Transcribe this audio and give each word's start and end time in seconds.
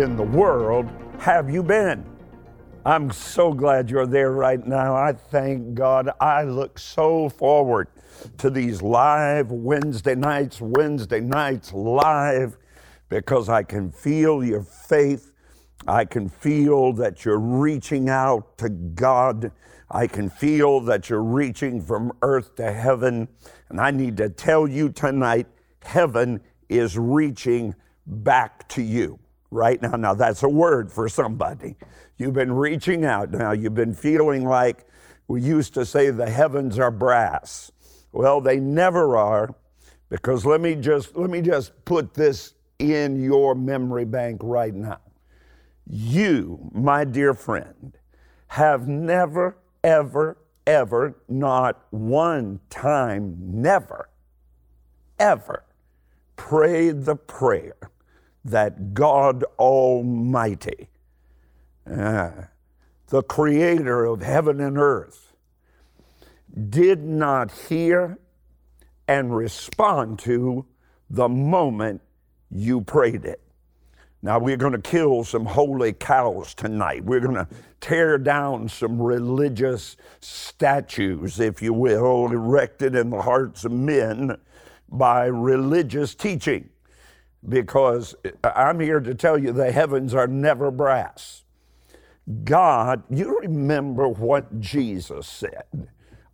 in 0.00 0.16
the 0.16 0.22
world 0.24 0.90
have 1.20 1.48
you 1.48 1.62
been? 1.62 2.04
I'm 2.84 3.12
so 3.12 3.52
glad 3.52 3.88
you're 3.88 4.08
there 4.08 4.32
right 4.32 4.64
now. 4.66 4.94
I 4.96 5.12
thank 5.12 5.74
God. 5.74 6.10
I 6.20 6.42
look 6.42 6.80
so 6.80 7.28
forward 7.28 7.86
to 8.38 8.50
these 8.50 8.82
live 8.82 9.52
Wednesday 9.52 10.16
nights, 10.16 10.60
Wednesday 10.60 11.20
nights 11.20 11.72
live, 11.72 12.58
because 13.08 13.48
I 13.48 13.62
can 13.62 13.92
feel 13.92 14.42
your 14.44 14.62
faith. 14.62 15.30
I 15.86 16.04
can 16.04 16.28
feel 16.28 16.92
that 16.94 17.24
you're 17.24 17.38
reaching 17.38 18.08
out 18.08 18.58
to 18.58 18.70
God. 18.70 19.52
I 19.90 20.08
can 20.08 20.28
feel 20.28 20.80
that 20.80 21.08
you're 21.08 21.22
reaching 21.22 21.80
from 21.80 22.12
earth 22.22 22.56
to 22.56 22.72
heaven. 22.72 23.28
And 23.68 23.80
I 23.80 23.92
need 23.92 24.16
to 24.16 24.28
tell 24.28 24.66
you 24.66 24.88
tonight 24.88 25.46
heaven 25.84 26.40
is 26.68 26.98
reaching 26.98 27.76
back 28.06 28.68
to 28.70 28.82
you 28.82 29.20
right 29.54 29.80
now. 29.80 29.96
Now, 29.96 30.14
that's 30.14 30.42
a 30.42 30.48
word 30.48 30.92
for 30.92 31.08
somebody. 31.08 31.76
You've 32.18 32.34
been 32.34 32.52
reaching 32.52 33.04
out 33.04 33.30
now. 33.30 33.52
You've 33.52 33.74
been 33.74 33.94
feeling 33.94 34.44
like 34.44 34.86
we 35.28 35.40
used 35.40 35.72
to 35.74 35.86
say 35.86 36.10
the 36.10 36.28
heavens 36.28 36.78
are 36.78 36.90
brass. 36.90 37.72
Well, 38.12 38.40
they 38.40 38.60
never 38.60 39.16
are 39.16 39.54
because 40.10 40.44
let 40.44 40.60
me 40.60 40.74
just 40.74 41.16
let 41.16 41.30
me 41.30 41.40
just 41.40 41.72
put 41.84 42.14
this 42.14 42.54
in 42.78 43.22
your 43.22 43.54
memory 43.54 44.04
bank 44.04 44.40
right 44.44 44.74
now. 44.74 45.00
You, 45.86 46.70
my 46.72 47.04
dear 47.04 47.34
friend, 47.34 47.96
have 48.48 48.86
never 48.86 49.56
ever 49.82 50.38
ever 50.66 51.14
not 51.28 51.86
one 51.90 52.58
time 52.70 53.36
never 53.38 54.08
ever 55.18 55.62
prayed 56.36 57.04
the 57.04 57.16
prayer 57.16 57.76
that 58.44 58.92
God 58.94 59.44
Almighty, 59.58 60.88
uh, 61.90 62.30
the 63.08 63.22
creator 63.22 64.04
of 64.04 64.22
heaven 64.22 64.60
and 64.60 64.76
earth, 64.76 65.32
did 66.68 67.02
not 67.02 67.50
hear 67.50 68.18
and 69.08 69.34
respond 69.34 70.18
to 70.20 70.64
the 71.10 71.28
moment 71.28 72.00
you 72.50 72.80
prayed 72.80 73.24
it. 73.24 73.40
Now, 74.22 74.38
we're 74.38 74.56
going 74.56 74.72
to 74.72 74.80
kill 74.80 75.22
some 75.24 75.44
holy 75.44 75.92
cows 75.92 76.54
tonight. 76.54 77.04
We're 77.04 77.20
going 77.20 77.34
to 77.34 77.48
tear 77.80 78.16
down 78.16 78.70
some 78.70 79.00
religious 79.00 79.96
statues, 80.20 81.40
if 81.40 81.60
you 81.60 81.74
will, 81.74 82.32
erected 82.32 82.94
in 82.94 83.10
the 83.10 83.20
hearts 83.20 83.66
of 83.66 83.72
men 83.72 84.38
by 84.88 85.26
religious 85.26 86.14
teaching 86.14 86.70
because 87.48 88.14
I'm 88.42 88.80
here 88.80 89.00
to 89.00 89.14
tell 89.14 89.38
you 89.38 89.52
the 89.52 89.72
heavens 89.72 90.14
are 90.14 90.26
never 90.26 90.70
brass. 90.70 91.44
God, 92.44 93.02
you 93.10 93.38
remember 93.40 94.08
what 94.08 94.60
Jesus 94.60 95.26
said. 95.26 95.88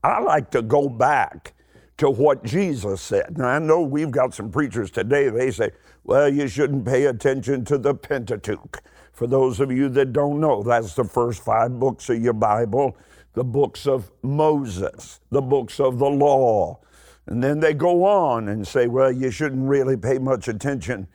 I 0.04 0.20
like 0.20 0.50
to 0.52 0.62
go 0.62 0.88
back 0.88 1.52
to 1.98 2.08
what 2.08 2.44
Jesus 2.44 3.02
said. 3.02 3.36
Now, 3.36 3.48
I 3.48 3.58
know 3.58 3.82
we've 3.82 4.10
got 4.10 4.34
some 4.34 4.50
preachers 4.50 4.90
today, 4.90 5.28
they 5.28 5.50
say, 5.50 5.70
well, 6.04 6.28
you 6.32 6.48
shouldn't 6.48 6.86
pay 6.86 7.06
attention 7.06 7.64
to 7.66 7.76
the 7.76 7.94
Pentateuch. 7.94 8.82
For 9.12 9.26
those 9.26 9.60
of 9.60 9.70
you 9.70 9.90
that 9.90 10.12
don't 10.12 10.40
know, 10.40 10.62
that's 10.62 10.94
the 10.94 11.04
first 11.04 11.44
five 11.44 11.78
books 11.78 12.08
of 12.08 12.22
your 12.22 12.32
Bible, 12.32 12.96
the 13.34 13.44
books 13.44 13.86
of 13.86 14.10
Moses, 14.22 15.20
the 15.30 15.42
books 15.42 15.78
of 15.78 15.98
the 15.98 16.08
law, 16.08 16.80
and 17.30 17.42
then 17.42 17.60
they 17.60 17.74
go 17.74 18.04
on 18.04 18.48
and 18.48 18.66
say, 18.66 18.88
well, 18.88 19.12
you 19.12 19.30
shouldn't 19.30 19.68
really 19.68 19.96
pay 19.96 20.18
much 20.18 20.48
attention 20.48 21.06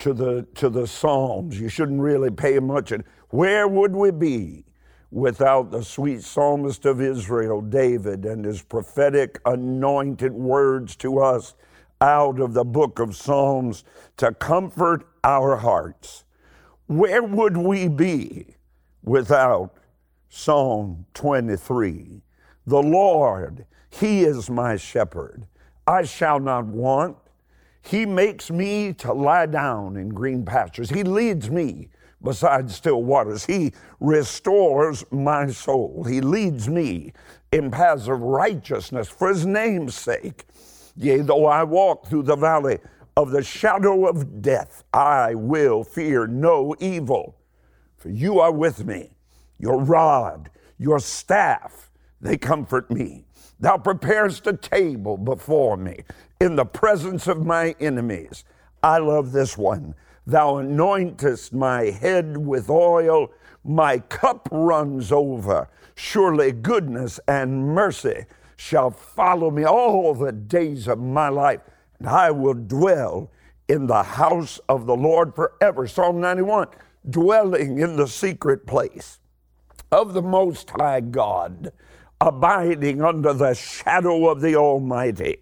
to 0.00 0.12
the, 0.12 0.46
to 0.54 0.68
the 0.68 0.86
Psalms. 0.86 1.58
You 1.58 1.70
shouldn't 1.70 2.00
really 2.00 2.30
pay 2.30 2.58
much. 2.58 2.92
Attention. 2.92 3.10
Where 3.30 3.66
would 3.66 3.96
we 3.96 4.10
be 4.10 4.66
without 5.10 5.70
the 5.70 5.82
sweet 5.82 6.22
psalmist 6.22 6.84
of 6.84 7.00
Israel, 7.00 7.62
David, 7.62 8.26
and 8.26 8.44
his 8.44 8.60
prophetic 8.60 9.40
anointed 9.46 10.32
words 10.34 10.94
to 10.96 11.18
us 11.20 11.54
out 12.02 12.38
of 12.38 12.52
the 12.52 12.64
book 12.64 12.98
of 12.98 13.16
Psalms 13.16 13.82
to 14.18 14.34
comfort 14.34 15.08
our 15.24 15.56
hearts? 15.56 16.24
Where 16.86 17.22
would 17.22 17.56
we 17.56 17.88
be 17.88 18.56
without 19.02 19.78
Psalm 20.28 21.06
23? 21.14 22.20
The 22.66 22.82
Lord, 22.82 23.64
He 23.88 24.24
is 24.24 24.50
my 24.50 24.76
shepherd. 24.76 25.46
I 25.86 26.02
shall 26.04 26.38
not 26.40 26.66
want. 26.66 27.16
He 27.82 28.06
makes 28.06 28.50
me 28.50 28.92
to 28.94 29.12
lie 29.12 29.46
down 29.46 29.96
in 29.96 30.10
green 30.10 30.44
pastures. 30.44 30.90
He 30.90 31.02
leads 31.02 31.50
me 31.50 31.88
beside 32.22 32.70
still 32.70 33.02
waters. 33.02 33.44
He 33.44 33.72
restores 33.98 35.04
my 35.10 35.48
soul. 35.48 36.04
He 36.04 36.20
leads 36.20 36.68
me 36.68 37.12
in 37.50 37.70
paths 37.70 38.06
of 38.06 38.20
righteousness 38.20 39.08
for 39.08 39.28
his 39.28 39.44
name's 39.44 39.96
sake. 39.96 40.44
Yea, 40.96 41.18
though 41.18 41.46
I 41.46 41.64
walk 41.64 42.06
through 42.06 42.22
the 42.24 42.36
valley 42.36 42.78
of 43.16 43.30
the 43.30 43.42
shadow 43.42 44.06
of 44.06 44.40
death, 44.40 44.84
I 44.92 45.34
will 45.34 45.84
fear 45.84 46.26
no 46.26 46.76
evil, 46.78 47.36
for 47.96 48.10
you 48.10 48.38
are 48.38 48.52
with 48.52 48.86
me. 48.86 49.10
Your 49.58 49.82
rod, 49.82 50.50
your 50.78 50.98
staff, 50.98 51.90
they 52.20 52.36
comfort 52.36 52.90
me. 52.90 53.24
Thou 53.62 53.78
preparest 53.78 54.48
a 54.48 54.56
table 54.56 55.16
before 55.16 55.76
me 55.76 56.02
in 56.40 56.56
the 56.56 56.64
presence 56.64 57.28
of 57.28 57.46
my 57.46 57.76
enemies. 57.78 58.42
I 58.82 58.98
love 58.98 59.30
this 59.30 59.56
one. 59.56 59.94
Thou 60.26 60.54
anointest 60.54 61.52
my 61.52 61.84
head 61.84 62.36
with 62.36 62.68
oil, 62.68 63.30
my 63.62 64.00
cup 64.00 64.48
runs 64.50 65.12
over. 65.12 65.68
Surely 65.94 66.50
goodness 66.50 67.20
and 67.28 67.68
mercy 67.68 68.26
shall 68.56 68.90
follow 68.90 69.48
me 69.52 69.62
all 69.64 70.12
the 70.12 70.32
days 70.32 70.88
of 70.88 70.98
my 70.98 71.28
life, 71.28 71.60
and 72.00 72.08
I 72.08 72.32
will 72.32 72.54
dwell 72.54 73.30
in 73.68 73.86
the 73.86 74.02
house 74.02 74.58
of 74.68 74.86
the 74.86 74.96
Lord 74.96 75.36
forever. 75.36 75.86
Psalm 75.86 76.20
91 76.20 76.66
dwelling 77.08 77.78
in 77.78 77.94
the 77.96 78.08
secret 78.08 78.66
place 78.66 79.20
of 79.92 80.14
the 80.14 80.22
Most 80.22 80.70
High 80.70 81.00
God 81.00 81.72
abiding 82.22 83.02
under 83.02 83.32
the 83.32 83.52
shadow 83.52 84.28
of 84.28 84.40
the 84.40 84.54
Almighty, 84.54 85.38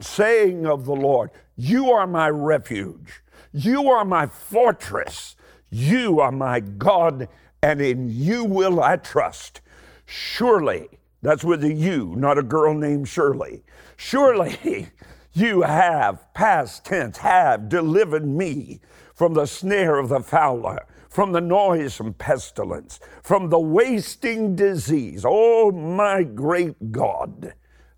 saying 0.00 0.66
of 0.66 0.86
the 0.86 0.94
Lord, 0.94 1.30
You 1.56 1.90
are 1.90 2.06
my 2.06 2.30
refuge, 2.30 3.22
you 3.52 3.90
are 3.90 4.04
my 4.04 4.26
fortress, 4.26 5.36
you 5.68 6.20
are 6.20 6.32
my 6.32 6.60
God, 6.60 7.28
and 7.62 7.82
in 7.82 8.08
you 8.10 8.44
will 8.44 8.82
I 8.82 8.96
trust. 8.96 9.60
Surely, 10.06 10.88
that's 11.20 11.44
with 11.44 11.62
a 11.64 11.72
you, 11.72 12.14
not 12.16 12.38
a 12.38 12.42
girl 12.42 12.72
named 12.72 13.08
Shirley. 13.08 13.62
Surely 13.98 14.88
you 15.34 15.62
have, 15.62 16.32
past 16.32 16.86
tense, 16.86 17.18
have 17.18 17.68
delivered 17.68 18.26
me 18.26 18.80
from 19.14 19.34
the 19.34 19.46
snare 19.46 19.98
of 19.98 20.08
the 20.08 20.20
fowler 20.20 20.86
from 21.12 21.32
the 21.32 21.40
noisome 21.42 22.14
pestilence, 22.14 22.98
from 23.22 23.50
the 23.50 23.60
wasting 23.60 24.56
disease. 24.56 25.26
Oh, 25.28 25.70
my 25.70 26.22
great 26.22 26.90
God, 26.90 27.52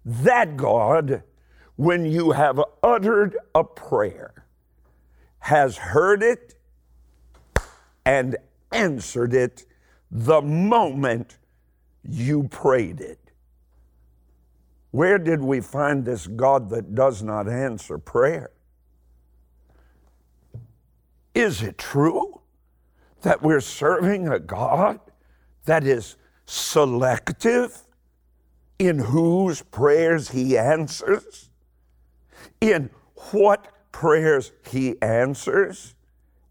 that 0.05 0.57
God, 0.57 1.23
when 1.77 2.05
you 2.05 2.33
have 2.33 2.61
uttered 2.83 3.37
a 3.55 3.63
prayer, 3.63 4.47
has 5.39 5.77
heard 5.77 6.25
it 6.25 6.57
and 8.05 8.37
answered 8.73 9.33
it 9.33 9.65
the 10.11 10.43
moment 10.43 11.39
you 12.03 12.49
prayed 12.49 13.01
it. 13.01 13.31
Where 14.91 15.19
did 15.19 15.41
we 15.41 15.61
find 15.61 16.05
this 16.05 16.27
God 16.27 16.69
that 16.71 16.97
does 16.97 17.23
not 17.23 17.49
answer 17.49 17.97
prayer? 17.97 18.51
Is 21.33 21.63
it 21.63 21.79
true? 21.79 22.34
That 23.25 23.43
we're 23.43 23.61
serving 23.61 24.29
a 24.29 24.39
God 24.39 25.01
that 25.65 25.85
is 25.85 26.17
selective 26.45 27.83
in 28.79 28.99
whose 28.99 29.63
prayers 29.63 30.31
he 30.31 30.59
answers, 30.59 31.49
in 32.61 32.91
what 33.33 33.67
prayers 33.93 34.53
he 34.69 35.01
answers? 35.01 35.95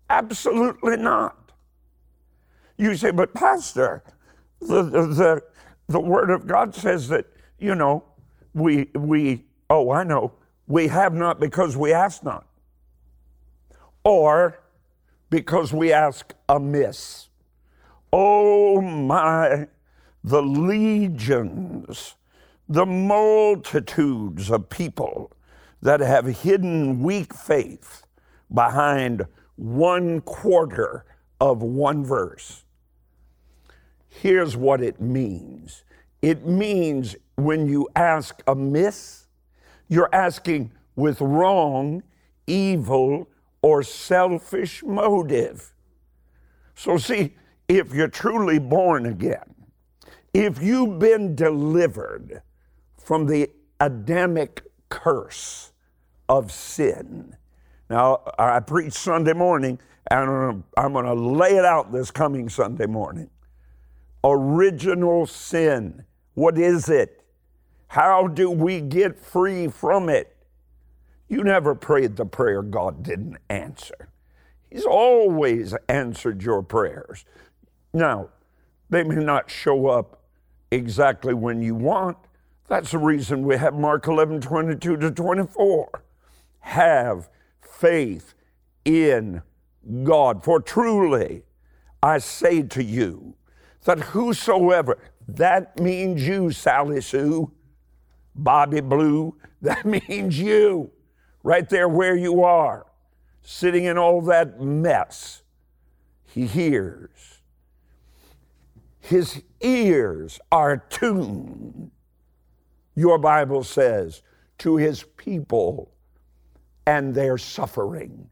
Absolutely 0.09 0.97
not. 0.97 1.51
You 2.77 2.95
say, 2.95 3.11
but 3.11 3.35
Pastor, 3.35 4.03
the, 4.59 4.81
the, 4.81 5.07
the, 5.07 5.43
the 5.87 5.99
Word 5.99 6.31
of 6.31 6.47
God 6.47 6.73
says 6.73 7.07
that, 7.09 7.27
you 7.59 7.75
know, 7.75 8.03
we, 8.55 8.89
we, 8.95 9.45
oh, 9.69 9.91
I 9.91 10.03
know, 10.03 10.33
we 10.67 10.87
have 10.87 11.13
not 11.13 11.39
because 11.39 11.77
we 11.77 11.93
ask 11.93 12.23
not. 12.23 12.47
Or 14.03 14.62
because 15.33 15.74
we 15.74 15.91
ask 15.91 16.31
amiss. 16.47 17.27
Oh 18.12 18.80
my, 18.80 19.65
the 20.24 20.44
legions, 20.44 22.13
the 22.69 22.85
multitudes 22.85 24.51
of 24.51 24.69
people 24.69 25.31
that 25.81 26.01
have 26.01 26.27
hidden 26.27 27.01
weak 27.01 27.33
faith 27.33 28.06
behind 28.53 29.25
one 29.56 30.21
quarter 30.21 31.03
of 31.41 31.63
one 31.63 32.06
verse. 32.06 32.63
Here's 34.07 34.56
what 34.56 34.83
it 34.83 35.01
means 35.01 35.83
it 36.21 36.45
means 36.45 37.15
when 37.38 37.68
you 37.68 37.89
ask 37.95 38.39
amiss, 38.45 39.25
you're 39.88 40.13
asking 40.13 40.74
with 40.95 41.19
wrong, 41.21 42.03
evil, 42.45 43.27
or 43.63 43.81
selfish 43.81 44.83
motive. 44.83 45.74
So, 46.75 46.98
see, 46.98 47.36
if 47.68 47.92
you're 47.94 48.07
truly 48.07 48.60
born 48.60 49.07
again, 49.07 49.56
if 50.33 50.62
you've 50.62 51.00
been 51.00 51.33
delivered 51.33 52.44
from 52.98 53.25
the 53.25 53.50
Adamic 53.80 54.62
curse 54.89 55.71
of 56.30 56.51
sin. 56.51 57.36
Now, 57.89 58.21
I 58.39 58.60
preach 58.60 58.94
Sunday 58.94 59.33
morning, 59.33 59.80
and 60.09 60.63
I'm 60.77 60.94
going 60.94 61.06
to 61.06 61.13
lay 61.13 61.57
it 61.57 61.66
out 61.66 61.92
this 61.92 62.12
coming 62.12 62.48
Sunday 62.50 62.86
morning. 62.86 63.30
Original 64.24 65.25
sin. 65.25 66.06
What 66.36 66.57
is 66.57 66.89
it? 66.89 67.24
How 67.88 68.27
do 68.27 68.50
we 68.50 68.81
get 68.81 69.19
free 69.19 69.68
from 69.68 70.09
it? 70.09 70.32
You 71.27 71.43
never 71.43 71.75
prayed 71.75 72.15
the 72.15 72.25
prayer 72.25 72.61
God 72.61 73.03
didn't 73.03 73.37
answer. 73.49 74.09
He's 74.69 74.85
always 74.85 75.75
answered 75.87 76.43
your 76.43 76.63
prayers. 76.63 77.25
Now, 77.93 78.29
they 78.89 79.03
may 79.03 79.23
not 79.23 79.49
show 79.49 79.87
up 79.87 80.23
exactly 80.71 81.33
when 81.33 81.61
you 81.61 81.75
want. 81.75 82.17
That's 82.67 82.91
the 82.91 82.97
reason 82.97 83.43
we 83.43 83.57
have 83.57 83.73
Mark 83.73 84.07
11 84.07 84.41
22 84.41 84.97
to 84.97 85.11
24. 85.11 86.03
Have 86.59 87.29
faith 87.61 88.33
in 88.85 89.41
God. 90.03 90.43
For 90.43 90.59
truly, 90.59 91.43
I 92.01 92.17
say 92.17 92.63
to 92.63 92.83
you, 92.83 93.35
that 93.83 93.99
whosoever, 93.99 94.97
that 95.27 95.79
means 95.79 96.25
you, 96.25 96.51
Sally 96.51 97.01
Sue, 97.01 97.51
Bobby 98.35 98.81
Blue, 98.81 99.35
that 99.61 99.85
means 99.85 100.39
you, 100.39 100.91
right 101.44 101.69
there 101.69 101.90
where 101.90 102.16
you 102.16 102.44
are, 102.44 102.86
sitting 103.42 103.84
in 103.84 103.98
all 103.98 104.22
that 104.22 104.62
mess. 104.62 105.44
He 106.25 106.48
hears. 106.48 107.42
His 109.00 109.44
ears 109.62 110.40
are 110.51 110.78
tuned, 110.78 111.92
your 112.95 113.18
Bible 113.18 113.63
says, 113.63 114.22
to 114.60 114.78
his 114.78 115.04
people 115.18 115.92
and 116.88 117.13
their 117.13 117.38
suffering. 117.38 118.30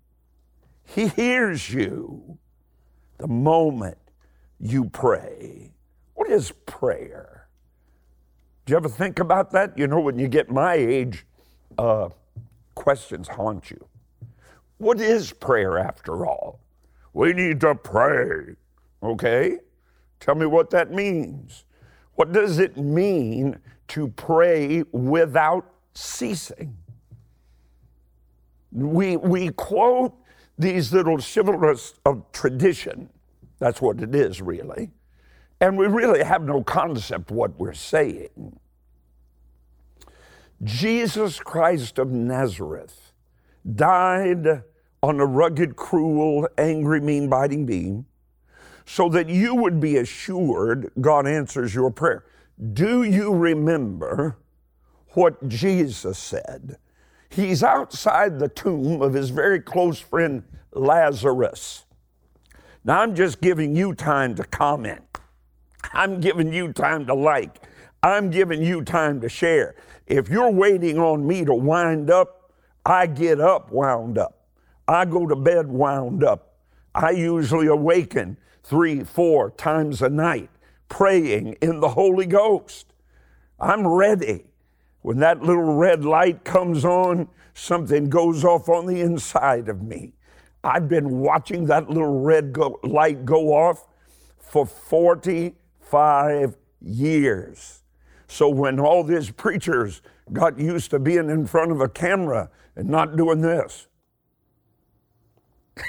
He 0.83 1.07
hears 1.07 1.73
you 1.73 2.37
the 3.17 3.27
moment 3.27 3.97
you 4.59 4.85
pray. 4.85 5.71
What 6.13 6.29
is 6.29 6.51
prayer? 6.65 7.47
Do 8.65 8.71
you 8.71 8.77
ever 8.77 8.89
think 8.89 9.19
about 9.19 9.51
that? 9.51 9.77
You 9.77 9.87
know, 9.87 9.99
when 9.99 10.17
you 10.17 10.27
get 10.27 10.49
my 10.49 10.75
age, 10.75 11.25
uh, 11.77 12.09
questions 12.81 13.27
haunt 13.27 13.69
you. 13.69 13.87
What 14.79 14.99
is 14.99 15.31
prayer 15.31 15.77
after 15.77 16.25
all? 16.25 16.59
We 17.13 17.31
need 17.31 17.61
to 17.61 17.75
pray. 17.75 18.55
Okay? 19.03 19.59
Tell 20.19 20.33
me 20.33 20.47
what 20.47 20.71
that 20.71 20.91
means. 20.91 21.65
What 22.15 22.31
does 22.31 22.57
it 22.57 22.77
mean 22.77 23.59
to 23.89 24.07
pray 24.07 24.83
without 24.91 25.71
ceasing? 25.93 26.75
We, 28.71 29.15
we 29.17 29.49
quote 29.49 30.15
these 30.57 30.91
little 30.91 31.17
shibboleths 31.17 31.93
of 32.03 32.31
tradition. 32.31 33.09
That's 33.59 33.79
what 33.79 34.01
it 34.01 34.15
is, 34.15 34.41
really. 34.41 34.89
And 35.59 35.77
we 35.77 35.85
really 35.85 36.23
have 36.23 36.43
no 36.43 36.63
concept 36.63 37.29
what 37.29 37.59
we're 37.59 37.73
saying. 37.73 38.59
Jesus 40.63 41.39
Christ 41.39 41.97
of 41.97 42.11
Nazareth 42.11 43.13
died 43.75 44.63
on 45.01 45.19
a 45.19 45.25
rugged, 45.25 45.75
cruel, 45.75 46.47
angry, 46.57 47.01
mean 47.01 47.27
biting 47.29 47.65
beam 47.65 48.05
so 48.85 49.09
that 49.09 49.29
you 49.29 49.55
would 49.55 49.79
be 49.79 49.97
assured 49.97 50.91
God 50.99 51.25
answers 51.25 51.73
your 51.73 51.89
prayer. 51.91 52.25
Do 52.73 53.03
you 53.03 53.33
remember 53.33 54.37
what 55.09 55.47
Jesus 55.47 56.19
said? 56.19 56.77
He's 57.29 57.63
outside 57.63 58.37
the 58.37 58.49
tomb 58.49 59.01
of 59.01 59.13
his 59.13 59.29
very 59.29 59.59
close 59.59 59.99
friend 59.99 60.43
Lazarus. 60.73 61.85
Now, 62.83 63.01
I'm 63.01 63.15
just 63.15 63.41
giving 63.41 63.75
you 63.75 63.95
time 63.95 64.35
to 64.35 64.43
comment. 64.43 65.17
I'm 65.93 66.19
giving 66.19 66.53
you 66.53 66.73
time 66.73 67.05
to 67.07 67.13
like. 67.13 67.61
I'm 68.03 68.29
giving 68.29 68.61
you 68.61 68.83
time 68.83 69.21
to 69.21 69.29
share. 69.29 69.75
If 70.11 70.27
you're 70.27 70.51
waiting 70.51 70.99
on 70.99 71.25
me 71.25 71.45
to 71.45 71.53
wind 71.53 72.11
up, 72.11 72.51
I 72.85 73.07
get 73.07 73.39
up 73.39 73.71
wound 73.71 74.17
up. 74.17 74.45
I 74.85 75.05
go 75.05 75.25
to 75.25 75.37
bed 75.37 75.69
wound 75.69 76.21
up. 76.21 76.57
I 76.93 77.11
usually 77.11 77.67
awaken 77.67 78.35
three, 78.61 79.05
four 79.05 79.51
times 79.51 80.01
a 80.01 80.09
night 80.09 80.49
praying 80.89 81.53
in 81.61 81.79
the 81.79 81.87
Holy 81.87 82.25
Ghost. 82.25 82.91
I'm 83.57 83.87
ready. 83.87 84.47
When 85.01 85.19
that 85.19 85.43
little 85.43 85.75
red 85.75 86.03
light 86.03 86.43
comes 86.43 86.83
on, 86.83 87.29
something 87.53 88.09
goes 88.09 88.43
off 88.43 88.67
on 88.67 88.87
the 88.87 88.99
inside 88.99 89.69
of 89.69 89.81
me. 89.81 90.11
I've 90.61 90.89
been 90.89 91.19
watching 91.21 91.67
that 91.67 91.89
little 91.89 92.19
red 92.19 92.51
go- 92.51 92.81
light 92.83 93.23
go 93.23 93.53
off 93.53 93.87
for 94.37 94.65
45 94.65 96.57
years. 96.81 97.80
So 98.31 98.47
when 98.47 98.79
all 98.79 99.03
these 99.03 99.29
preachers 99.29 100.01
got 100.31 100.57
used 100.57 100.91
to 100.91 100.99
being 100.99 101.29
in 101.29 101.45
front 101.45 101.73
of 101.73 101.81
a 101.81 101.89
camera 101.89 102.49
and 102.77 102.87
not 102.87 103.17
doing 103.17 103.41
this, 103.41 103.87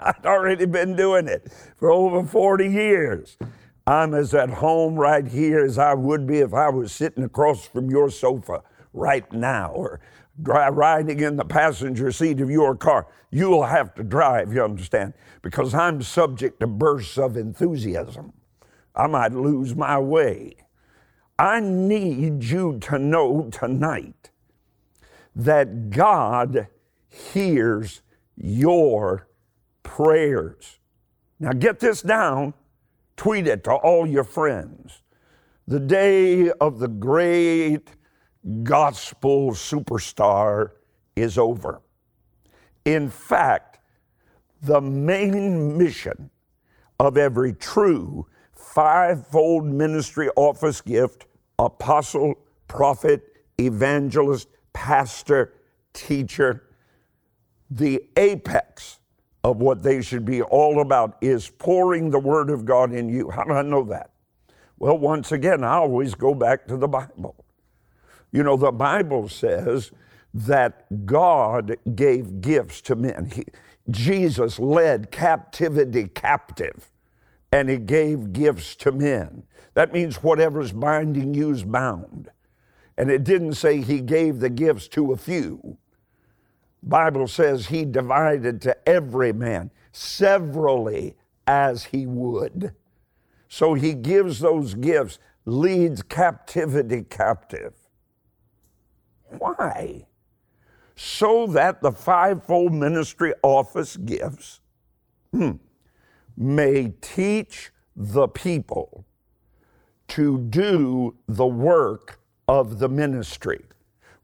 I'd 0.00 0.24
already 0.24 0.66
been 0.66 0.94
doing 0.94 1.26
it 1.26 1.52
for 1.76 1.90
over 1.90 2.22
40 2.22 2.68
years. 2.68 3.36
I'm 3.84 4.14
as 4.14 4.32
at 4.32 4.48
home 4.48 4.94
right 4.94 5.26
here 5.26 5.64
as 5.64 5.76
I 5.76 5.94
would 5.94 6.24
be 6.24 6.38
if 6.38 6.54
I 6.54 6.68
was 6.68 6.92
sitting 6.92 7.24
across 7.24 7.66
from 7.66 7.90
your 7.90 8.10
sofa 8.10 8.62
right 8.92 9.30
now 9.32 9.72
or 9.72 9.98
riding 10.38 11.18
in 11.18 11.34
the 11.34 11.44
passenger 11.44 12.12
seat 12.12 12.40
of 12.40 12.48
your 12.48 12.76
car. 12.76 13.08
You'll 13.32 13.64
have 13.64 13.92
to 13.96 14.04
drive, 14.04 14.52
you 14.54 14.62
understand, 14.62 15.14
because 15.42 15.74
I'm 15.74 16.00
subject 16.02 16.60
to 16.60 16.68
bursts 16.68 17.18
of 17.18 17.36
enthusiasm. 17.36 18.34
I 18.94 19.08
might 19.08 19.32
lose 19.32 19.74
my 19.74 19.98
way. 19.98 20.54
I 21.38 21.60
need 21.60 22.44
you 22.44 22.78
to 22.80 22.98
know 22.98 23.48
tonight 23.50 24.30
that 25.36 25.90
God 25.90 26.68
hears 27.08 28.02
your 28.36 29.28
prayers. 29.82 30.78
Now, 31.38 31.52
get 31.52 31.78
this 31.80 32.02
down 32.02 32.54
tweet 33.18 33.48
it 33.48 33.64
to 33.64 33.72
all 33.72 34.06
your 34.06 34.24
friends. 34.24 35.02
The 35.66 35.80
day 35.80 36.50
of 36.52 36.78
the 36.78 36.88
great 36.88 37.90
gospel 38.62 39.50
superstar 39.50 40.70
is 41.16 41.36
over. 41.36 41.82
In 42.84 43.10
fact, 43.10 43.80
the 44.62 44.80
main 44.80 45.76
mission 45.76 46.30
of 46.98 47.18
every 47.18 47.52
true 47.52 48.26
fivefold 48.54 49.66
ministry 49.66 50.30
office 50.36 50.80
gift 50.80 51.26
apostle, 51.58 52.34
prophet, 52.66 53.22
evangelist, 53.58 54.48
pastor, 54.72 55.54
teacher 55.92 56.68
the 57.70 58.02
apex 58.16 58.98
of 59.44 59.58
what 59.58 59.82
they 59.82 60.02
should 60.02 60.24
be 60.24 60.42
all 60.42 60.80
about 60.80 61.16
is 61.20 61.48
pouring 61.48 62.10
the 62.10 62.18
Word 62.18 62.50
of 62.50 62.64
God 62.64 62.92
in 62.92 63.08
you. 63.08 63.30
How 63.30 63.44
do 63.44 63.52
I 63.52 63.62
know 63.62 63.84
that? 63.84 64.10
Well, 64.78 64.98
once 64.98 65.32
again, 65.32 65.64
I 65.64 65.74
always 65.74 66.14
go 66.14 66.34
back 66.34 66.66
to 66.68 66.76
the 66.76 66.88
Bible. 66.88 67.44
You 68.32 68.42
know, 68.42 68.56
the 68.56 68.72
Bible 68.72 69.28
says 69.28 69.90
that 70.34 71.06
God 71.06 71.76
gave 71.94 72.40
gifts 72.40 72.80
to 72.82 72.96
men. 72.96 73.30
He, 73.34 73.44
Jesus 73.90 74.58
led 74.58 75.10
captivity 75.10 76.08
captive, 76.08 76.90
and 77.50 77.68
He 77.68 77.78
gave 77.78 78.32
gifts 78.32 78.76
to 78.76 78.92
men. 78.92 79.44
That 79.78 79.92
means 79.92 80.24
whatever's 80.24 80.72
binding 80.72 81.34
you 81.34 81.52
is 81.52 81.62
bound. 81.62 82.32
And 82.96 83.12
it 83.12 83.22
didn't 83.22 83.54
say 83.54 83.80
He 83.80 84.00
gave 84.00 84.40
the 84.40 84.50
gifts 84.50 84.88
to 84.88 85.12
a 85.12 85.16
few. 85.16 85.78
Bible 86.82 87.28
says 87.28 87.68
he 87.68 87.84
divided 87.84 88.60
to 88.62 88.88
every 88.88 89.32
man 89.32 89.70
severally 89.92 91.14
as 91.46 91.84
he 91.84 92.06
would. 92.06 92.74
So 93.46 93.74
he 93.74 93.94
gives 93.94 94.40
those 94.40 94.74
gifts, 94.74 95.20
leads 95.44 96.02
captivity 96.02 97.04
captive. 97.08 97.74
Why? 99.38 100.06
So 100.96 101.46
that 101.46 101.82
the 101.82 101.92
fivefold 101.92 102.74
ministry 102.74 103.32
office 103.44 103.96
gifts 103.96 104.58
hmm, 105.30 105.52
may 106.36 106.94
teach 107.00 107.70
the 107.94 108.26
people 108.26 109.04
to 110.08 110.38
do 110.38 111.14
the 111.26 111.46
work 111.46 112.20
of 112.46 112.78
the 112.78 112.88
ministry. 112.88 113.60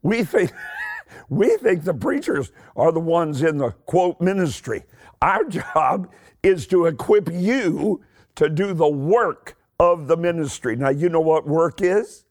We 0.01 0.23
think, 0.23 0.51
we 1.29 1.57
think 1.57 1.83
the 1.83 1.93
preachers 1.93 2.51
are 2.75 2.91
the 2.91 2.99
ones 2.99 3.41
in 3.41 3.57
the 3.57 3.71
quote 3.71 4.19
ministry. 4.19 4.83
Our 5.21 5.43
job 5.45 6.11
is 6.43 6.67
to 6.67 6.85
equip 6.85 7.29
you 7.31 8.03
to 8.35 8.49
do 8.49 8.73
the 8.73 8.87
work 8.87 9.57
of 9.79 10.07
the 10.07 10.17
ministry. 10.17 10.75
Now, 10.75 10.89
you 10.89 11.09
know 11.09 11.21
what 11.21 11.47
work 11.47 11.81
is? 11.81 12.25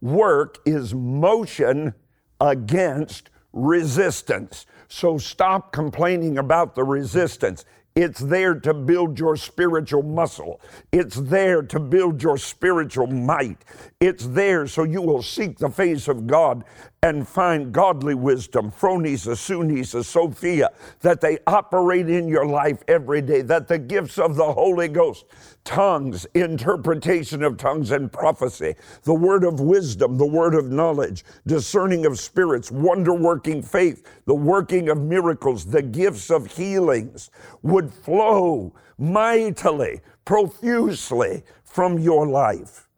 Work 0.00 0.58
is 0.64 0.94
motion 0.94 1.94
against 2.40 3.30
resistance. 3.52 4.66
So 4.88 5.18
stop 5.18 5.72
complaining 5.72 6.38
about 6.38 6.74
the 6.74 6.84
resistance. 6.84 7.64
It's 7.98 8.20
there 8.20 8.54
to 8.54 8.74
build 8.74 9.18
your 9.18 9.36
spiritual 9.36 10.04
muscle. 10.04 10.60
It's 10.92 11.16
there 11.16 11.62
to 11.62 11.80
build 11.80 12.22
your 12.22 12.38
spiritual 12.38 13.08
might. 13.08 13.64
It's 13.98 14.24
there 14.24 14.68
so 14.68 14.84
you 14.84 15.02
will 15.02 15.20
seek 15.20 15.58
the 15.58 15.68
face 15.68 16.06
of 16.06 16.28
God 16.28 16.62
and 17.02 17.26
find 17.26 17.72
godly 17.72 18.14
wisdom, 18.14 18.70
phronesis, 18.70 19.38
sunesis, 19.38 20.04
Sophia, 20.04 20.70
that 21.00 21.20
they 21.20 21.38
operate 21.48 22.08
in 22.08 22.28
your 22.28 22.46
life 22.46 22.84
every 22.86 23.20
day, 23.20 23.42
that 23.42 23.66
the 23.66 23.80
gifts 23.80 24.16
of 24.16 24.36
the 24.36 24.52
Holy 24.52 24.86
Ghost, 24.86 25.24
tongues, 25.68 26.24
interpretation 26.32 27.42
of 27.42 27.58
tongues 27.58 27.90
and 27.90 28.10
prophecy, 28.10 28.74
the 29.02 29.12
word 29.12 29.44
of 29.44 29.60
wisdom, 29.60 30.16
the 30.16 30.26
word 30.26 30.54
of 30.54 30.70
knowledge, 30.70 31.26
discerning 31.46 32.06
of 32.06 32.18
spirits, 32.18 32.70
wonder 32.70 33.12
working 33.12 33.60
faith, 33.60 34.02
the 34.24 34.34
working 34.34 34.88
of 34.88 34.96
miracles, 34.98 35.66
the 35.66 35.82
gifts 35.82 36.30
of 36.30 36.46
healings 36.46 37.30
would 37.60 37.92
flow 37.92 38.74
mightily, 38.96 40.00
profusely 40.24 41.42
from 41.64 41.98
your 41.98 42.26
life. 42.26 42.88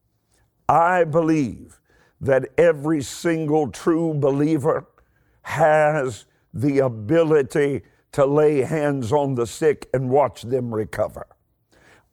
I 0.69 1.03
believe 1.03 1.81
that 2.21 2.51
every 2.57 3.03
single 3.03 3.69
true 3.73 4.15
believer 4.15 4.87
has 5.43 6.25
the 6.55 6.79
ability 6.79 7.83
to 8.13 8.25
lay 8.25 8.61
hands 8.61 9.11
on 9.13 9.35
the 9.35 9.49
sick 9.49 9.89
and 9.93 10.09
watch 10.09 10.43
them 10.43 10.73
recover. 10.73 11.27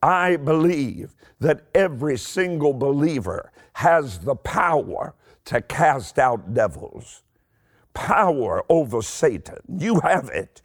I 0.01 0.37
believe 0.37 1.15
that 1.39 1.65
every 1.73 2.17
single 2.17 2.73
believer 2.73 3.51
has 3.73 4.19
the 4.19 4.35
power 4.35 5.13
to 5.45 5.61
cast 5.61 6.19
out 6.19 6.53
devils, 6.53 7.23
power 7.93 8.63
over 8.69 9.01
Satan. 9.01 9.59
You 9.77 9.99
have 10.01 10.29
it. 10.29 10.61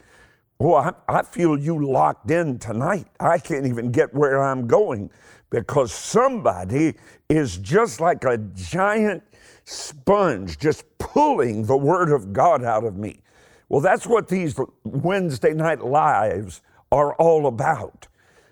Well, 0.58 0.94
I, 1.08 1.18
I, 1.18 1.22
feel 1.22 1.58
you 1.58 1.84
locked 1.84 2.30
in 2.30 2.58
tonight. 2.58 3.06
I 3.18 3.38
can't 3.38 3.66
even 3.66 3.90
get 3.90 4.14
where 4.14 4.42
I'm 4.42 4.66
going 4.66 5.10
because 5.50 5.92
somebody 5.92 6.94
is 7.28 7.58
just 7.58 8.00
like 8.00 8.24
a 8.24 8.38
giant 8.54 9.22
sponge, 9.64 10.58
just 10.58 10.84
pulling 10.98 11.64
the 11.64 11.76
Word 11.76 12.12
of 12.12 12.32
God 12.32 12.64
out 12.64 12.84
of 12.84 12.96
me. 12.96 13.20
Well, 13.68 13.80
that's 13.80 14.06
what 14.06 14.28
these 14.28 14.58
Wednesday 14.84 15.52
night 15.52 15.84
lives 15.84 16.62
are 16.90 17.14
all 17.14 17.46
about, 17.46 18.06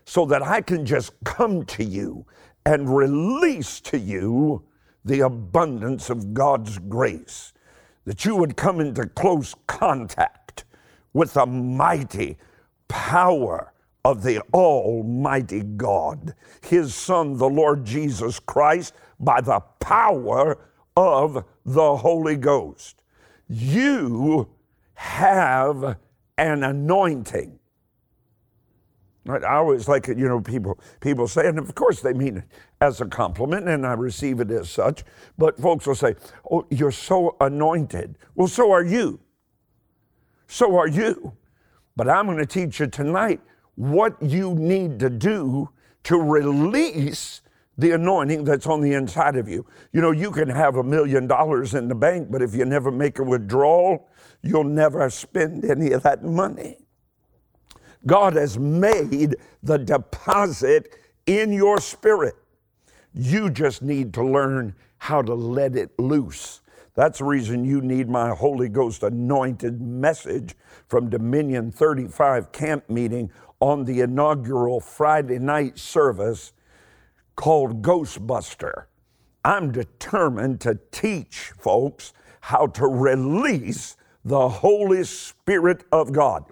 so 0.04 0.24
that 0.26 0.42
I 0.42 0.60
can 0.60 0.84
just 0.84 1.12
come 1.24 1.64
to 1.66 1.84
you 1.84 2.26
and 2.64 2.94
release 2.94 3.80
to 3.80 3.98
you 3.98 4.64
the 5.04 5.20
abundance 5.20 6.10
of 6.10 6.34
God's 6.34 6.78
grace, 6.78 7.52
that 8.04 8.24
you 8.24 8.36
would 8.36 8.56
come 8.56 8.80
into 8.80 9.06
close 9.06 9.54
contact 9.66 10.64
with 11.12 11.34
the 11.34 11.46
mighty 11.46 12.36
power 12.88 13.72
of 14.04 14.22
the 14.22 14.40
Almighty 14.52 15.62
God, 15.62 16.34
His 16.62 16.94
Son, 16.94 17.36
the 17.36 17.48
Lord 17.48 17.84
Jesus 17.84 18.40
Christ, 18.40 18.94
by 19.18 19.40
the 19.40 19.60
power 19.78 20.58
of 20.96 21.44
the 21.64 21.96
Holy 21.96 22.36
Ghost. 22.36 23.02
You 23.48 24.48
have 24.94 25.96
an 26.38 26.62
anointing. 26.64 27.59
I 29.30 29.56
always 29.56 29.88
like 29.88 30.08
it, 30.08 30.18
you 30.18 30.28
know, 30.28 30.40
people 30.40 30.78
people 31.00 31.28
say, 31.28 31.46
and 31.48 31.58
of 31.58 31.74
course 31.74 32.00
they 32.00 32.12
mean 32.12 32.38
it 32.38 32.44
as 32.80 33.00
a 33.00 33.06
compliment, 33.06 33.68
and 33.68 33.86
I 33.86 33.92
receive 33.94 34.40
it 34.40 34.50
as 34.50 34.70
such. 34.70 35.04
But 35.38 35.58
folks 35.58 35.86
will 35.86 35.94
say, 35.94 36.16
"Oh, 36.50 36.66
you're 36.70 36.92
so 36.92 37.36
anointed." 37.40 38.16
Well, 38.34 38.48
so 38.48 38.72
are 38.72 38.84
you. 38.84 39.20
So 40.46 40.76
are 40.76 40.88
you. 40.88 41.32
But 41.96 42.08
I'm 42.08 42.26
going 42.26 42.38
to 42.38 42.46
teach 42.46 42.80
you 42.80 42.86
tonight 42.86 43.40
what 43.74 44.20
you 44.22 44.54
need 44.54 44.98
to 45.00 45.10
do 45.10 45.70
to 46.04 46.16
release 46.16 47.42
the 47.78 47.92
anointing 47.92 48.44
that's 48.44 48.66
on 48.66 48.80
the 48.80 48.92
inside 48.92 49.36
of 49.36 49.48
you. 49.48 49.66
You 49.92 50.00
know, 50.00 50.10
you 50.10 50.30
can 50.30 50.48
have 50.48 50.76
a 50.76 50.82
million 50.82 51.26
dollars 51.26 51.74
in 51.74 51.88
the 51.88 51.94
bank, 51.94 52.28
but 52.30 52.42
if 52.42 52.54
you 52.54 52.64
never 52.64 52.90
make 52.90 53.18
a 53.18 53.22
withdrawal, 53.22 54.08
you'll 54.42 54.64
never 54.64 55.08
spend 55.10 55.64
any 55.64 55.92
of 55.92 56.02
that 56.02 56.22
money. 56.22 56.79
God 58.06 58.34
has 58.34 58.58
made 58.58 59.36
the 59.62 59.78
deposit 59.78 60.94
in 61.26 61.52
your 61.52 61.78
spirit. 61.80 62.34
You 63.12 63.50
just 63.50 63.82
need 63.82 64.14
to 64.14 64.24
learn 64.24 64.74
how 64.98 65.22
to 65.22 65.34
let 65.34 65.76
it 65.76 65.98
loose. 65.98 66.60
That's 66.94 67.18
the 67.18 67.24
reason 67.24 67.64
you 67.64 67.80
need 67.80 68.08
my 68.08 68.30
Holy 68.30 68.68
Ghost 68.68 69.02
anointed 69.02 69.80
message 69.80 70.54
from 70.86 71.08
Dominion 71.08 71.70
35 71.70 72.52
camp 72.52 72.88
meeting 72.90 73.30
on 73.60 73.84
the 73.84 74.00
inaugural 74.00 74.80
Friday 74.80 75.38
night 75.38 75.78
service 75.78 76.52
called 77.36 77.82
Ghostbuster. 77.82 78.84
I'm 79.44 79.72
determined 79.72 80.60
to 80.62 80.78
teach 80.90 81.52
folks 81.58 82.12
how 82.40 82.66
to 82.68 82.86
release 82.86 83.96
the 84.24 84.48
Holy 84.48 85.04
Spirit 85.04 85.84
of 85.92 86.12
God. 86.12 86.44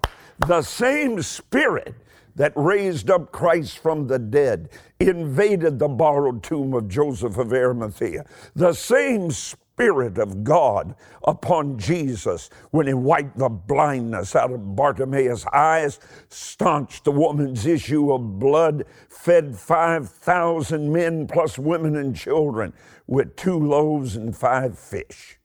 The 0.47 0.61
same 0.61 1.21
Spirit 1.21 1.95
that 2.35 2.53
raised 2.55 3.09
up 3.09 3.33
Christ 3.33 3.79
from 3.79 4.07
the 4.07 4.17
dead, 4.17 4.69
invaded 4.99 5.77
the 5.77 5.89
borrowed 5.89 6.41
tomb 6.41 6.73
of 6.73 6.87
Joseph 6.87 7.37
of 7.37 7.51
Arimathea. 7.51 8.25
The 8.55 8.71
same 8.71 9.31
Spirit 9.31 10.17
of 10.17 10.45
God 10.45 10.95
upon 11.25 11.77
Jesus 11.77 12.49
when 12.71 12.87
he 12.87 12.93
wiped 12.93 13.37
the 13.37 13.49
blindness 13.49 14.35
out 14.37 14.51
of 14.51 14.75
Bartimaeus' 14.75 15.45
eyes, 15.47 15.99
staunched 16.29 17.03
the 17.03 17.11
woman's 17.11 17.65
issue 17.65 18.13
of 18.13 18.39
blood, 18.39 18.85
fed 19.09 19.57
5,000 19.57 20.91
men 20.91 21.27
plus 21.27 21.59
women 21.59 21.97
and 21.97 22.15
children 22.15 22.73
with 23.05 23.35
two 23.35 23.59
loaves 23.59 24.15
and 24.15 24.35
five 24.35 24.79
fish. 24.79 25.37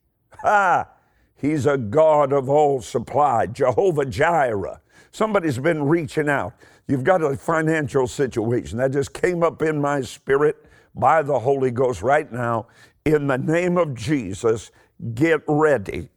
Ha! 0.42 0.88
He's 1.36 1.66
a 1.66 1.76
God 1.76 2.32
of 2.32 2.48
all 2.48 2.80
supply, 2.80 3.46
Jehovah 3.46 4.06
Jireh. 4.06 4.80
Somebody's 5.14 5.61
been 5.61 5.85
reaching 5.85 6.28
out. 6.28 6.54
You've 6.88 7.04
got 7.04 7.23
a 7.23 7.37
financial 7.37 8.09
situation 8.09 8.78
that 8.78 8.90
just 8.90 9.14
came 9.14 9.44
up 9.44 9.62
in 9.62 9.80
my 9.80 10.00
spirit 10.00 10.56
by 10.92 11.23
the 11.23 11.38
Holy 11.38 11.71
Ghost 11.71 12.02
right 12.02 12.30
now 12.33 12.66
in 13.04 13.28
the 13.28 13.38
name 13.38 13.78
of 13.78 13.94
Jesus, 13.94 14.73
get 15.14 15.42
ready. 15.47 16.09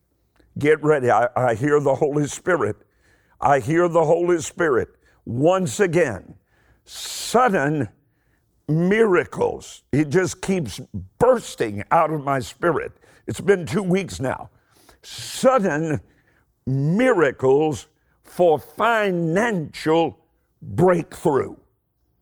Get 0.58 0.84
ready. 0.84 1.12
I, 1.12 1.27
I 1.36 1.54
hear 1.54 1.80
the 1.80 1.94
Holy 1.94 2.25
Spirit. 2.25 2.77
I 3.39 3.60
hear 3.60 3.88
the 3.88 4.04
Holy 4.04 4.42
Spirit 4.42 4.89
once 5.25 5.80
again. 5.80 6.34
Sudden 6.86 7.89
miracles. 8.68 9.84
It 9.92 10.10
just 10.10 10.42
keeps 10.42 10.82
bursting 11.20 11.84
out 11.92 12.12
of 12.12 12.24
my 12.24 12.39
spirit. 12.39 12.94
It's 13.27 13.42
been 13.42 13.68
two 13.68 13.84
weeks 13.84 14.20
now. 14.20 14.50
Sudden 15.04 16.01
miracles 16.66 17.86
for 18.29 18.60
financial 18.60 20.19
breakthrough. 20.62 21.55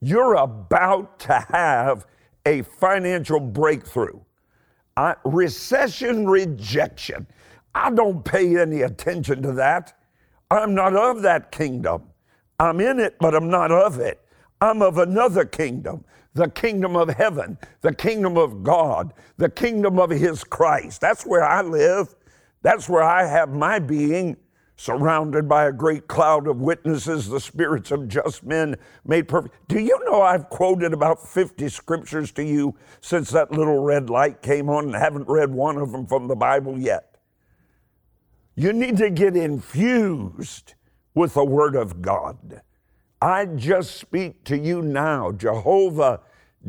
You're 0.01 0.35
about 0.35 1.19
to 1.21 1.45
have 1.50 2.05
a 2.45 2.62
financial 2.62 3.39
breakthrough. 3.39 4.19
I, 4.97 5.15
recession 5.25 6.27
rejection. 6.27 7.27
I 7.74 7.91
don't 7.91 8.24
pay 8.24 8.57
any 8.59 8.81
attention 8.83 9.41
to 9.41 9.51
that. 9.53 9.97
I'm 10.51 10.74
not 10.74 10.95
of 10.95 11.21
that 11.24 11.51
kingdom. 11.51 12.03
I'm 12.59 12.79
in 12.79 13.00
it, 13.00 13.17
but 13.19 13.35
I'm 13.35 13.50
not 13.50 13.71
of 13.71 14.00
it. 14.00 14.21
I'm 14.62 14.81
of 14.81 14.97
another 14.97 15.43
kingdom, 15.43 16.05
the 16.33 16.50
kingdom 16.50 16.95
of 16.95 17.09
heaven, 17.09 17.57
the 17.81 17.93
kingdom 17.93 18.38
of 18.38 18.63
God, 18.63 19.13
the 19.38 19.50
kingdom 19.50 20.00
of 20.00 20.09
His 20.12 20.43
Christ. 20.43 21.01
That's 21.01 21.25
where 21.25 21.43
I 21.43 21.62
live. 21.62 22.15
That's 22.62 22.88
where 22.88 23.03
I 23.03 23.25
have 23.25 23.50
my 23.53 23.79
being 23.79 24.38
surrounded 24.75 25.48
by 25.48 25.65
a 25.65 25.72
great 25.72 26.08
cloud 26.08 26.48
of 26.48 26.60
witnesses, 26.60 27.29
the 27.29 27.39
spirits 27.39 27.91
of 27.91 28.08
just 28.08 28.44
men 28.44 28.75
made 29.05 29.27
perfect. 29.27 29.55
Do 29.67 29.79
you 29.79 30.00
know 30.05 30.22
I've 30.22 30.50
quoted 30.50 30.94
about 30.94 31.27
50 31.27 31.70
scriptures 31.70 32.32
to 32.34 32.44
you 32.44 32.75
since 33.01 33.29
that 33.32 33.51
little 33.51 33.79
red 33.79 34.10
light 34.10 34.41
came 34.41 34.70
on 34.70 34.86
and 34.86 34.96
haven't 34.96 35.27
read 35.27 35.51
one 35.51 35.77
of 35.77 35.91
them 35.91 36.05
from 36.05 36.27
the 36.27 36.36
Bible 36.36 36.77
yet? 36.77 37.17
You 38.55 38.74
need 38.74 38.98
to 38.98 39.10
get 39.10 39.36
infused 39.36 40.75
with 41.13 41.34
the 41.34 41.46
Word 41.46 41.75
of 41.75 42.01
God. 42.01 42.62
I 43.22 43.46
just 43.46 43.96
speak 43.96 44.44
to 44.46 44.58
you 44.58 44.82
now, 44.82 45.32
Jehovah 45.32 46.22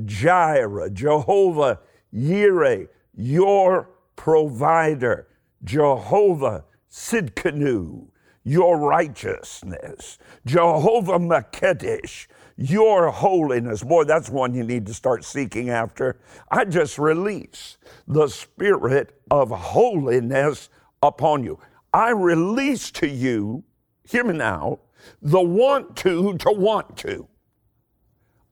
Jireh, 0.05 0.91
Jehovah 0.91 1.81
Yireh, 2.15 2.89
your 3.15 3.91
provider, 4.15 5.29
Jehovah 5.65 6.65
Sidkenu, 6.97 8.09
your 8.43 8.79
righteousness, 8.79 10.17
Jehovah 10.47 11.19
Makedesh, 11.19 12.27
your 12.57 13.11
holiness. 13.11 13.83
Boy, 13.83 14.05
that's 14.05 14.31
one 14.31 14.55
you 14.55 14.65
need 14.65 14.87
to 14.87 14.95
start 14.95 15.23
seeking 15.23 15.69
after. 15.69 16.19
I 16.51 16.65
just 16.65 16.99
release 16.99 17.77
the 18.09 18.29
spirit 18.29 19.15
of 19.31 19.51
holiness 19.51 20.71
upon 21.03 21.45
you. 21.45 21.59
I 21.93 22.11
release 22.11 22.91
to 22.93 23.07
you, 23.07 23.63
hear 24.09 24.25
me 24.25 24.33
now, 24.33 24.79
the 25.21 25.41
want 25.43 25.97
to 25.99 26.39
to 26.39 26.51
want 26.51 26.97
to. 26.99 27.29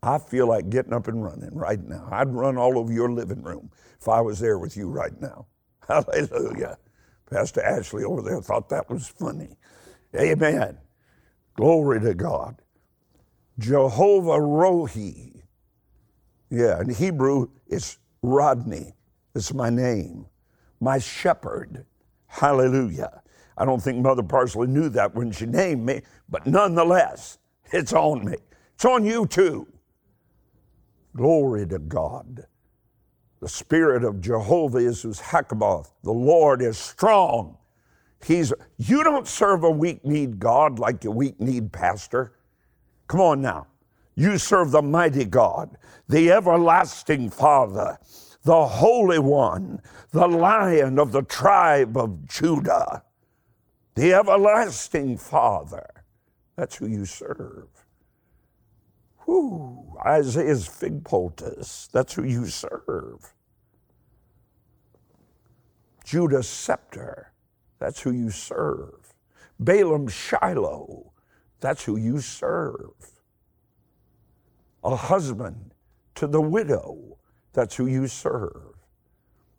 I 0.03 0.19
feel 0.19 0.47
like 0.49 0.69
getting 0.69 0.93
up 0.93 1.09
and 1.09 1.25
running 1.25 1.55
right 1.55 1.83
now. 1.83 2.07
I'd 2.13 2.29
run 2.29 2.59
all 2.59 2.79
over 2.79 2.93
your 2.93 3.11
living 3.11 3.43
room 3.43 3.71
if 3.99 4.07
I 4.07 4.21
was 4.21 4.39
there 4.39 4.59
with 4.59 4.77
you 4.77 4.91
right 4.91 5.19
now. 5.19 5.47
Hallelujah. 5.89 6.77
Pastor 7.35 7.63
Ashley 7.63 8.05
over 8.05 8.23
there 8.23 8.41
thought 8.41 8.69
that 8.69 8.89
was 8.89 9.09
funny. 9.09 9.57
Amen. 10.15 10.79
Glory 11.57 12.01
to 12.01 12.15
God. 12.15 12.63
Jehovah 13.59 14.39
Rohi. 14.39 15.43
Yeah, 16.49 16.81
in 16.81 16.91
Hebrew, 16.91 17.49
it's 17.67 17.99
Rodney. 18.23 18.95
It's 19.35 19.53
my 19.53 19.69
name. 19.69 20.27
My 20.81 21.01
shepherd. 21.01 21.85
Hallelujah. 22.29 23.21
I 23.59 23.65
don't 23.65 23.83
think 23.83 23.99
Mother 23.99 24.23
Parsley 24.23 24.69
knew 24.69 24.89
that 24.91 25.13
when 25.17 25.33
she 25.33 25.47
named 25.47 25.85
me, 25.85 26.03
but 26.29 26.47
nonetheless, 26.47 27.39
it's 27.73 27.93
on 27.93 28.25
me. 28.27 28.37
It's 28.77 28.85
on 28.85 29.05
you 29.05 29.27
too. 29.27 29.67
Glory 31.17 31.67
to 31.67 31.81
God. 31.81 32.47
The 33.45 33.51
spirit 33.51 34.05
of 34.05 34.23
Jehovah 34.23 34.79
is 34.79 35.03
his 35.03 35.21
Hakaboth. 35.21 35.91
The 36.03 36.11
Lord 36.11 36.63
is 36.63 36.79
strong. 36.79 37.59
He's 38.25 38.55
you 38.79 39.05
don't 39.05 39.29
serve 39.29 39.65
a 39.65 39.71
weak 39.71 40.03
need 40.03 40.39
God 40.39 40.79
like 40.79 41.05
a 41.05 41.11
weak 41.11 41.39
need 41.39 41.71
pastor. 41.71 42.33
Come 43.07 43.21
on 43.21 43.43
now. 43.43 43.67
You 44.15 44.39
serve 44.39 44.71
the 44.71 44.81
mighty 44.81 45.27
God, 45.27 45.77
the 46.09 46.33
everlasting 46.33 47.29
Father, 47.29 47.99
the 48.45 48.65
Holy 48.65 49.19
One, 49.19 49.83
the 50.13 50.27
Lion 50.27 50.99
of 50.99 51.13
the 51.13 51.21
tribe 51.25 51.99
of 51.99 52.27
Judah, 52.27 53.05
the 53.95 54.15
everlasting 54.15 55.19
Father. 55.19 55.87
That's 56.57 56.77
who 56.77 56.87
you 56.87 57.05
serve. 57.05 57.69
Whew, 59.27 59.99
Isaiah's 60.07 60.67
fig 60.67 61.05
poultice. 61.05 61.91
That's 61.93 62.15
who 62.15 62.25
you 62.25 62.47
serve. 62.47 63.34
Judah's 66.05 66.49
scepter. 66.49 67.33
That's 67.79 68.01
who 68.01 68.13
you 68.13 68.31
serve. 68.31 69.15
Balaam 69.59 70.09
Shiloh. 70.09 71.13
That's 71.61 71.85
who 71.85 71.97
you 71.97 72.21
serve. 72.21 72.93
A 74.85 74.95
husband 74.95 75.73
to 76.17 76.27
the 76.27 76.41
widow. 76.41 77.19
That's 77.55 77.77
who 77.77 77.87
you 77.87 78.07
serve. 78.07 78.75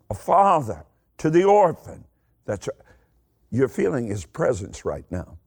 A 0.10 0.14
father 0.14 0.86
to 1.18 1.30
the 1.30 1.44
orphan. 1.44 2.06
That's 2.46 2.70
you're 3.50 3.68
feeling 3.68 4.08
his 4.08 4.26
presence 4.26 4.86
right 4.86 5.06
now. 5.10 5.38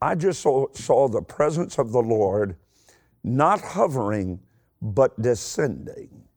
I 0.00 0.14
just 0.14 0.42
saw, 0.42 0.66
saw 0.72 1.08
the 1.08 1.22
presence 1.22 1.78
of 1.78 1.90
the 1.90 2.02
Lord 2.02 2.56
not 3.24 3.60
hovering, 3.60 4.40
but 4.80 5.20
descending. 5.20 6.28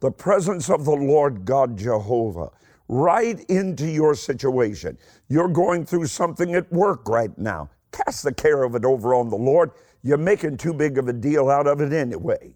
The 0.00 0.10
presence 0.10 0.68
of 0.68 0.84
the 0.84 0.96
Lord 0.96 1.44
God 1.44 1.76
Jehovah 1.76 2.50
right 2.88 3.40
into 3.48 3.86
your 3.86 4.14
situation. 4.14 4.98
You're 5.28 5.48
going 5.48 5.84
through 5.84 6.06
something 6.06 6.54
at 6.54 6.70
work 6.72 7.08
right 7.08 7.36
now. 7.38 7.70
Cast 7.92 8.24
the 8.24 8.34
care 8.34 8.62
of 8.62 8.74
it 8.74 8.84
over 8.84 9.14
on 9.14 9.30
the 9.30 9.36
Lord. 9.36 9.70
You're 10.02 10.18
making 10.18 10.58
too 10.58 10.72
big 10.72 10.98
of 10.98 11.08
a 11.08 11.12
deal 11.12 11.48
out 11.50 11.66
of 11.66 11.80
it 11.80 11.92
anyway. 11.92 12.54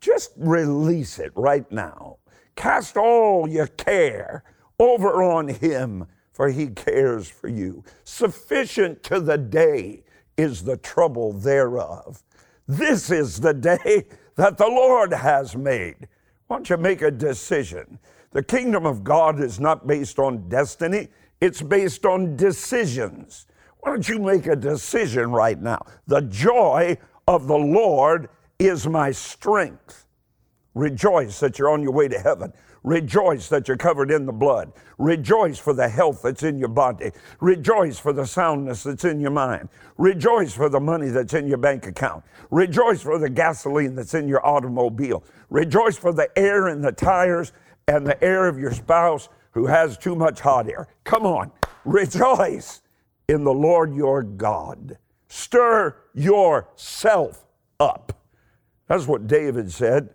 Just 0.00 0.32
release 0.36 1.18
it 1.18 1.32
right 1.36 1.70
now. 1.70 2.18
Cast 2.56 2.96
all 2.96 3.48
your 3.48 3.68
care 3.68 4.44
over 4.78 5.22
on 5.22 5.48
Him, 5.48 6.06
for 6.32 6.48
He 6.48 6.66
cares 6.68 7.28
for 7.28 7.48
you. 7.48 7.84
Sufficient 8.04 9.02
to 9.04 9.20
the 9.20 9.38
day 9.38 10.02
is 10.36 10.64
the 10.64 10.76
trouble 10.76 11.32
thereof. 11.32 12.22
This 12.66 13.10
is 13.10 13.40
the 13.40 13.54
day 13.54 14.06
that 14.36 14.58
the 14.58 14.66
Lord 14.66 15.12
has 15.12 15.54
made. 15.54 16.08
Why 16.46 16.56
don't 16.56 16.70
you 16.70 16.76
make 16.76 17.02
a 17.02 17.10
decision? 17.10 17.98
The 18.32 18.42
kingdom 18.42 18.86
of 18.86 19.04
God 19.04 19.40
is 19.40 19.60
not 19.60 19.86
based 19.86 20.18
on 20.18 20.48
destiny, 20.48 21.08
it's 21.40 21.60
based 21.60 22.06
on 22.06 22.36
decisions. 22.36 23.46
Why 23.80 23.92
don't 23.92 24.08
you 24.08 24.18
make 24.18 24.46
a 24.46 24.56
decision 24.56 25.32
right 25.32 25.60
now? 25.60 25.84
The 26.06 26.22
joy 26.22 26.96
of 27.26 27.46
the 27.46 27.58
Lord 27.58 28.28
is 28.58 28.86
my 28.86 29.10
strength. 29.10 30.06
Rejoice 30.74 31.40
that 31.40 31.58
you're 31.58 31.68
on 31.68 31.82
your 31.82 31.92
way 31.92 32.08
to 32.08 32.18
heaven. 32.18 32.52
Rejoice 32.84 33.48
that 33.48 33.68
you're 33.68 33.76
covered 33.76 34.10
in 34.10 34.26
the 34.26 34.32
blood. 34.32 34.72
Rejoice 34.98 35.58
for 35.58 35.72
the 35.72 35.88
health 35.88 36.22
that's 36.22 36.42
in 36.42 36.58
your 36.58 36.68
body. 36.68 37.12
Rejoice 37.40 37.98
for 37.98 38.12
the 38.12 38.26
soundness 38.26 38.82
that's 38.82 39.04
in 39.04 39.20
your 39.20 39.30
mind. 39.30 39.68
Rejoice 39.98 40.54
for 40.54 40.68
the 40.68 40.80
money 40.80 41.10
that's 41.10 41.34
in 41.34 41.46
your 41.46 41.58
bank 41.58 41.86
account. 41.86 42.24
Rejoice 42.50 43.02
for 43.02 43.18
the 43.18 43.30
gasoline 43.30 43.94
that's 43.94 44.14
in 44.14 44.26
your 44.26 44.44
automobile. 44.44 45.22
Rejoice 45.50 45.96
for 45.96 46.12
the 46.12 46.28
air 46.36 46.68
in 46.68 46.80
the 46.80 46.92
tires 46.92 47.52
and 47.88 48.06
the 48.06 48.22
air 48.22 48.46
of 48.48 48.58
your 48.58 48.72
spouse 48.72 49.28
who 49.52 49.66
has 49.66 49.98
too 49.98 50.14
much 50.14 50.40
hot 50.40 50.68
air. 50.68 50.88
Come 51.04 51.26
on, 51.26 51.52
rejoice 51.84 52.82
in 53.28 53.44
the 53.44 53.52
Lord 53.52 53.94
your 53.94 54.22
God. 54.22 54.98
Stir 55.28 55.96
yourself 56.14 57.46
up. 57.80 58.12
That's 58.88 59.06
what 59.06 59.26
David 59.26 59.70
said 59.72 60.10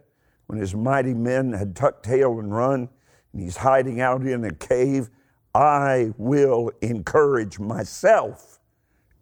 when 0.47 0.59
his 0.59 0.73
mighty 0.73 1.13
men 1.13 1.53
had 1.53 1.75
tucked 1.75 2.05
tail 2.05 2.39
and 2.39 2.53
run, 2.53 2.89
and 3.33 3.41
he's 3.41 3.57
hiding 3.57 4.01
out 4.01 4.21
in 4.21 4.43
a 4.45 4.53
cave, 4.53 5.09
I 5.53 6.13
will 6.17 6.71
encourage 6.81 7.59
myself 7.59 8.59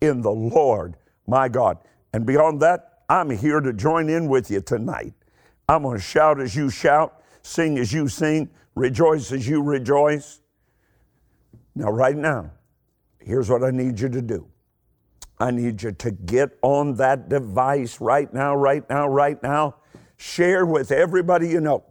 in 0.01 0.21
the 0.21 0.31
Lord 0.31 0.97
my 1.27 1.49
God. 1.49 1.79
And 2.13 2.25
beyond 2.25 2.61
that, 2.61 2.99
I'm 3.09 3.29
here 3.29 3.59
to 3.59 3.73
join 3.73 4.09
in 4.09 4.27
with 4.27 4.49
you 4.49 4.61
tonight. 4.61 5.13
I'm 5.67 5.83
going 5.83 5.97
to 5.97 6.03
shout 6.03 6.39
as 6.39 6.55
you 6.55 6.69
shout, 6.69 7.14
sing 7.45 7.77
as 7.77 7.93
you 7.93 8.07
sing, 8.07 8.49
rejoice 8.73 9.31
as 9.31 9.47
you 9.47 9.61
rejoice. 9.61 10.41
Now, 11.75 11.91
right 11.91 12.15
now, 12.15 12.51
here's 13.19 13.49
what 13.49 13.63
I 13.63 13.71
need 13.71 13.99
you 13.99 14.09
to 14.09 14.21
do 14.21 14.47
I 15.39 15.51
need 15.51 15.83
you 15.83 15.91
to 15.91 16.11
get 16.11 16.57
on 16.61 16.95
that 16.95 17.29
device 17.29 17.99
right 17.99 18.33
now, 18.33 18.55
right 18.55 18.89
now, 18.89 19.07
right 19.07 19.41
now 19.43 19.75
share 20.17 20.65
with 20.65 20.91
everybody 20.91 21.49
you 21.49 21.61
know. 21.61 21.83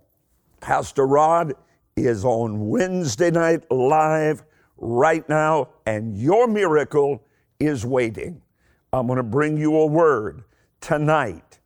Pastor 0.61 1.07
Rod 1.07 1.53
is 1.97 2.25
on 2.25 2.69
Wednesday 2.69 3.31
night 3.31 3.71
live 3.71 4.43
right 4.79 5.29
now, 5.29 5.69
and 5.87 6.17
your 6.17 6.47
miracle 6.47 7.23
is 7.61 7.85
waiting. 7.85 8.41
I'm 8.93 9.07
going 9.07 9.19
to 9.19 9.23
bring 9.23 9.57
you 9.57 9.77
a 9.77 9.87
word 9.87 10.45
tonight 10.81 11.59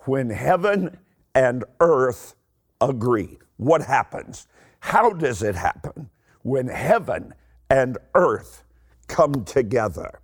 when 0.00 0.30
heaven 0.30 0.98
and 1.34 1.64
earth 1.78 2.34
agree. 2.80 3.38
What 3.56 3.82
happens? 3.82 4.46
How 4.80 5.10
does 5.10 5.42
it 5.42 5.54
happen 5.54 6.08
when 6.42 6.68
heaven 6.68 7.34
and 7.68 7.98
earth 8.14 8.64
come 9.08 9.44
together? 9.44 10.20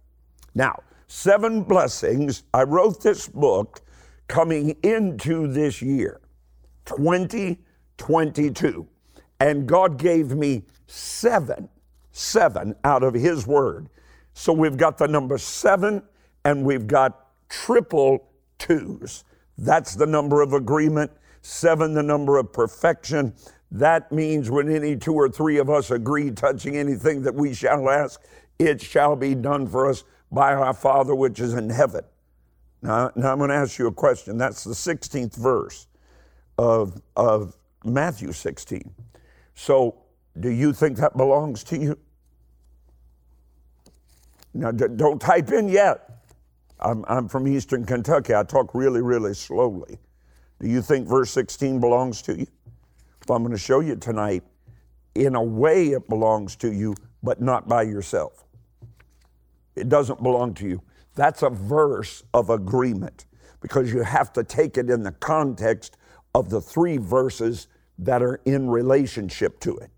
Now, 0.55 0.83
seven 1.07 1.63
blessings. 1.63 2.45
I 2.55 2.63
wrote 2.63 3.03
this 3.03 3.29
book 3.29 3.83
coming 4.29 4.77
into 4.83 5.47
this 5.47 5.83
year, 5.83 6.21
2022. 6.87 8.89
And 9.39 9.69
God 9.69 9.99
gave 9.99 10.31
me 10.31 10.63
seven, 10.87 11.69
seven 12.11 12.75
out 12.85 13.03
of 13.03 13.15
His 13.15 13.47
Word. 13.47 13.89
So 14.33 14.53
we've 14.53 14.77
got 14.77 14.99
the 14.99 15.09
number 15.09 15.39
seven 15.39 16.03
and 16.45 16.65
we've 16.65 16.87
got 16.87 17.27
triple 17.49 18.29
twos. 18.59 19.25
That's 19.59 19.95
the 19.95 20.07
number 20.07 20.43
of 20.43 20.53
agreement. 20.53 21.11
Seven, 21.47 21.95
the 21.95 22.03
number 22.03 22.39
of 22.39 22.53
perfection. 22.53 23.33
That 23.71 24.11
means 24.11 24.51
when 24.51 24.69
any 24.69 24.97
two 24.97 25.15
or 25.15 25.29
three 25.29 25.59
of 25.59 25.71
us 25.71 25.93
agree 25.93 26.33
touching 26.33 26.77
anything 26.77 27.23
that 27.23 27.37
we 27.37 27.55
shall 27.55 27.89
ask, 27.89 28.21
it 28.59 28.83
shall 28.83 29.15
be 29.15 29.37
done 29.37 29.69
for 29.69 29.89
us 29.89 30.03
by 30.33 30.55
our 30.55 30.75
Father 30.75 31.15
which 31.15 31.39
is 31.39 31.55
in 31.55 31.71
heaven. 31.71 32.03
Now, 32.83 33.13
now 33.15 33.31
I'm 33.31 33.39
going 33.39 33.51
to 33.51 33.57
ask 33.57 33.79
you 33.79 33.87
a 33.87 33.93
question. 33.93 34.37
That's 34.37 34.65
the 34.65 34.73
16th 34.73 35.37
verse 35.37 35.87
of, 36.59 37.01
of 37.15 37.57
Matthew 37.85 38.33
16. 38.33 38.93
So, 39.55 40.03
do 40.41 40.51
you 40.51 40.73
think 40.73 40.97
that 40.97 41.17
belongs 41.17 41.63
to 41.65 41.79
you? 41.79 41.99
Now, 44.53 44.73
don't 44.73 45.21
type 45.21 45.53
in 45.53 45.69
yet. 45.69 46.25
I'm, 46.81 47.05
I'm 47.07 47.29
from 47.29 47.47
Eastern 47.47 47.85
Kentucky. 47.85 48.35
I 48.35 48.43
talk 48.43 48.75
really, 48.75 49.01
really 49.01 49.33
slowly. 49.33 50.01
Do 50.61 50.69
you 50.69 50.81
think 50.81 51.07
verse 51.07 51.31
16 51.31 51.81
belongs 51.81 52.23
to 52.23 52.39
you? 52.39 52.47
Well, 53.29 53.37
I'm 53.37 53.43
going 53.43 53.53
to 53.53 53.59
show 53.59 53.81
you 53.81 53.97
tonight. 53.97 54.43
In 55.15 55.35
a 55.35 55.43
way, 55.43 55.89
it 55.89 56.09
belongs 56.09 56.57
to 56.57 56.73
you, 56.73 56.95
but 57.23 57.41
not 57.41 57.69
by 57.69 57.83
yourself. 57.83 58.45
It 59.75 59.89
doesn't 59.89 60.23
belong 60.23 60.55
to 60.55 60.69
you. 60.69 60.83
That's 61.15 61.43
a 61.43 61.51
verse 61.51 62.23
of 62.35 62.51
agreement 62.51 63.27
because 63.61 63.93
you 63.93 64.03
have 64.03 64.33
to 64.35 64.45
take 64.45 64.77
it 64.77 64.91
in 64.91 65.03
the 65.03 65.13
context 65.13 65.97
of 66.35 66.51
the 66.51 66.61
three 66.61 66.99
verses 66.99 67.69
that 67.99 68.23
are 68.23 68.41
in 68.45 68.69
relationship 68.69 69.59
to 69.61 69.77
it. 69.79 69.91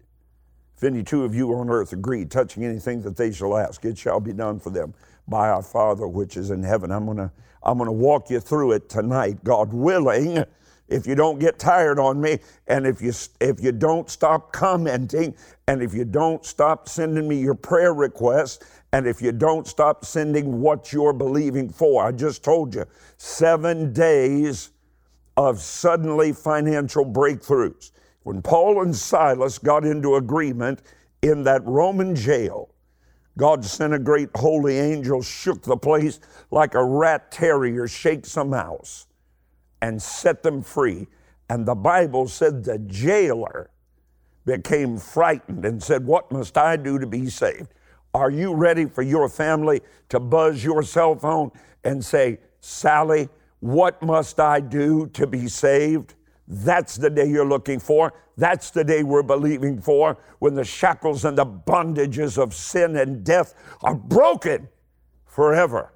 If 0.76 0.84
any 0.84 1.02
two 1.02 1.24
of 1.24 1.34
you 1.34 1.52
on 1.54 1.68
earth 1.68 1.92
agree, 1.92 2.24
touching 2.24 2.64
anything 2.64 3.02
that 3.02 3.16
they 3.16 3.32
shall 3.32 3.56
ask, 3.56 3.84
it 3.84 3.98
shall 3.98 4.20
be 4.20 4.32
done 4.32 4.60
for 4.60 4.70
them 4.70 4.94
by 5.28 5.48
our 5.48 5.62
Father 5.62 6.06
which 6.06 6.36
is 6.36 6.50
in 6.50 6.62
heaven. 6.62 6.90
I'm 6.90 7.06
gonna 7.06 7.32
I'm 7.62 7.78
gonna 7.78 7.92
walk 7.92 8.30
you 8.30 8.40
through 8.40 8.72
it 8.72 8.88
tonight, 8.88 9.42
God 9.44 9.72
willing. 9.72 10.44
If 10.88 11.06
you 11.06 11.14
don't 11.14 11.38
get 11.38 11.58
tired 11.58 11.98
on 11.98 12.18
me, 12.20 12.38
and 12.66 12.86
if 12.86 13.02
you 13.02 13.12
if 13.40 13.62
you 13.62 13.72
don't 13.72 14.08
stop 14.08 14.52
commenting, 14.52 15.34
and 15.66 15.82
if 15.82 15.92
you 15.92 16.04
don't 16.04 16.44
stop 16.44 16.88
sending 16.88 17.28
me 17.28 17.36
your 17.38 17.54
prayer 17.54 17.92
requests, 17.92 18.64
and 18.92 19.06
if 19.06 19.20
you 19.20 19.32
don't 19.32 19.66
stop 19.66 20.04
sending 20.04 20.60
what 20.62 20.92
you're 20.92 21.12
believing 21.12 21.68
for, 21.68 22.06
I 22.06 22.12
just 22.12 22.42
told 22.42 22.74
you, 22.74 22.86
seven 23.18 23.92
days 23.92 24.70
of 25.36 25.60
suddenly 25.60 26.32
financial 26.32 27.04
breakthroughs. 27.04 27.92
When 28.22 28.40
Paul 28.42 28.82
and 28.82 28.94
Silas 28.96 29.58
got 29.58 29.84
into 29.84 30.16
agreement 30.16 30.82
in 31.22 31.44
that 31.44 31.64
Roman 31.64 32.16
jail, 32.16 32.70
God 33.38 33.64
sent 33.64 33.94
a 33.94 34.00
great 34.00 34.30
holy 34.34 34.78
angel, 34.78 35.22
shook 35.22 35.62
the 35.62 35.76
place 35.76 36.18
like 36.50 36.74
a 36.74 36.84
rat 36.84 37.30
terrier 37.30 37.86
shakes 37.86 38.36
a 38.36 38.44
mouse, 38.44 39.06
and 39.80 40.02
set 40.02 40.42
them 40.42 40.60
free. 40.60 41.06
And 41.48 41.64
the 41.64 41.76
Bible 41.76 42.26
said 42.26 42.64
the 42.64 42.80
jailer 42.80 43.70
became 44.44 44.98
frightened 44.98 45.64
and 45.64 45.80
said, 45.80 46.04
What 46.04 46.32
must 46.32 46.58
I 46.58 46.76
do 46.76 46.98
to 46.98 47.06
be 47.06 47.30
saved? 47.30 47.68
Are 48.12 48.30
you 48.30 48.54
ready 48.54 48.86
for 48.86 49.02
your 49.02 49.28
family 49.28 49.82
to 50.08 50.18
buzz 50.18 50.64
your 50.64 50.82
cell 50.82 51.14
phone 51.14 51.52
and 51.84 52.04
say, 52.04 52.40
Sally, 52.58 53.28
what 53.60 54.02
must 54.02 54.40
I 54.40 54.58
do 54.58 55.06
to 55.08 55.28
be 55.28 55.46
saved? 55.46 56.14
That's 56.50 56.96
the 56.96 57.10
day 57.10 57.28
you're 57.28 57.46
looking 57.46 57.78
for. 57.78 58.14
That's 58.38 58.70
the 58.70 58.82
day 58.82 59.02
we're 59.02 59.22
believing 59.22 59.82
for 59.82 60.16
when 60.38 60.54
the 60.54 60.64
shackles 60.64 61.26
and 61.26 61.36
the 61.36 61.44
bondages 61.44 62.42
of 62.42 62.54
sin 62.54 62.96
and 62.96 63.22
death 63.22 63.54
are 63.82 63.94
broken 63.94 64.68
forever 65.26 65.92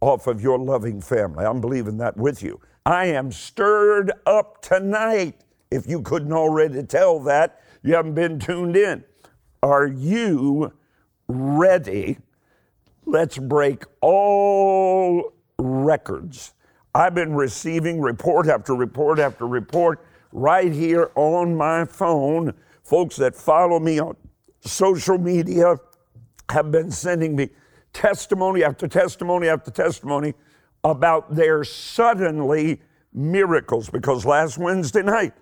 off 0.00 0.26
of 0.26 0.40
your 0.40 0.58
loving 0.58 1.02
family. 1.02 1.44
I'm 1.44 1.60
believing 1.60 1.98
that 1.98 2.16
with 2.16 2.42
you. 2.42 2.58
I 2.86 3.06
am 3.06 3.30
stirred 3.30 4.10
up 4.24 4.62
tonight. 4.62 5.42
If 5.70 5.86
you 5.86 6.00
couldn't 6.00 6.32
already 6.32 6.82
tell 6.84 7.20
that, 7.20 7.60
you 7.82 7.94
haven't 7.94 8.14
been 8.14 8.38
tuned 8.38 8.76
in. 8.76 9.04
Are 9.62 9.86
you 9.86 10.72
ready? 11.28 12.18
Let's 13.04 13.36
break 13.36 13.84
all 14.00 15.34
records 15.58 16.54
I've 16.94 17.14
been 17.14 17.34
receiving 17.34 18.00
report 18.00 18.48
after 18.48 18.74
report 18.74 19.18
after 19.18 19.46
report 19.46 20.04
right 20.32 20.72
here 20.72 21.10
on 21.14 21.56
my 21.56 21.84
phone. 21.84 22.54
Folks 22.82 23.16
that 23.16 23.34
follow 23.34 23.78
me 23.78 24.00
on 24.00 24.16
social 24.60 25.18
media 25.18 25.76
have 26.50 26.70
been 26.72 26.90
sending 26.90 27.36
me 27.36 27.50
testimony 27.92 28.64
after 28.64 28.88
testimony 28.88 29.48
after 29.48 29.70
testimony 29.70 30.34
about 30.82 31.34
their 31.34 31.62
suddenly 31.62 32.80
miracles. 33.12 33.88
Because 33.88 34.24
last 34.26 34.58
Wednesday 34.58 35.02
night, 35.02 35.34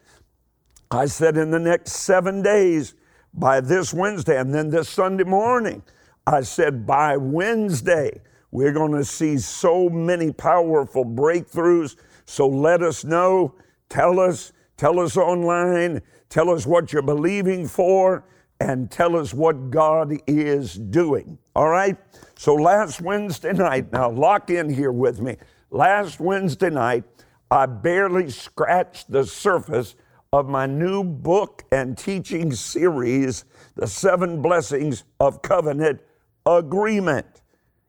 I 0.91 1.07
said 1.07 1.37
in 1.37 1.51
the 1.51 1.59
next 1.59 1.93
seven 1.93 2.43
days, 2.43 2.95
by 3.35 3.61
this 3.61 3.93
Wednesday, 3.93 4.39
and 4.39 4.55
then 4.55 4.71
this 4.71 4.89
Sunday 4.89 5.25
morning, 5.25 5.83
I 6.27 6.41
said 6.43 6.87
by 6.87 7.17
Wednesday, 7.17 8.21
we're 8.51 8.73
going 8.73 8.93
to 8.93 9.05
see 9.05 9.39
so 9.39 9.89
many 9.89 10.33
powerful 10.33 11.05
breakthroughs. 11.05 11.97
So 12.25 12.49
let 12.49 12.83
us 12.83 13.05
know. 13.05 13.55
Tell 13.89 14.21
us. 14.21 14.53
Tell 14.77 15.01
us 15.01 15.17
online. 15.17 16.01
Tell 16.29 16.51
us 16.51 16.67
what 16.67 16.93
you're 16.93 17.03
believing 17.03 17.67
for 17.67 18.25
and 18.61 18.91
tell 18.91 19.17
us 19.17 19.35
what 19.35 19.71
God 19.71 20.15
is 20.27 20.75
doing. 20.75 21.39
All 21.55 21.69
right? 21.69 21.97
So 22.37 22.55
last 22.55 23.01
Wednesday 23.01 23.53
night, 23.53 23.93
now 23.93 24.11
lock 24.11 24.51
in 24.51 24.73
here 24.73 24.93
with 24.93 25.21
me. 25.21 25.37
Last 25.71 26.21
Wednesday 26.21 26.71
night, 26.71 27.05
I 27.51 27.67
barely 27.67 28.31
scratched 28.31 29.11
the 29.11 29.25
surface 29.25 29.95
of 30.33 30.49
my 30.49 30.67
new 30.67 31.03
book 31.03 31.65
and 31.73 31.97
teaching 31.97 32.53
series, 32.53 33.45
The 33.75 33.87
Seven 33.87 34.43
Blessings 34.43 35.05
of 35.21 35.43
Covenant 35.43 36.01
Agreement 36.45 37.38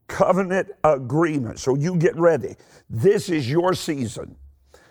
covenant 0.10 0.72
agreement. 0.84 1.60
So 1.60 1.76
you 1.76 1.96
get 1.96 2.18
ready. 2.18 2.56
This 2.90 3.30
is 3.30 3.50
your 3.50 3.74
season 3.74 4.36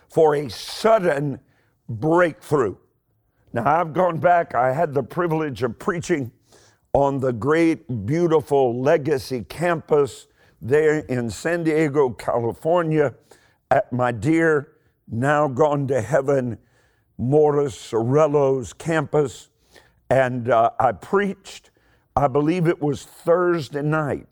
for 0.09 0.35
a 0.35 0.49
sudden 0.49 1.41
breakthrough. 1.89 2.77
Now, 3.53 3.81
I've 3.81 3.93
gone 3.93 4.19
back, 4.19 4.55
I 4.55 4.73
had 4.73 4.95
the 4.95 5.03
privilege 5.03 5.63
of 5.63 5.79
preaching 5.79 6.33
on 6.93 7.19
the 7.21 7.33
great, 7.33 8.07
beautiful 8.07 8.81
Legacy 8.81 9.43
campus 9.43 10.27
there 10.61 11.01
in 11.01 11.31
San 11.31 11.65
Diego, 11.65 12.11
California, 12.11 13.15
at 13.71 13.93
my 13.93 14.13
dear, 14.13 14.73
now 15.11 15.49
gone 15.49 15.87
to 15.89 16.01
heaven, 16.01 16.59
Morris 17.17 17.75
Cerullo's 17.75 18.73
campus. 18.73 19.51
And 20.11 20.51
uh, 20.51 20.71
I 20.81 20.93
preached, 20.93 21.71
I 22.17 22.29
believe 22.29 22.67
it 22.67 22.81
was 22.81 23.05
Thursday 23.05 23.83
night. 23.83 24.27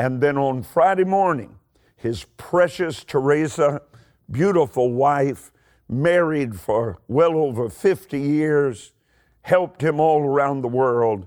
And 0.00 0.18
then 0.18 0.38
on 0.38 0.62
Friday 0.62 1.04
morning, 1.04 1.58
his 1.94 2.24
precious 2.38 3.04
Teresa, 3.04 3.82
beautiful 4.30 4.94
wife, 4.94 5.52
married 5.90 6.58
for 6.58 7.02
well 7.06 7.36
over 7.36 7.68
50 7.68 8.18
years, 8.18 8.94
helped 9.42 9.82
him 9.82 10.00
all 10.00 10.22
around 10.22 10.62
the 10.62 10.68
world, 10.68 11.26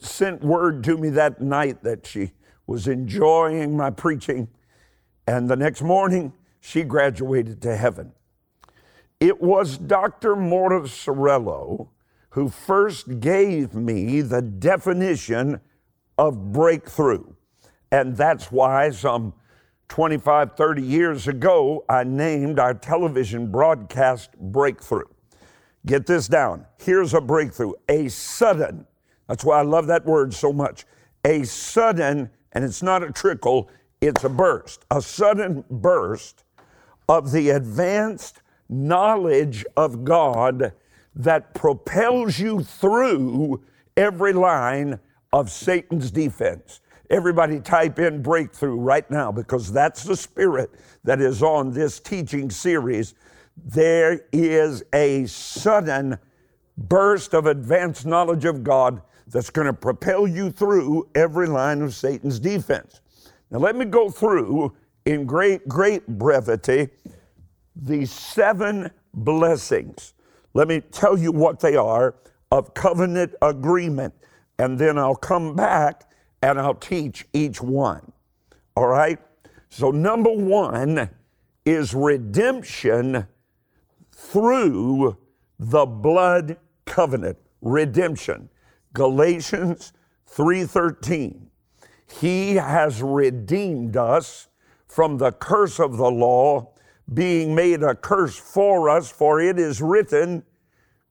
sent 0.00 0.42
word 0.42 0.82
to 0.84 0.96
me 0.96 1.10
that 1.10 1.42
night 1.42 1.82
that 1.82 2.06
she 2.06 2.32
was 2.66 2.88
enjoying 2.88 3.76
my 3.76 3.90
preaching. 3.90 4.48
And 5.26 5.50
the 5.50 5.56
next 5.56 5.82
morning, 5.82 6.32
she 6.60 6.84
graduated 6.84 7.60
to 7.60 7.76
heaven. 7.76 8.12
It 9.20 9.42
was 9.42 9.76
Dr. 9.76 10.36
Morris 10.36 11.04
Cerullo 11.04 11.88
who 12.30 12.48
first 12.48 13.20
gave 13.20 13.74
me 13.74 14.22
the 14.22 14.40
definition 14.40 15.60
of 16.16 16.50
breakthrough. 16.50 17.34
And 17.90 18.16
that's 18.16 18.52
why 18.52 18.90
some 18.90 19.32
25, 19.88 20.56
30 20.56 20.82
years 20.82 21.28
ago, 21.28 21.84
I 21.88 22.04
named 22.04 22.58
our 22.58 22.74
television 22.74 23.50
broadcast 23.50 24.30
Breakthrough. 24.38 25.06
Get 25.86 26.06
this 26.06 26.28
down. 26.28 26.66
Here's 26.78 27.14
a 27.14 27.20
breakthrough 27.20 27.72
a 27.88 28.08
sudden, 28.08 28.86
that's 29.26 29.44
why 29.44 29.58
I 29.58 29.62
love 29.62 29.86
that 29.86 30.04
word 30.04 30.34
so 30.34 30.52
much. 30.52 30.84
A 31.24 31.44
sudden, 31.44 32.30
and 32.52 32.64
it's 32.64 32.82
not 32.82 33.02
a 33.02 33.10
trickle, 33.10 33.70
it's 34.00 34.24
a 34.24 34.28
burst, 34.28 34.84
a 34.90 35.00
sudden 35.00 35.64
burst 35.70 36.44
of 37.08 37.32
the 37.32 37.50
advanced 37.50 38.42
knowledge 38.68 39.64
of 39.76 40.04
God 40.04 40.72
that 41.14 41.54
propels 41.54 42.38
you 42.38 42.62
through 42.62 43.62
every 43.96 44.32
line 44.32 45.00
of 45.32 45.50
Satan's 45.50 46.10
defense. 46.10 46.80
Everybody 47.10 47.60
type 47.60 47.98
in 47.98 48.22
breakthrough 48.22 48.76
right 48.76 49.10
now 49.10 49.32
because 49.32 49.72
that's 49.72 50.02
the 50.04 50.16
spirit 50.16 50.70
that 51.04 51.20
is 51.20 51.42
on 51.42 51.72
this 51.72 52.00
teaching 52.00 52.50
series. 52.50 53.14
There 53.56 54.20
is 54.32 54.84
a 54.92 55.24
sudden 55.26 56.18
burst 56.76 57.34
of 57.34 57.46
advanced 57.46 58.04
knowledge 58.04 58.44
of 58.44 58.62
God 58.62 59.02
that's 59.26 59.50
going 59.50 59.66
to 59.66 59.72
propel 59.72 60.26
you 60.26 60.50
through 60.50 61.08
every 61.14 61.46
line 61.46 61.82
of 61.82 61.94
Satan's 61.94 62.38
defense. 62.38 63.00
Now, 63.50 63.58
let 63.58 63.74
me 63.74 63.86
go 63.86 64.10
through 64.10 64.76
in 65.06 65.24
great, 65.24 65.66
great 65.66 66.06
brevity 66.06 66.88
the 67.80 68.04
seven 68.06 68.90
blessings. 69.14 70.14
Let 70.54 70.68
me 70.68 70.80
tell 70.80 71.18
you 71.18 71.32
what 71.32 71.60
they 71.60 71.76
are 71.76 72.16
of 72.50 72.74
covenant 72.74 73.34
agreement, 73.40 74.14
and 74.58 74.78
then 74.78 74.98
I'll 74.98 75.14
come 75.14 75.54
back 75.54 76.07
and 76.42 76.60
I'll 76.60 76.74
teach 76.74 77.26
each 77.32 77.60
one. 77.60 78.12
All 78.76 78.86
right? 78.86 79.18
So, 79.70 79.90
number 79.90 80.30
one 80.30 81.10
is 81.64 81.94
redemption 81.94 83.26
through 84.12 85.16
the 85.58 85.84
blood 85.84 86.56
covenant. 86.84 87.38
Redemption. 87.60 88.48
Galatians 88.92 89.92
3:13. 90.26 91.50
He 92.06 92.54
has 92.54 93.02
redeemed 93.02 93.96
us 93.96 94.48
from 94.86 95.18
the 95.18 95.32
curse 95.32 95.78
of 95.78 95.98
the 95.98 96.10
law, 96.10 96.72
being 97.12 97.54
made 97.54 97.82
a 97.82 97.94
curse 97.94 98.36
for 98.36 98.88
us, 98.88 99.10
for 99.10 99.40
it 99.40 99.58
is 99.58 99.82
written, 99.82 100.44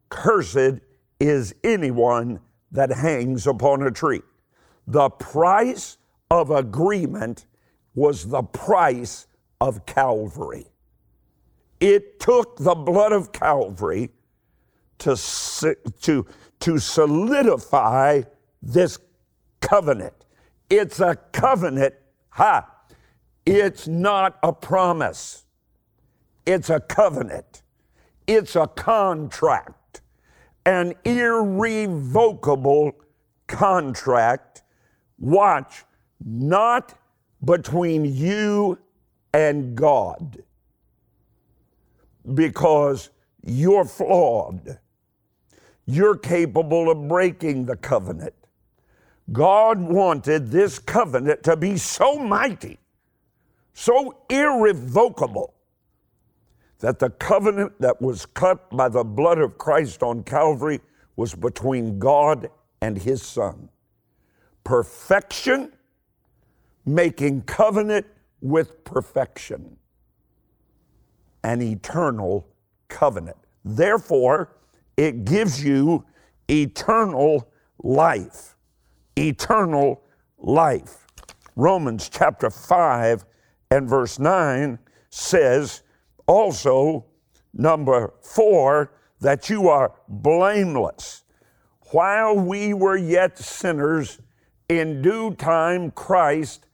Cursed 0.10 0.80
is 1.20 1.54
anyone 1.64 2.40
that 2.72 2.92
hangs 2.92 3.46
upon 3.46 3.84
a 3.84 3.92
tree. 3.92 4.22
The 4.88 5.10
price 5.10 5.98
of 6.32 6.50
agreement 6.50 7.46
was 7.94 8.28
the 8.28 8.44
price 8.44 9.28
of 9.60 9.86
Calvary. 9.86 10.68
It 11.80 12.20
took 12.20 12.58
the 12.58 12.76
blood 12.76 13.12
of 13.12 13.32
Calvary 13.32 14.10
to, 15.00 15.16
to, 16.02 16.26
to 16.60 16.80
solidify 16.80 18.22
this 18.62 18.98
covenant. 19.62 20.26
It's 20.70 21.00
a 21.00 21.16
covenant. 21.32 21.94
Ha! 22.32 22.68
It's 23.46 23.88
not 23.88 24.38
a 24.44 24.52
promise. 24.52 25.46
It's 26.46 26.70
a 26.70 26.80
covenant. 26.80 27.62
It's 28.26 28.56
a 28.56 28.68
contract, 28.68 30.02
an 30.66 30.94
irrevocable 31.06 32.94
contract. 33.48 34.64
Watch, 35.20 35.84
not 36.24 36.94
between 37.44 38.06
you 38.06 38.78
and 39.34 39.76
God, 39.76 40.44
because 42.34 43.10
you're 43.46 43.86
flawed. 43.86 44.80
You're 45.86 46.18
capable 46.18 46.92
of 46.92 47.08
breaking 47.08 47.66
the 47.66 47.78
covenant. 47.78 48.34
God 49.32 49.80
wanted 49.80 50.52
this 50.52 50.80
covenant 50.80 51.44
to 51.44 51.56
be 51.56 51.78
so 51.78 52.18
mighty, 52.18 52.80
so 53.74 54.18
irrevocable, 54.30 55.54
that 56.80 57.00
the 57.00 57.10
covenant 57.10 57.74
that 57.80 58.02
was 58.02 58.26
cut 58.26 58.70
by 58.76 58.90
the 58.90 59.04
blood 59.04 59.40
of 59.40 59.58
Christ 59.58 60.04
on 60.04 60.24
Calvary 60.24 60.80
was 61.16 61.34
between 61.34 62.00
God 62.00 62.50
and 62.82 62.98
His 62.98 63.22
Son. 63.22 63.70
Perfection, 64.68 65.72
making 66.86 67.44
covenant 67.44 68.06
with 68.42 68.84
perfection, 68.84 69.78
an 71.42 71.62
eternal 71.62 72.46
covenant. 72.90 73.38
Therefore, 73.64 74.58
it 74.98 75.24
gives 75.24 75.64
you 75.64 76.04
eternal 76.50 77.50
life. 77.82 78.58
Eternal 79.18 80.02
life. 80.38 81.08
Romans 81.56 82.10
chapter 82.10 82.50
5 82.50 83.24
and 83.72 83.88
verse 83.88 84.20
9 84.20 84.80
says 85.10 85.82
also, 86.28 87.06
number 87.54 88.16
four, 88.22 88.92
that 89.22 89.50
you 89.50 89.70
are 89.70 89.94
blameless. 90.10 91.24
While 91.92 92.36
we 92.36 92.74
were 92.74 92.98
yet 92.98 93.38
sinners, 93.38 94.20
in 94.70 95.02
due 95.02 95.34
time 95.36 95.92
Christ 95.92 96.66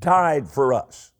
died 0.00 0.48
for 0.48 0.72
us. 0.74 1.12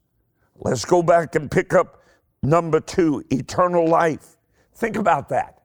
Let's 0.56 0.84
go 0.84 1.02
back 1.02 1.34
and 1.34 1.50
pick 1.50 1.74
up 1.74 2.02
number 2.42 2.80
two 2.80 3.24
eternal 3.30 3.86
life. 3.86 4.36
Think 4.74 4.96
about 4.96 5.28
that 5.30 5.58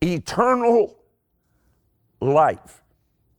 eternal 0.00 0.96
life. 2.20 2.82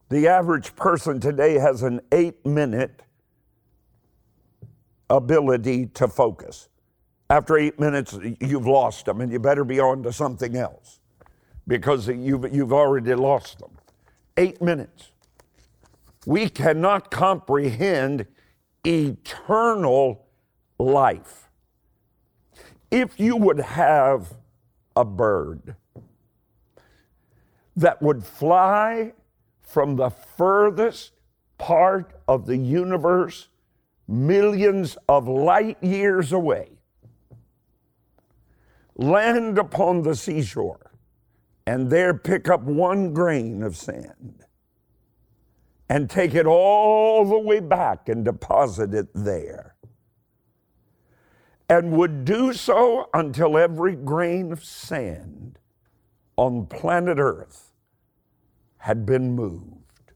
The 0.09 0.27
average 0.27 0.75
person 0.75 1.19
today 1.19 1.55
has 1.55 1.83
an 1.83 2.01
eight 2.11 2.45
minute 2.45 3.01
ability 5.09 5.87
to 5.87 6.07
focus. 6.07 6.69
After 7.29 7.57
eight 7.57 7.79
minutes, 7.79 8.17
you've 8.39 8.67
lost 8.67 9.05
them, 9.05 9.21
and 9.21 9.31
you 9.31 9.39
better 9.39 9.63
be 9.63 9.79
on 9.79 10.03
to 10.03 10.13
something 10.13 10.55
else 10.55 10.99
because 11.67 12.07
you've, 12.07 12.53
you've 12.53 12.73
already 12.73 13.15
lost 13.15 13.59
them. 13.59 13.71
Eight 14.37 14.61
minutes. 14.61 15.11
We 16.25 16.49
cannot 16.49 17.11
comprehend 17.11 18.25
eternal 18.85 20.25
life. 20.79 21.49
If 22.89 23.19
you 23.19 23.35
would 23.35 23.59
have 23.59 24.33
a 24.95 25.05
bird, 25.05 25.75
that 27.75 28.01
would 28.01 28.23
fly 28.23 29.13
from 29.61 29.97
the 29.97 30.09
furthest 30.09 31.11
part 31.57 32.13
of 32.27 32.45
the 32.45 32.57
universe, 32.57 33.49
millions 34.07 34.97
of 35.09 35.27
light 35.27 35.77
years 35.83 36.31
away, 36.31 36.69
land 38.95 39.59
upon 39.59 40.03
the 40.03 40.15
seashore, 40.15 40.91
and 41.67 41.89
there 41.89 42.13
pick 42.13 42.49
up 42.49 42.61
one 42.63 43.13
grain 43.13 43.61
of 43.61 43.75
sand 43.75 44.44
and 45.89 46.09
take 46.09 46.33
it 46.33 46.45
all 46.45 47.25
the 47.25 47.39
way 47.39 47.59
back 47.59 48.09
and 48.09 48.25
deposit 48.25 48.93
it 48.93 49.07
there. 49.13 49.75
And 51.69 51.91
would 51.93 52.25
do 52.25 52.53
so 52.53 53.09
until 53.13 53.57
every 53.57 53.95
grain 53.95 54.51
of 54.51 54.63
sand 54.63 55.59
on 56.37 56.67
planet 56.67 57.17
Earth 57.19 57.71
had 58.77 59.05
been 59.05 59.35
moved. 59.35 60.11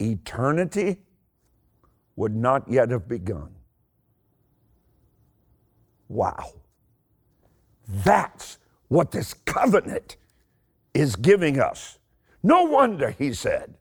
Eternity 0.00 0.98
would 2.16 2.36
not 2.36 2.68
yet 2.70 2.90
have 2.90 3.08
begun. 3.08 3.52
Wow. 6.08 6.52
That's 7.88 8.58
what 8.88 9.10
this 9.10 9.34
covenant 9.34 10.16
is 10.94 11.16
giving 11.16 11.58
us. 11.58 11.98
No 12.42 12.64
wonder, 12.64 13.10
he 13.10 13.32
said, 13.32 13.74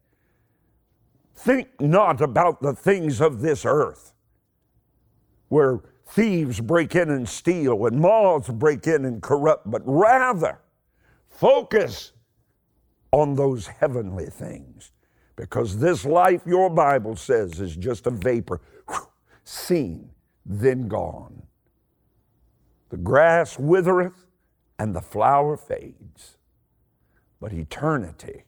think 1.36 1.70
not 1.80 2.22
about 2.22 2.62
the 2.62 2.74
things 2.74 3.22
of 3.22 3.42
this 3.42 3.66
earth, 3.66 4.14
where 5.50 5.82
thieves 6.06 6.60
break 6.60 6.96
in 6.96 7.10
and 7.10 7.28
steal 7.28 7.86
and 7.86 8.00
moths 8.00 8.50
break 8.50 8.88
in 8.88 9.06
and 9.06 9.22
corrupt, 9.22 9.70
but 9.70 9.82
rather 9.86 10.60
Focus 11.32 12.12
on 13.12 13.36
those 13.36 13.66
heavenly 13.66 14.28
things 14.28 14.92
because 15.36 15.80
this 15.80 16.06
life, 16.06 16.42
your 16.46 16.70
Bible 16.70 17.16
says, 17.16 17.60
is 17.60 17.76
just 17.76 18.06
a 18.06 18.12
vapor, 18.12 18.62
whew, 18.88 19.08
seen, 19.44 20.12
then 20.46 20.88
gone. 20.88 21.42
The 22.90 22.98
grass 22.98 23.58
withereth 23.58 24.28
and 24.78 24.94
the 24.96 25.02
flower 25.02 25.58
fades, 25.58 26.38
but 27.40 27.54
eternity 27.54 28.44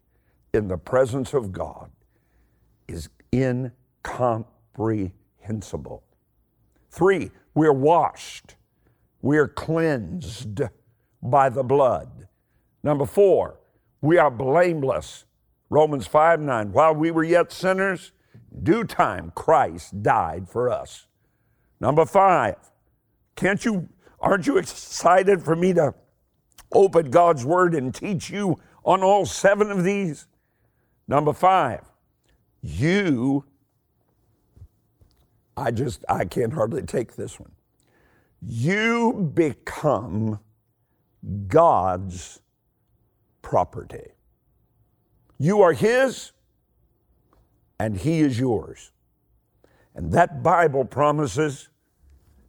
in 0.54 0.68
the 0.68 0.78
presence 0.78 1.34
of 1.34 1.52
God 1.52 1.90
is 2.88 3.10
incomprehensible. 3.34 6.04
Three, 6.90 7.32
we're 7.54 7.74
washed, 7.74 8.56
we're 9.22 9.48
cleansed 9.48 10.62
by 11.22 11.50
the 11.50 11.64
blood. 11.64 12.28
Number 12.84 13.06
four, 13.06 13.60
we 14.02 14.18
are 14.18 14.30
blameless. 14.30 15.26
Romans 15.70 16.06
5 16.06 16.40
9. 16.40 16.72
While 16.72 16.94
we 16.94 17.10
were 17.10 17.24
yet 17.24 17.52
sinners, 17.52 18.12
due 18.62 18.84
time 18.84 19.32
Christ 19.34 20.04
died 20.04 20.48
for 20.48 20.70
us. 20.70 21.08
Number 21.80 22.06
five, 22.06 22.56
can't 23.36 23.64
you, 23.66 23.90
aren't 24.20 24.46
you 24.46 24.58
excited 24.58 25.42
for 25.42 25.56
me 25.56 25.74
to 25.74 25.96
open 26.72 27.10
God's 27.10 27.46
Word 27.46 27.74
and 27.74 27.94
teach 27.94 28.30
you 28.30 28.60
on 28.86 29.04
all 29.04 29.26
seven 29.26 29.72
of 29.72 29.84
these? 29.84 30.28
Number 31.08 31.34
five, 31.34 31.82
you, 32.64 33.44
I 35.56 35.70
just, 35.72 36.04
I 36.10 36.26
can't 36.26 36.54
hardly 36.54 36.82
take 36.82 37.16
this 37.16 37.40
one. 37.40 37.52
You 38.42 39.32
become 39.34 40.40
God's 41.48 42.42
property. 43.42 44.14
You 45.38 45.62
are 45.62 45.74
His, 45.74 46.32
and 47.80 47.98
He 47.98 48.22
is 48.22 48.40
yours. 48.40 48.92
And 49.94 50.12
that 50.14 50.42
Bible 50.42 50.86
promises 50.86 51.70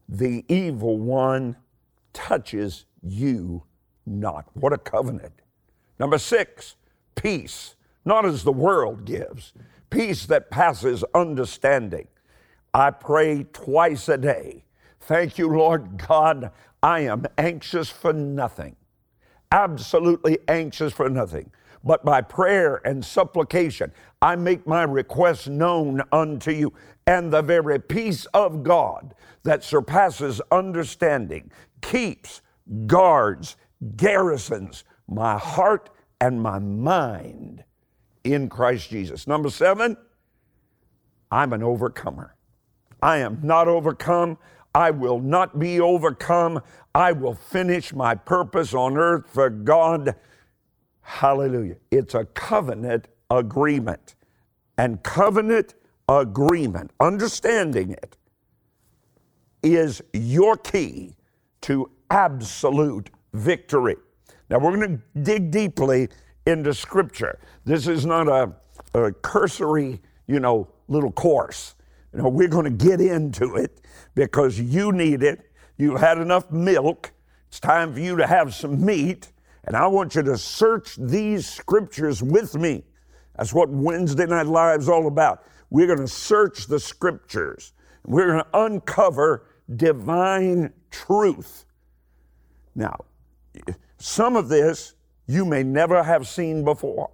the 0.08 0.44
evil 0.48 0.98
one 0.98 1.56
touches 2.12 2.86
you 3.02 3.64
not. 4.06 4.46
What 4.54 4.72
a 4.72 4.78
covenant. 4.78 5.32
Number 5.98 6.18
six, 6.18 6.76
peace, 7.14 7.74
not 8.04 8.24
as 8.24 8.44
the 8.44 8.52
world 8.52 9.04
gives, 9.04 9.52
peace 9.90 10.26
that 10.26 10.50
passes 10.50 11.04
understanding. 11.14 12.08
I 12.72 12.90
pray 12.90 13.44
twice 13.52 14.08
a 14.08 14.18
day. 14.18 14.64
Thank 15.00 15.38
you, 15.38 15.48
Lord 15.48 16.04
God. 16.06 16.50
I 16.82 17.00
am 17.00 17.26
anxious 17.38 17.88
for 17.88 18.12
nothing 18.12 18.76
absolutely 19.54 20.38
anxious 20.48 20.92
for 20.92 21.08
nothing, 21.08 21.50
but 21.84 22.04
by 22.04 22.20
prayer 22.20 22.80
and 22.84 23.04
supplication, 23.04 23.92
I 24.20 24.34
make 24.34 24.66
my 24.66 24.82
requests 24.82 25.46
known 25.46 26.02
unto 26.10 26.50
you. 26.50 26.72
And 27.06 27.32
the 27.32 27.42
very 27.42 27.78
peace 27.78 28.24
of 28.34 28.64
God 28.64 29.14
that 29.44 29.62
surpasses 29.62 30.40
understanding 30.50 31.50
keeps, 31.82 32.42
guards, 32.86 33.56
garrisons 33.96 34.84
my 35.06 35.38
heart 35.38 35.90
and 36.20 36.42
my 36.42 36.58
mind 36.58 37.63
in 38.24 38.48
Christ 38.48 38.90
Jesus. 38.90 39.26
Number 39.26 39.50
seven, 39.50 39.96
I'm 41.30 41.52
an 41.52 41.62
overcomer. 41.62 42.34
I 43.02 43.18
am 43.18 43.40
not 43.42 43.68
overcome. 43.68 44.38
I 44.74 44.90
will 44.90 45.20
not 45.20 45.58
be 45.58 45.80
overcome. 45.80 46.60
I 46.94 47.12
will 47.12 47.34
finish 47.34 47.92
my 47.92 48.14
purpose 48.14 48.74
on 48.74 48.96
earth 48.96 49.28
for 49.28 49.50
God. 49.50 50.16
Hallelujah. 51.02 51.76
It's 51.90 52.14
a 52.14 52.24
covenant 52.24 53.08
agreement. 53.30 54.14
And 54.78 55.02
covenant 55.02 55.74
agreement, 56.08 56.90
understanding 56.98 57.90
it, 57.90 58.16
is 59.62 60.02
your 60.12 60.56
key 60.56 61.14
to 61.62 61.90
absolute 62.10 63.10
victory. 63.32 63.96
Now, 64.50 64.58
we're 64.58 64.76
going 64.76 64.98
to 64.98 65.20
dig 65.20 65.50
deeply 65.50 66.08
into 66.46 66.74
Scripture. 66.74 67.38
This 67.64 67.86
is 67.86 68.04
not 68.04 68.28
a, 68.28 68.52
a 68.98 69.12
cursory, 69.12 70.00
you 70.26 70.40
know, 70.40 70.68
little 70.88 71.12
course. 71.12 71.74
You 72.12 72.22
know, 72.22 72.28
we're 72.28 72.48
going 72.48 72.64
to 72.64 72.84
get 72.84 73.00
into 73.00 73.56
it 73.56 73.80
because 74.14 74.60
you 74.60 74.92
need 74.92 75.22
it. 75.22 75.50
You 75.76 75.96
had 75.96 76.18
enough 76.18 76.50
milk. 76.50 77.12
It's 77.48 77.60
time 77.60 77.92
for 77.92 78.00
you 78.00 78.16
to 78.16 78.26
have 78.26 78.54
some 78.54 78.84
meat. 78.84 79.32
And 79.64 79.76
I 79.76 79.86
want 79.86 80.14
you 80.14 80.22
to 80.22 80.36
search 80.36 80.96
these 80.96 81.48
scriptures 81.48 82.22
with 82.22 82.54
me. 82.54 82.84
That's 83.36 83.52
what 83.52 83.68
Wednesday 83.70 84.26
Night 84.26 84.46
Live 84.46 84.80
is 84.80 84.88
all 84.88 85.06
about. 85.06 85.44
We're 85.70 85.86
going 85.86 85.98
to 85.98 86.08
search 86.08 86.66
the 86.66 86.78
scriptures. 86.78 87.72
We're 88.06 88.26
going 88.26 88.44
to 88.44 88.58
uncover 88.58 89.46
divine 89.74 90.72
truth. 90.90 91.64
Now, 92.74 92.96
some 93.98 94.36
of 94.36 94.48
this 94.48 94.94
you 95.26 95.44
may 95.44 95.62
never 95.62 96.02
have 96.02 96.26
seen 96.26 96.64
before. 96.64 97.10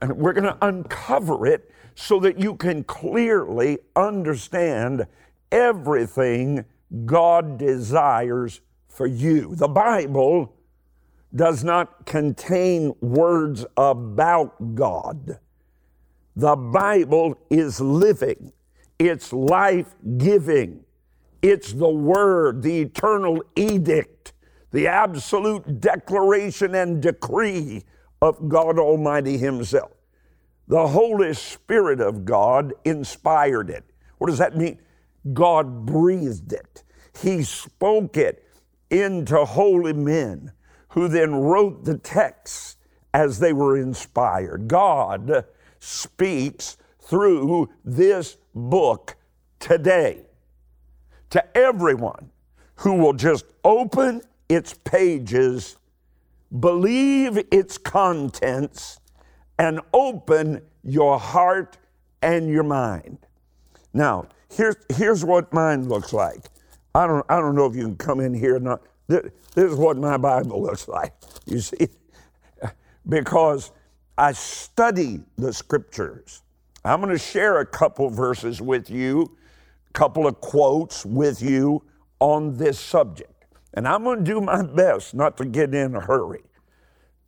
And 0.00 0.16
we're 0.16 0.32
going 0.32 0.44
to 0.44 0.58
uncover 0.66 1.46
it 1.46 1.70
so 1.94 2.20
that 2.20 2.38
you 2.38 2.54
can 2.54 2.84
clearly 2.84 3.78
understand 3.96 5.06
everything 5.50 6.64
God 7.04 7.58
desires 7.58 8.60
for 8.88 9.06
you. 9.06 9.54
The 9.54 9.68
Bible 9.68 10.54
does 11.34 11.62
not 11.64 12.06
contain 12.06 12.94
words 13.00 13.64
about 13.76 14.74
God. 14.74 15.38
The 16.36 16.56
Bible 16.56 17.36
is 17.50 17.80
living, 17.80 18.52
it's 18.98 19.32
life 19.32 19.94
giving, 20.18 20.84
it's 21.42 21.72
the 21.72 21.88
Word, 21.88 22.62
the 22.62 22.82
eternal 22.82 23.42
edict, 23.56 24.32
the 24.70 24.86
absolute 24.86 25.80
declaration 25.80 26.74
and 26.74 27.02
decree 27.02 27.84
of 28.20 28.48
God 28.48 28.78
Almighty 28.78 29.38
Himself. 29.38 29.92
The 30.66 30.88
Holy 30.88 31.32
Spirit 31.34 32.00
of 32.00 32.24
God 32.24 32.74
inspired 32.84 33.70
it. 33.70 33.84
What 34.18 34.28
does 34.28 34.38
that 34.38 34.56
mean? 34.56 34.78
God 35.32 35.86
breathed 35.86 36.52
it. 36.52 36.82
He 37.22 37.42
spoke 37.42 38.16
it 38.16 38.44
into 38.90 39.44
holy 39.44 39.92
men 39.92 40.52
who 40.90 41.08
then 41.08 41.34
wrote 41.34 41.84
the 41.84 41.98
texts 41.98 42.76
as 43.14 43.38
they 43.38 43.52
were 43.52 43.76
inspired. 43.76 44.68
God 44.68 45.44
speaks 45.78 46.76
through 47.00 47.70
this 47.84 48.36
book 48.54 49.16
today 49.58 50.26
to 51.30 51.56
everyone 51.56 52.30
who 52.76 52.94
will 52.94 53.12
just 53.12 53.46
open 53.64 54.22
its 54.48 54.74
pages, 54.74 55.76
believe 56.60 57.38
its 57.50 57.78
contents, 57.78 58.98
and 59.58 59.80
open 59.92 60.62
your 60.82 61.18
heart 61.18 61.76
and 62.22 62.48
your 62.48 62.62
mind. 62.62 63.18
Now, 63.92 64.26
here's, 64.50 64.76
here's 64.94 65.24
what 65.24 65.52
mine 65.52 65.88
looks 65.88 66.12
like. 66.12 66.46
I 66.94 67.06
don't, 67.06 67.24
I 67.28 67.40
don't 67.40 67.54
know 67.54 67.66
if 67.66 67.76
you 67.76 67.82
can 67.82 67.96
come 67.96 68.20
in 68.20 68.34
here 68.34 68.56
or 68.56 68.60
not. 68.60 68.82
This, 69.06 69.30
this 69.54 69.72
is 69.72 69.76
what 69.76 69.96
my 69.96 70.16
Bible 70.16 70.62
looks 70.62 70.88
like, 70.88 71.12
you 71.46 71.60
see, 71.60 71.88
because 73.08 73.72
I 74.16 74.32
study 74.32 75.20
the 75.36 75.52
scriptures. 75.52 76.42
I'm 76.84 77.00
going 77.00 77.12
to 77.12 77.18
share 77.18 77.60
a 77.60 77.66
couple 77.66 78.08
verses 78.10 78.60
with 78.60 78.90
you, 78.90 79.36
a 79.88 79.92
couple 79.92 80.26
of 80.26 80.40
quotes 80.40 81.04
with 81.04 81.42
you 81.42 81.82
on 82.20 82.56
this 82.56 82.78
subject. 82.78 83.37
And 83.74 83.86
I'm 83.86 84.02
going 84.04 84.18
to 84.18 84.24
do 84.24 84.40
my 84.40 84.62
best 84.62 85.14
not 85.14 85.36
to 85.38 85.44
get 85.44 85.74
in 85.74 85.94
a 85.94 86.00
hurry. 86.00 86.42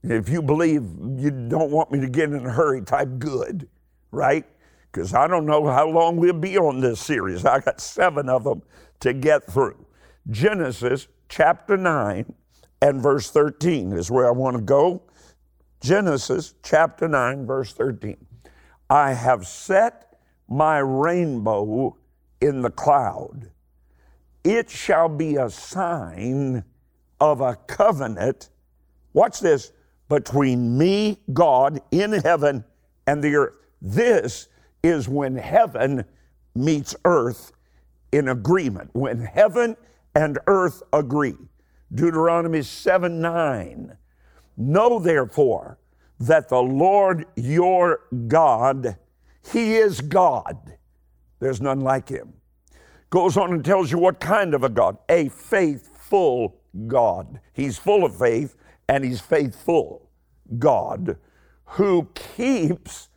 If 0.03 0.29
you 0.29 0.41
believe 0.41 0.83
you 1.17 1.31
don't 1.49 1.71
want 1.71 1.93
me 1.93 2.01
to 2.01 2.09
get 2.09 2.31
in 2.33 2.47
a 2.47 2.51
hurry, 2.51 2.83
type 2.83 3.19
good, 3.19 3.69
right? 4.11 4.47
because 4.91 5.15
I 5.15 5.27
don't 5.27 5.47
know 5.47 5.67
how 5.67 5.89
long 5.89 6.17
we'll 6.17 6.33
be 6.33 6.59
on 6.59 6.81
this 6.81 7.01
series. 7.01 7.45
I 7.45 7.61
got 7.61 7.81
seven 7.81 8.29
of 8.29 8.45
them 8.45 8.63
to 9.01 9.13
get 9.13 9.45
through. 9.45 9.87
Genesis 10.29 11.09
chapter 11.29 11.77
9 11.77 12.33
and 12.83 13.03
verse 13.03 13.31
13 13.31 13.93
is 13.93 14.11
where 14.11 14.27
I 14.27 14.33
want 14.33 14.57
to 14.57 14.63
go. 14.63 15.03
Genesis 15.81 16.55
chapter 16.63 17.09
9, 17.09 17.47
verse 17.47 17.73
13. 17.73 18.17
I 18.89 19.13
have 19.13 19.47
set 19.47 20.19
my 20.49 20.79
rainbow 20.79 21.97
in 22.41 22.63
the 22.63 22.71
cloud. 22.71 23.51
It 24.45 24.71
shall 24.71 25.09
be 25.09 25.37
a 25.37 25.51
sign 25.51 26.65
of 27.21 27.41
a 27.41 27.57
covenant. 27.57 28.51
Watch 29.13 29.41
this 29.41 29.73
between 30.09 30.77
me, 30.77 31.21
God, 31.33 31.81
in 31.91 32.13
heaven, 32.13 32.65
and 33.07 33.23
the 33.23 33.35
earth. 33.37 33.55
This 33.83 34.49
is 34.83 35.09
when 35.09 35.37
heaven 35.37 36.05
meets 36.55 36.97
earth 37.05 37.53
in 38.13 38.29
agreement, 38.29 38.91
when 38.93 39.21
heaven 39.21 39.77
and 40.15 40.39
earth 40.47 40.83
agree. 40.93 41.37
Deuteronomy 41.95 42.63
7 42.63 43.21
9. 43.21 43.97
Know 44.57 44.99
therefore 44.99 45.79
that 46.19 46.49
the 46.49 46.63
Lord 46.63 47.27
your 47.37 48.01
God, 48.29 48.97
He 49.53 49.77
is 49.77 50.01
God. 50.01 50.77
There's 51.39 51.61
none 51.61 51.81
like 51.81 52.09
Him. 52.09 52.35
Goes 53.11 53.37
on 53.37 53.53
and 53.53 53.65
tells 53.65 53.91
you 53.91 53.99
what 53.99 54.21
kind 54.21 54.55
of 54.55 54.65
a 54.65 54.69
God? 54.69 54.97
A 55.09 55.29
faithful 55.29 56.57
God. 56.87 57.41
He's 57.53 57.77
full 57.77 58.05
of 58.05 58.17
faith 58.17 58.57
and 58.89 59.05
He's 59.05 59.21
faithful 59.21 60.09
God 60.59 61.17
who 61.65 62.09
keeps 62.15 63.09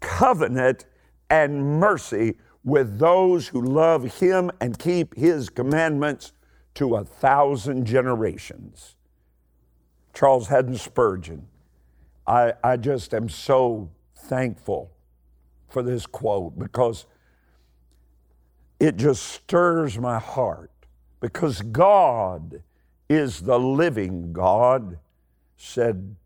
covenant 0.00 0.84
and 1.30 1.80
mercy 1.80 2.36
with 2.64 2.98
those 2.98 3.48
who 3.48 3.62
love 3.62 4.20
him 4.20 4.50
and 4.60 4.78
keep 4.78 5.14
his 5.14 5.48
commandments 5.48 6.32
to 6.74 6.96
a 6.96 7.04
thousand 7.04 7.84
generations. 7.84 8.96
Charles 10.12 10.48
Haddon 10.48 10.76
Spurgeon. 10.76 11.46
I, 12.26 12.54
I 12.64 12.76
just 12.76 13.14
am 13.14 13.28
so 13.28 13.90
thankful 14.16 14.90
for 15.68 15.82
this 15.82 16.06
quote 16.06 16.58
because 16.58 17.06
it 18.84 18.98
just 18.98 19.24
stirs 19.24 19.98
my 19.98 20.18
heart 20.18 20.70
because 21.18 21.62
God 21.62 22.62
is 23.08 23.40
the 23.40 23.58
living 23.58 24.34
God, 24.34 24.98
said 25.56 26.16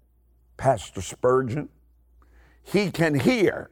Pastor 0.57 1.01
Spurgeon. 1.01 1.68
He 2.64 2.91
can 2.91 3.14
hear 3.14 3.70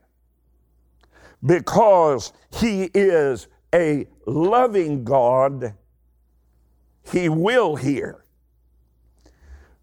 because 1.44 2.32
He 2.60 2.84
is 2.94 3.48
a 3.74 4.06
loving 4.24 5.02
God, 5.02 5.74
He 7.10 7.28
will 7.28 7.74
hear. 7.74 8.24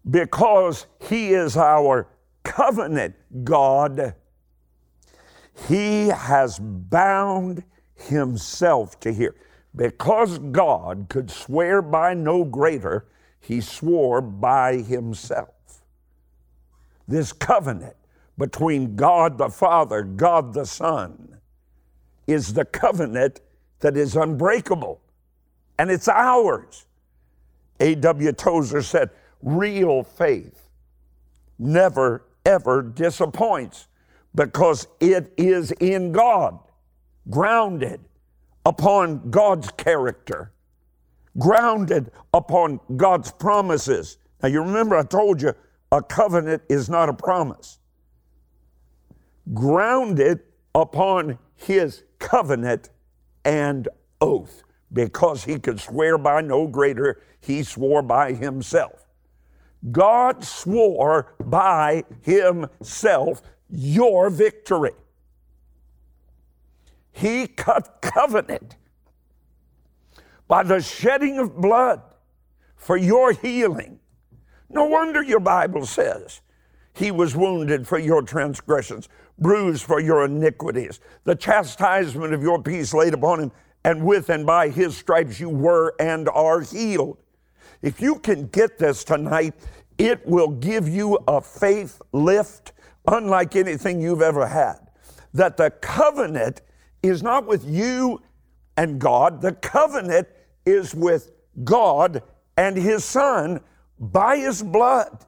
Because 0.08 0.86
He 1.10 1.34
is 1.34 1.58
our 1.58 2.08
covenant 2.42 3.16
God, 3.44 4.14
He 5.68 6.08
has 6.08 6.58
bound 6.58 7.64
Himself 7.94 8.98
to 9.00 9.12
hear. 9.12 9.34
Because 9.74 10.38
God 10.38 11.06
could 11.08 11.30
swear 11.30 11.82
by 11.82 12.14
no 12.14 12.44
greater, 12.44 13.06
He 13.40 13.60
swore 13.60 14.20
by 14.20 14.76
Himself. 14.76 15.48
This 17.06 17.32
covenant 17.32 17.96
between 18.38 18.96
God 18.96 19.38
the 19.38 19.48
Father, 19.48 20.02
God 20.02 20.54
the 20.54 20.66
Son, 20.66 21.38
is 22.26 22.54
the 22.54 22.64
covenant 22.64 23.40
that 23.80 23.96
is 23.96 24.16
unbreakable, 24.16 25.00
and 25.78 25.90
it's 25.90 26.08
ours. 26.08 26.86
A.W. 27.80 28.32
Tozer 28.32 28.82
said, 28.82 29.10
real 29.42 30.02
faith 30.02 30.64
never, 31.58 32.24
ever 32.46 32.82
disappoints 32.82 33.88
because 34.34 34.86
it 35.00 35.32
is 35.36 35.70
in 35.72 36.12
God, 36.12 36.58
grounded 37.30 38.00
upon 38.64 39.30
God's 39.30 39.70
character, 39.72 40.52
grounded 41.38 42.10
upon 42.32 42.80
God's 42.96 43.30
promises. 43.32 44.18
Now, 44.42 44.48
you 44.48 44.62
remember 44.62 44.96
I 44.96 45.04
told 45.04 45.42
you 45.42 45.54
a 45.92 46.02
covenant 46.02 46.62
is 46.68 46.88
not 46.88 47.08
a 47.08 47.14
promise. 47.14 47.78
Grounded 49.52 50.40
upon 50.74 51.38
his 51.56 52.02
covenant 52.18 52.90
and 53.44 53.88
oath, 54.20 54.62
because 54.92 55.44
he 55.44 55.58
could 55.58 55.80
swear 55.80 56.16
by 56.18 56.40
no 56.40 56.66
greater, 56.66 57.20
he 57.40 57.62
swore 57.62 58.02
by 58.02 58.32
himself. 58.32 59.06
God 59.92 60.42
swore 60.44 61.34
by 61.44 62.04
himself 62.22 63.42
your 63.68 64.30
victory. 64.30 64.92
He 67.14 67.46
cut 67.46 68.02
covenant 68.02 68.74
by 70.48 70.64
the 70.64 70.80
shedding 70.80 71.38
of 71.38 71.56
blood 71.56 72.02
for 72.76 72.96
your 72.96 73.32
healing. 73.32 74.00
No 74.68 74.86
wonder 74.86 75.22
your 75.22 75.38
Bible 75.38 75.86
says 75.86 76.40
he 76.92 77.12
was 77.12 77.36
wounded 77.36 77.86
for 77.86 78.00
your 78.00 78.20
transgressions, 78.22 79.08
bruised 79.38 79.84
for 79.84 80.00
your 80.00 80.24
iniquities. 80.24 80.98
The 81.22 81.36
chastisement 81.36 82.34
of 82.34 82.42
your 82.42 82.60
peace 82.60 82.92
laid 82.92 83.14
upon 83.14 83.38
him, 83.38 83.52
and 83.84 84.04
with 84.04 84.28
and 84.28 84.44
by 84.44 84.70
his 84.70 84.96
stripes 84.96 85.38
you 85.38 85.48
were 85.48 85.94
and 86.00 86.28
are 86.28 86.62
healed. 86.62 87.18
If 87.80 88.00
you 88.00 88.16
can 88.16 88.48
get 88.48 88.76
this 88.76 89.04
tonight, 89.04 89.54
it 89.98 90.26
will 90.26 90.50
give 90.50 90.88
you 90.88 91.20
a 91.28 91.40
faith 91.40 92.02
lift 92.10 92.72
unlike 93.06 93.54
anything 93.54 94.00
you've 94.00 94.20
ever 94.20 94.48
had. 94.48 94.80
That 95.32 95.56
the 95.56 95.70
covenant 95.70 96.60
is 97.08 97.22
not 97.22 97.46
with 97.46 97.64
you 97.66 98.22
and 98.76 99.00
God, 99.00 99.40
the 99.40 99.52
covenant 99.52 100.28
is 100.66 100.94
with 100.94 101.30
God 101.62 102.22
and 102.56 102.76
His 102.76 103.04
Son 103.04 103.60
by 103.98 104.38
His 104.38 104.62
blood. 104.62 105.24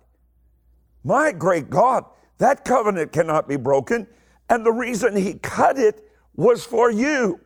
My 1.04 1.32
great 1.32 1.70
God, 1.70 2.04
that 2.38 2.64
covenant 2.64 3.12
cannot 3.12 3.48
be 3.48 3.56
broken. 3.56 4.06
And 4.48 4.64
the 4.64 4.72
reason 4.72 5.16
He 5.16 5.34
cut 5.34 5.78
it 5.78 6.10
was 6.34 6.64
for 6.64 6.90
you. 6.90 7.40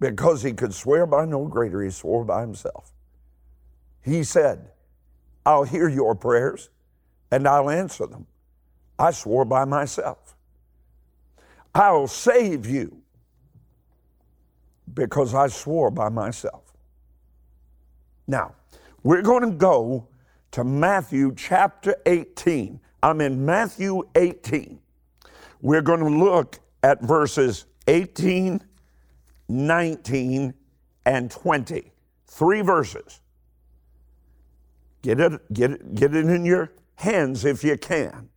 Because 0.00 0.42
He 0.42 0.52
could 0.52 0.74
swear 0.74 1.06
by 1.06 1.24
no 1.24 1.46
greater, 1.46 1.82
He 1.82 1.90
swore 1.90 2.24
by 2.24 2.40
Himself. 2.40 2.92
He 4.02 4.24
said, 4.24 4.70
I'll 5.46 5.64
hear 5.64 5.88
your 5.88 6.14
prayers 6.14 6.70
and 7.30 7.46
I'll 7.46 7.70
answer 7.70 8.06
them. 8.06 8.26
I 8.98 9.10
swore 9.10 9.44
by 9.44 9.64
myself. 9.64 10.36
I'll 11.74 12.06
save 12.06 12.66
you 12.66 13.02
because 14.92 15.34
I 15.34 15.48
swore 15.48 15.90
by 15.90 16.08
myself. 16.08 16.62
Now, 18.26 18.54
we're 19.02 19.22
going 19.22 19.42
to 19.42 19.56
go 19.56 20.08
to 20.52 20.64
Matthew 20.64 21.34
chapter 21.36 21.96
18. 22.06 22.80
I'm 23.02 23.20
in 23.20 23.44
Matthew 23.44 24.02
18. 24.14 24.78
We're 25.60 25.82
going 25.82 26.00
to 26.00 26.08
look 26.08 26.58
at 26.82 27.02
verses 27.02 27.66
18, 27.86 28.62
19, 29.48 30.54
and 31.06 31.30
20. 31.30 31.92
Three 32.26 32.60
verses. 32.62 33.20
Get 35.02 35.20
it, 35.20 35.52
get 35.52 35.72
it, 35.72 35.94
get 35.94 36.14
it 36.14 36.26
in 36.26 36.44
your 36.44 36.72
hands 36.96 37.44
if 37.44 37.62
you 37.62 37.76
can. 37.76 38.28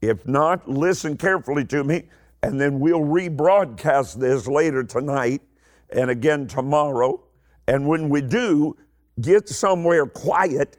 If 0.00 0.26
not, 0.26 0.68
listen 0.68 1.16
carefully 1.16 1.64
to 1.66 1.84
me, 1.84 2.08
and 2.42 2.60
then 2.60 2.80
we'll 2.80 3.00
rebroadcast 3.00 4.20
this 4.20 4.46
later 4.46 4.84
tonight 4.84 5.42
and 5.90 6.10
again 6.10 6.46
tomorrow. 6.46 7.22
And 7.66 7.86
when 7.88 8.08
we 8.08 8.20
do, 8.20 8.76
get 9.20 9.48
somewhere 9.48 10.06
quiet 10.06 10.76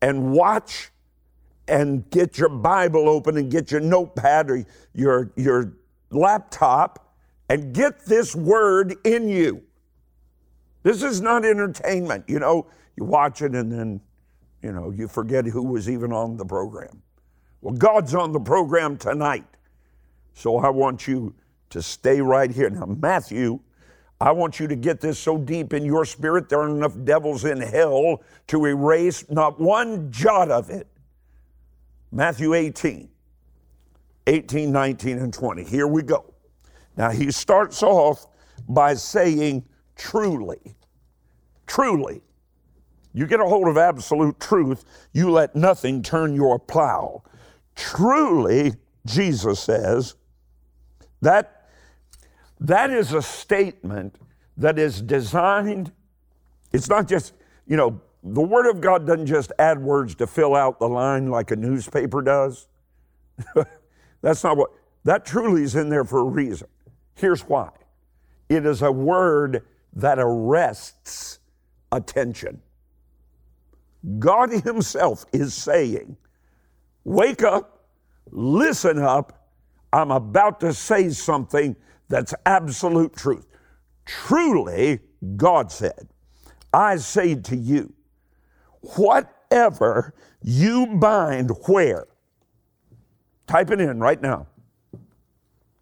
and 0.00 0.32
watch 0.32 0.90
and 1.68 2.08
get 2.10 2.38
your 2.38 2.48
Bible 2.48 3.08
open 3.08 3.36
and 3.36 3.50
get 3.50 3.70
your 3.70 3.80
notepad 3.80 4.50
or 4.50 4.64
your, 4.94 5.32
your 5.36 5.72
laptop 6.10 7.14
and 7.48 7.72
get 7.74 8.04
this 8.06 8.34
word 8.34 8.96
in 9.04 9.28
you. 9.28 9.62
This 10.82 11.02
is 11.02 11.20
not 11.20 11.44
entertainment. 11.44 12.24
You 12.28 12.38
know, 12.38 12.66
you 12.96 13.04
watch 13.04 13.42
it 13.42 13.54
and 13.54 13.70
then, 13.70 14.00
you 14.62 14.72
know, 14.72 14.90
you 14.90 15.08
forget 15.08 15.44
who 15.44 15.62
was 15.62 15.88
even 15.90 16.12
on 16.12 16.36
the 16.36 16.44
program. 16.44 17.02
Well, 17.60 17.74
God's 17.74 18.14
on 18.14 18.32
the 18.32 18.40
program 18.40 18.96
tonight. 18.96 19.44
So 20.40 20.56
I 20.56 20.70
want 20.70 21.06
you 21.06 21.34
to 21.68 21.82
stay 21.82 22.22
right 22.22 22.50
here. 22.50 22.70
Now, 22.70 22.86
Matthew, 22.86 23.60
I 24.18 24.32
want 24.32 24.58
you 24.58 24.66
to 24.68 24.74
get 24.74 24.98
this 24.98 25.18
so 25.18 25.36
deep 25.36 25.74
in 25.74 25.84
your 25.84 26.06
spirit, 26.06 26.48
there 26.48 26.60
are 26.60 26.68
enough 26.68 26.94
devils 27.04 27.44
in 27.44 27.60
hell 27.60 28.22
to 28.46 28.64
erase 28.64 29.28
not 29.30 29.60
one 29.60 30.10
jot 30.10 30.50
of 30.50 30.70
it. 30.70 30.86
Matthew 32.10 32.54
18, 32.54 33.10
18, 34.26 34.72
19, 34.72 35.18
and 35.18 35.32
20. 35.32 35.64
Here 35.64 35.86
we 35.86 36.02
go. 36.02 36.32
Now, 36.96 37.10
he 37.10 37.30
starts 37.30 37.82
off 37.82 38.26
by 38.66 38.94
saying, 38.94 39.66
truly, 39.94 40.74
truly. 41.66 42.22
You 43.12 43.26
get 43.26 43.40
a 43.40 43.44
hold 43.44 43.68
of 43.68 43.76
absolute 43.76 44.40
truth, 44.40 44.86
you 45.12 45.30
let 45.30 45.54
nothing 45.54 46.02
turn 46.02 46.34
your 46.34 46.58
plow. 46.58 47.24
Truly, 47.76 48.72
Jesus 49.04 49.60
says, 49.60 50.14
that, 51.20 51.68
that 52.60 52.90
is 52.90 53.12
a 53.12 53.22
statement 53.22 54.16
that 54.56 54.78
is 54.78 55.00
designed, 55.00 55.92
it's 56.72 56.88
not 56.88 57.08
just, 57.08 57.34
you 57.66 57.76
know, 57.76 58.00
the 58.22 58.42
Word 58.42 58.68
of 58.68 58.80
God 58.80 59.06
doesn't 59.06 59.26
just 59.26 59.52
add 59.58 59.78
words 59.78 60.14
to 60.16 60.26
fill 60.26 60.54
out 60.54 60.78
the 60.78 60.88
line 60.88 61.28
like 61.28 61.50
a 61.50 61.56
newspaper 61.56 62.20
does. 62.20 62.68
That's 64.22 64.44
not 64.44 64.56
what, 64.56 64.70
that 65.04 65.24
truly 65.24 65.62
is 65.62 65.74
in 65.74 65.88
there 65.88 66.04
for 66.04 66.20
a 66.20 66.24
reason. 66.24 66.68
Here's 67.14 67.42
why 67.42 67.70
it 68.48 68.66
is 68.66 68.82
a 68.82 68.92
word 68.92 69.64
that 69.94 70.18
arrests 70.18 71.38
attention. 71.92 72.60
God 74.18 74.50
Himself 74.50 75.24
is 75.32 75.54
saying, 75.54 76.16
Wake 77.04 77.42
up, 77.42 77.86
listen 78.30 78.98
up. 78.98 79.39
I'm 79.92 80.10
about 80.10 80.60
to 80.60 80.72
say 80.72 81.10
something 81.10 81.76
that's 82.08 82.34
absolute 82.46 83.14
truth. 83.14 83.46
Truly, 84.04 85.00
God 85.36 85.70
said, 85.70 86.08
I 86.72 86.96
say 86.96 87.34
to 87.34 87.56
you, 87.56 87.92
whatever 88.96 90.14
you 90.42 90.86
bind 90.86 91.50
where? 91.66 92.06
Type 93.46 93.70
it 93.70 93.80
in 93.80 93.98
right 94.00 94.20
now. 94.20 94.46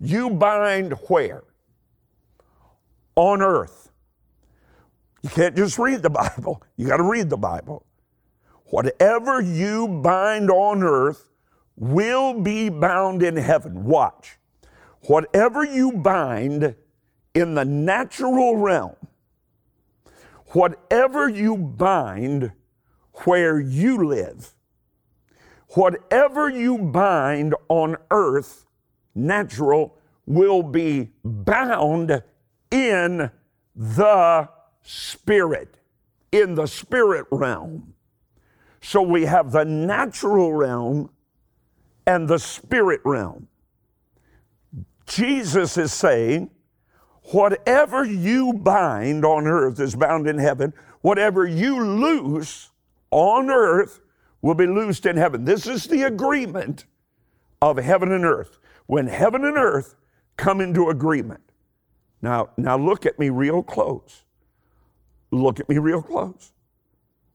You 0.01 0.31
bind 0.31 0.93
where? 1.09 1.45
On 3.17 3.43
earth. 3.43 3.91
You 5.23 5.31
can't 5.31 5.57
just 5.57 5.79
read 5.79 6.03
the 6.03 6.11
Bible, 6.37 6.63
you 6.77 6.87
got 6.87 6.99
to 6.99 7.03
read 7.03 7.29
the 7.31 7.37
Bible. 7.37 7.85
Whatever 8.67 9.41
you 9.41 9.89
bind 9.89 10.51
on 10.51 10.83
earth 10.83 11.31
will 11.79 12.35
be 12.41 12.69
bound 12.69 13.23
in 13.23 13.37
heaven. 13.37 13.85
Watch. 13.85 14.39
Whatever 15.03 15.65
you 15.65 15.93
bind 15.93 16.75
in 17.35 17.55
the 17.55 17.65
natural 17.65 18.57
realm, 18.57 18.97
whatever 20.49 21.29
you 21.29 21.57
bind 21.57 22.53
where 23.25 23.61
you 23.61 24.07
live, 24.07 24.55
whatever 25.69 26.49
you 26.49 26.79
bind 26.79 27.55
on 27.69 27.97
earth, 28.11 28.67
natural, 29.15 29.97
will 30.27 30.63
be 30.63 31.11
bound 31.25 32.23
in 32.71 33.31
the 33.75 34.49
spirit, 34.83 35.77
in 36.33 36.55
the 36.55 36.67
spirit 36.67 37.27
realm. 37.31 37.95
So 38.81 39.01
we 39.03 39.27
have 39.27 39.53
the 39.53 39.65
natural 39.65 40.53
realm 40.53 41.11
and 42.09 42.27
the 42.27 42.39
spirit 42.39 43.03
realm. 43.05 43.49
Jesus 45.07 45.77
is 45.77 45.93
saying, 45.93 46.51
whatever 47.33 48.03
you 48.03 48.55
bind 48.55 49.27
on 49.27 49.47
earth 49.47 49.79
is 49.79 49.95
bound 49.95 50.27
in 50.27 50.39
heaven, 50.39 50.73
whatever 51.03 51.47
you 51.47 51.85
loose 51.85 52.71
on 53.11 53.51
earth 53.51 54.01
will 54.41 54.55
be 54.55 54.67
loosed 54.67 55.05
in 55.05 55.19
heaven. 55.19 55.45
This 55.45 55.67
is 55.67 55.87
the 55.87 56.05
agreement 56.05 56.87
of 57.61 57.77
heaven 57.77 58.11
and 58.11 58.25
earth. 58.25 58.59
When 58.87 59.07
heaven 59.07 59.45
and 59.45 59.59
earth 59.59 59.95
come 60.39 60.63
into 60.63 60.89
agreement. 60.89 61.43
Now, 62.23 62.49
now 62.57 62.79
look 62.79 63.05
at 63.05 63.19
me 63.19 63.29
real 63.29 63.63
close. 63.63 64.25
Look 65.31 65.61
at 65.61 65.69
me 65.69 65.77
real 65.77 66.01
close. 66.01 66.53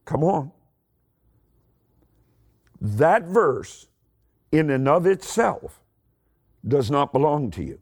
Come 0.06 0.24
on. 0.24 0.52
that 2.82 3.26
verse 3.26 3.88
in 4.54 4.70
and 4.70 4.88
of 4.88 5.08
itself 5.08 5.82
does 6.66 6.92
not 6.92 7.12
belong 7.12 7.50
to 7.50 7.64
you. 7.64 7.80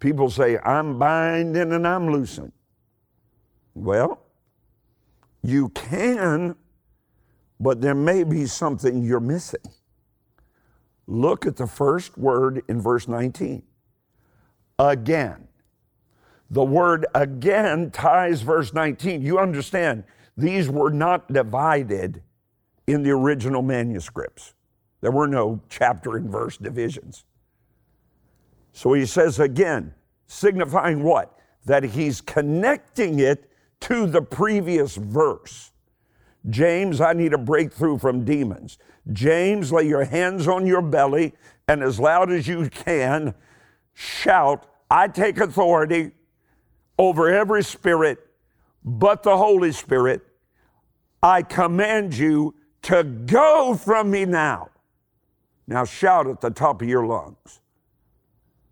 People 0.00 0.30
say, 0.30 0.58
I'm 0.58 0.98
binding 0.98 1.72
and 1.72 1.86
I'm 1.86 2.10
loosing. 2.10 2.50
Well, 3.74 4.22
you 5.42 5.68
can, 5.68 6.56
but 7.60 7.82
there 7.82 7.94
may 7.94 8.24
be 8.24 8.46
something 8.46 9.04
you're 9.04 9.20
missing. 9.20 9.60
Look 11.06 11.44
at 11.44 11.56
the 11.56 11.66
first 11.66 12.16
word 12.16 12.62
in 12.66 12.80
verse 12.80 13.06
19. 13.06 13.62
Again. 14.78 15.48
The 16.48 16.64
word 16.64 17.04
again 17.14 17.90
ties 17.90 18.40
verse 18.40 18.72
19. 18.72 19.20
You 19.20 19.38
understand, 19.38 20.04
these 20.36 20.70
were 20.70 20.90
not 20.90 21.30
divided 21.30 22.22
in 22.86 23.02
the 23.02 23.10
original 23.10 23.62
manuscripts. 23.62 24.54
There 25.00 25.10
were 25.10 25.26
no 25.26 25.60
chapter 25.68 26.16
and 26.16 26.30
verse 26.30 26.56
divisions. 26.56 27.24
So 28.72 28.92
he 28.92 29.06
says 29.06 29.38
again, 29.38 29.94
signifying 30.26 31.02
what? 31.02 31.38
That 31.66 31.84
he's 31.84 32.20
connecting 32.20 33.18
it 33.20 33.50
to 33.80 34.06
the 34.06 34.22
previous 34.22 34.96
verse. 34.96 35.72
James, 36.50 37.00
I 37.00 37.12
need 37.12 37.32
a 37.32 37.38
breakthrough 37.38 37.98
from 37.98 38.24
demons. 38.24 38.78
James, 39.12 39.72
lay 39.72 39.86
your 39.86 40.04
hands 40.04 40.48
on 40.48 40.66
your 40.66 40.82
belly 40.82 41.34
and 41.68 41.82
as 41.82 41.98
loud 41.98 42.30
as 42.30 42.46
you 42.46 42.68
can, 42.68 43.34
shout, 43.94 44.66
I 44.90 45.08
take 45.08 45.38
authority 45.38 46.12
over 46.98 47.30
every 47.30 47.62
spirit 47.62 48.18
but 48.84 49.22
the 49.22 49.36
Holy 49.36 49.72
Spirit. 49.72 50.22
I 51.22 51.42
command 51.42 52.14
you 52.14 52.54
to 52.84 53.02
go 53.02 53.74
from 53.74 54.10
me 54.10 54.24
now. 54.24 54.70
Now 55.66 55.84
shout 55.84 56.26
at 56.26 56.40
the 56.40 56.50
top 56.50 56.82
of 56.82 56.88
your 56.88 57.06
lungs. 57.06 57.60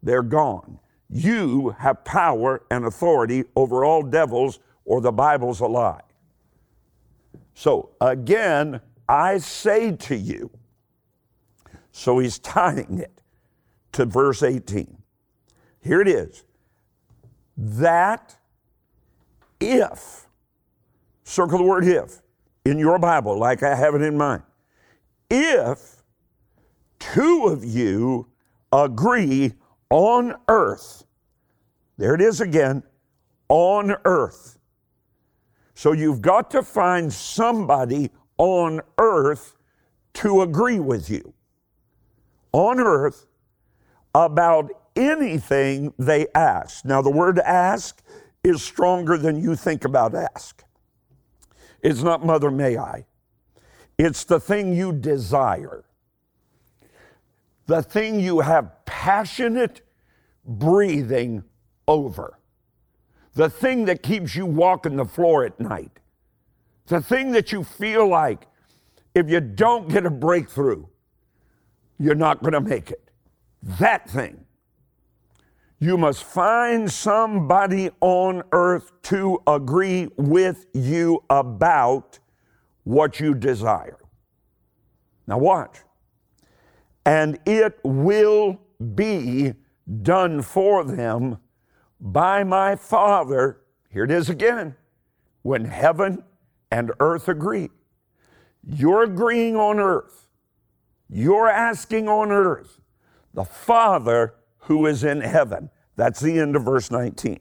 They're 0.03 0.23
gone. 0.23 0.79
You 1.09 1.71
have 1.79 2.05
power 2.05 2.63
and 2.71 2.85
authority 2.85 3.45
over 3.57 3.85
all 3.85 4.03
devils, 4.03 4.61
or 4.85 5.01
the 5.01 5.13
Bible's 5.13 5.61
a 5.61 5.67
lie. 5.67 6.03
So 7.55 7.91
again, 8.01 8.81
I 9.09 9.39
say 9.39 9.93
to 9.93 10.17
you, 10.17 10.51
so 11.91 12.19
he's 12.19 12.39
tying 12.39 12.99
it 12.99 13.21
to 13.93 14.07
verse 14.07 14.43
18. 14.43 14.97
Here 15.81 16.01
it 16.01 16.09
is. 16.09 16.45
That 17.57 18.37
if, 19.61 20.27
circle 21.25 21.59
the 21.59 21.65
word 21.65 21.85
if 21.87 22.22
in 22.65 22.79
your 22.79 22.99
Bible, 22.99 23.39
like 23.39 23.63
I 23.63 23.75
have 23.75 23.95
it 23.95 24.03
in 24.03 24.17
mine, 24.17 24.43
if 25.31 26.03
two 26.99 27.47
of 27.47 27.65
you 27.65 28.29
agree 28.73 29.53
on 29.91 30.35
earth, 30.49 31.05
there 31.99 32.15
it 32.15 32.21
is 32.21 32.41
again, 32.41 32.83
on 33.49 33.95
earth. 34.05 34.59
So 35.75 35.93
you've 35.93 36.23
got 36.23 36.51
to 36.53 36.63
find 36.63 37.13
somebody 37.13 38.11
on 38.39 38.81
earth 38.99 39.57
to 40.15 40.43
agree 40.43 40.81
with 40.81 41.11
you. 41.11 41.35
On 42.53 42.79
earth 42.79 43.27
about 44.15 44.71
anything 44.95 45.93
they 45.99 46.27
ask. 46.35 46.85
Now, 46.85 47.03
the 47.03 47.11
word 47.11 47.39
ask 47.39 48.03
is 48.45 48.63
stronger 48.63 49.17
than 49.17 49.43
you 49.43 49.57
think 49.57 49.85
about 49.85 50.15
ask. 50.15 50.63
It's 51.83 52.03
not 52.03 52.25
mother 52.25 52.51
may 52.51 52.77
I. 52.77 53.07
It's 53.99 54.25
the 54.25 54.41
thing 54.41 54.75
you 54.75 54.93
desire. 54.93 55.85
The 57.67 57.83
thing 57.83 58.21
you 58.21 58.41
have 58.41 58.85
passionate 58.85 59.83
breathing 60.45 61.45
over. 61.87 62.39
The 63.35 63.49
thing 63.49 63.87
that 63.87 64.03
keeps 64.03 64.35
you 64.35 64.47
walking 64.47 64.97
the 64.97 65.05
floor 65.05 65.45
at 65.45 65.59
night. 65.59 65.99
The 66.87 67.01
thing 67.01 67.33
that 67.33 67.53
you 67.53 67.65
feel 67.65 68.07
like 68.07 68.47
if 69.15 69.29
you 69.29 69.41
don't 69.41 69.89
get 69.89 70.07
a 70.07 70.11
breakthrough, 70.11 70.87
you're 71.99 72.15
not 72.15 72.41
going 72.41 72.53
to 72.53 72.61
make 72.61 72.91
it. 72.91 73.11
That 73.63 74.09
thing. 74.09 74.45
You 75.83 75.99
must 75.99 76.23
find 76.23 76.89
somebody 76.89 77.91
on 78.01 78.45
earth 78.53 78.93
to 79.03 79.43
agree 79.49 80.07
with 80.17 80.67
you 80.73 81.25
about 81.29 82.21
what 82.85 83.19
you 83.19 83.35
desire. 83.35 83.99
Now, 85.27 85.39
watch. 85.39 85.79
And 87.05 87.41
it 87.45 87.81
will 87.83 88.61
be 88.95 89.55
done 90.03 90.43
for 90.43 90.85
them 90.85 91.39
by 92.01 92.45
my 92.45 92.77
Father. 92.77 93.63
Here 93.89 94.05
it 94.05 94.13
is 94.13 94.31
again 94.31 94.77
when 95.43 95.65
heaven 95.65 96.23
and 96.71 96.93
earth 97.01 97.27
agree. 97.27 97.71
You're 98.65 99.03
agreeing 99.03 99.57
on 99.57 99.81
earth, 99.81 100.29
you're 101.09 101.49
asking 101.49 102.09
on 102.09 102.31
earth. 102.31 102.81
The 103.35 103.45
Father 103.45 104.35
who 104.63 104.87
is 104.87 105.05
in 105.05 105.21
heaven. 105.21 105.71
That's 105.97 106.21
the 106.21 106.39
end 106.39 106.57
of 106.57 106.65
verse 106.65 106.91
19. 106.91 107.41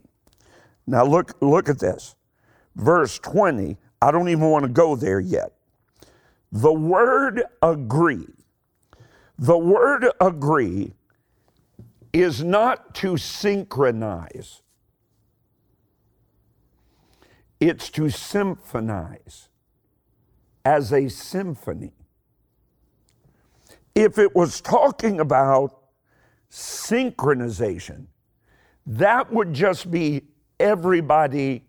Now 0.87 1.05
look, 1.05 1.33
look 1.41 1.69
at 1.69 1.79
this. 1.79 2.15
Verse 2.75 3.19
20, 3.19 3.77
I 4.01 4.11
don't 4.11 4.29
even 4.29 4.49
want 4.49 4.63
to 4.63 4.69
go 4.69 4.95
there 4.95 5.19
yet. 5.19 5.53
The 6.51 6.73
word 6.73 7.43
agree, 7.61 8.27
the 9.37 9.57
word 9.57 10.07
agree 10.19 10.93
is 12.11 12.43
not 12.43 12.93
to 12.95 13.15
synchronize, 13.15 14.61
it's 17.59 17.89
to 17.91 18.09
symphonize 18.09 19.47
as 20.65 20.91
a 20.91 21.09
symphony. 21.09 21.93
If 23.95 24.17
it 24.17 24.35
was 24.35 24.59
talking 24.61 25.19
about 25.19 25.80
synchronization. 26.51 28.07
That 28.85 29.31
would 29.31 29.53
just 29.53 29.89
be 29.89 30.23
everybody 30.59 31.65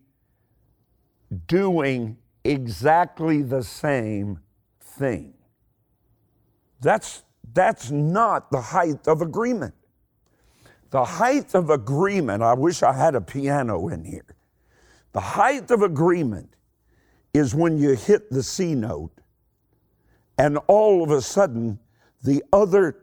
doing 1.46 2.18
exactly 2.44 3.42
the 3.42 3.62
same 3.62 4.40
thing. 4.80 5.34
That's, 6.80 7.22
that's 7.52 7.90
not 7.90 8.50
the 8.50 8.60
height 8.60 9.06
of 9.06 9.22
agreement. 9.22 9.74
The 10.90 11.04
height 11.04 11.54
of 11.54 11.70
agreement, 11.70 12.42
I 12.42 12.54
wish 12.54 12.82
I 12.82 12.92
had 12.92 13.14
a 13.14 13.20
piano 13.20 13.88
in 13.88 14.04
here. 14.04 14.26
The 15.12 15.20
height 15.20 15.70
of 15.70 15.82
agreement 15.82 16.54
is 17.32 17.54
when 17.54 17.78
you 17.78 17.90
hit 17.94 18.30
the 18.30 18.42
C 18.42 18.74
note 18.74 19.12
and 20.38 20.58
all 20.66 21.02
of 21.02 21.10
a 21.10 21.22
sudden 21.22 21.78
the 22.22 22.42
other 22.52 22.98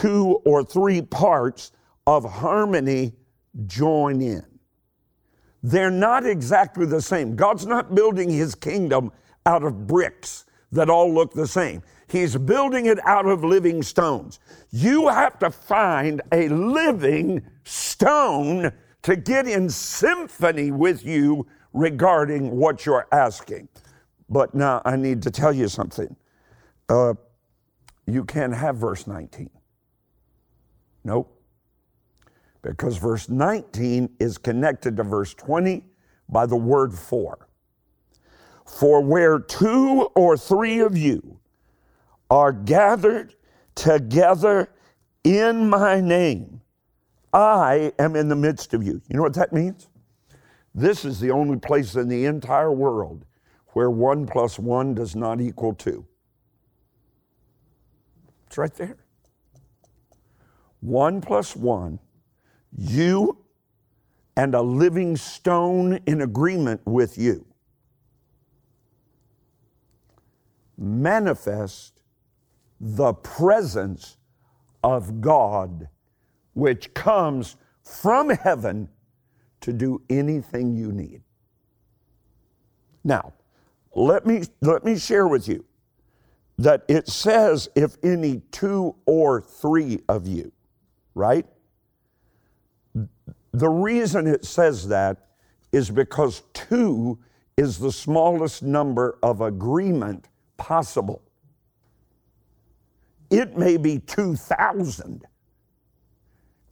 two 0.00 0.40
or 0.46 0.64
three 0.64 1.02
parts 1.02 1.72
of 2.06 2.24
harmony 2.24 3.12
join 3.66 4.22
in. 4.22 4.44
They're 5.62 5.90
not 5.90 6.24
exactly 6.24 6.86
the 6.86 7.02
same. 7.02 7.36
God's 7.36 7.66
not 7.66 7.94
building 7.94 8.30
his 8.30 8.54
kingdom 8.54 9.12
out 9.44 9.62
of 9.62 9.86
bricks 9.86 10.46
that 10.72 10.88
all 10.88 11.12
look 11.12 11.34
the 11.34 11.46
same. 11.46 11.82
He's 12.08 12.34
building 12.36 12.86
it 12.86 12.98
out 13.06 13.26
of 13.26 13.44
living 13.44 13.82
stones. 13.82 14.40
You 14.70 15.08
have 15.08 15.38
to 15.40 15.50
find 15.50 16.22
a 16.32 16.48
living 16.48 17.42
stone 17.64 18.72
to 19.02 19.16
get 19.16 19.46
in 19.46 19.68
symphony 19.68 20.70
with 20.70 21.04
you 21.04 21.46
regarding 21.74 22.56
what 22.56 22.86
you're 22.86 23.06
asking. 23.12 23.68
But 24.30 24.54
now 24.54 24.80
I 24.86 24.96
need 24.96 25.22
to 25.24 25.30
tell 25.30 25.52
you 25.52 25.68
something. 25.68 26.16
Uh, 26.88 27.14
you 28.06 28.24
can't 28.24 28.54
have 28.54 28.76
verse 28.76 29.06
19. 29.06 29.50
Nope. 31.04 31.36
Because 32.62 32.96
verse 32.98 33.28
19 33.28 34.16
is 34.18 34.38
connected 34.38 34.96
to 34.96 35.02
verse 35.02 35.34
20 35.34 35.84
by 36.28 36.46
the 36.46 36.56
word 36.56 36.92
for. 36.92 37.48
For 38.66 39.00
where 39.00 39.38
two 39.38 40.10
or 40.14 40.36
three 40.36 40.80
of 40.80 40.96
you 40.96 41.40
are 42.30 42.52
gathered 42.52 43.34
together 43.74 44.70
in 45.24 45.68
my 45.68 46.00
name, 46.00 46.60
I 47.32 47.92
am 47.98 48.16
in 48.16 48.28
the 48.28 48.36
midst 48.36 48.74
of 48.74 48.82
you. 48.82 49.00
You 49.08 49.16
know 49.16 49.22
what 49.22 49.34
that 49.34 49.52
means? 49.52 49.88
This 50.74 51.04
is 51.04 51.18
the 51.18 51.30
only 51.30 51.58
place 51.58 51.94
in 51.96 52.08
the 52.08 52.26
entire 52.26 52.72
world 52.72 53.24
where 53.68 53.90
one 53.90 54.26
plus 54.26 54.58
one 54.58 54.94
does 54.94 55.16
not 55.16 55.40
equal 55.40 55.74
two. 55.74 56.06
It's 58.46 58.58
right 58.58 58.74
there. 58.74 58.96
One 60.80 61.20
plus 61.20 61.54
one, 61.54 61.98
you 62.76 63.38
and 64.36 64.54
a 64.54 64.62
living 64.62 65.16
stone 65.16 66.00
in 66.06 66.20
agreement 66.22 66.80
with 66.86 67.18
you. 67.18 67.46
manifest 70.80 72.00
the 72.80 73.12
presence 73.12 74.16
of 74.82 75.20
God, 75.20 75.88
which 76.54 76.92
comes 76.94 77.56
from 77.82 78.30
heaven 78.30 78.88
to 79.60 79.72
do 79.72 80.00
anything 80.08 80.74
you 80.74 80.90
need. 80.90 81.22
Now, 83.04 83.34
let 83.94 84.26
me, 84.26 84.42
let 84.62 84.84
me 84.84 84.96
share 84.98 85.28
with 85.28 85.46
you 85.46 85.64
that 86.58 86.84
it 86.88 87.08
says 87.08 87.68
if 87.74 87.96
any 88.02 88.40
two 88.50 88.94
or 89.04 89.40
three 89.42 90.00
of 90.08 90.26
you, 90.26 90.52
right? 91.20 91.46
The 93.52 93.68
reason 93.68 94.26
it 94.26 94.44
says 94.44 94.88
that 94.88 95.28
is 95.70 95.90
because 95.90 96.42
two 96.54 97.18
is 97.58 97.78
the 97.78 97.92
smallest 97.92 98.62
number 98.62 99.18
of 99.22 99.42
agreement 99.42 100.28
possible. 100.56 101.22
It 103.28 103.56
may 103.56 103.76
be 103.76 103.98
2,000 103.98 105.26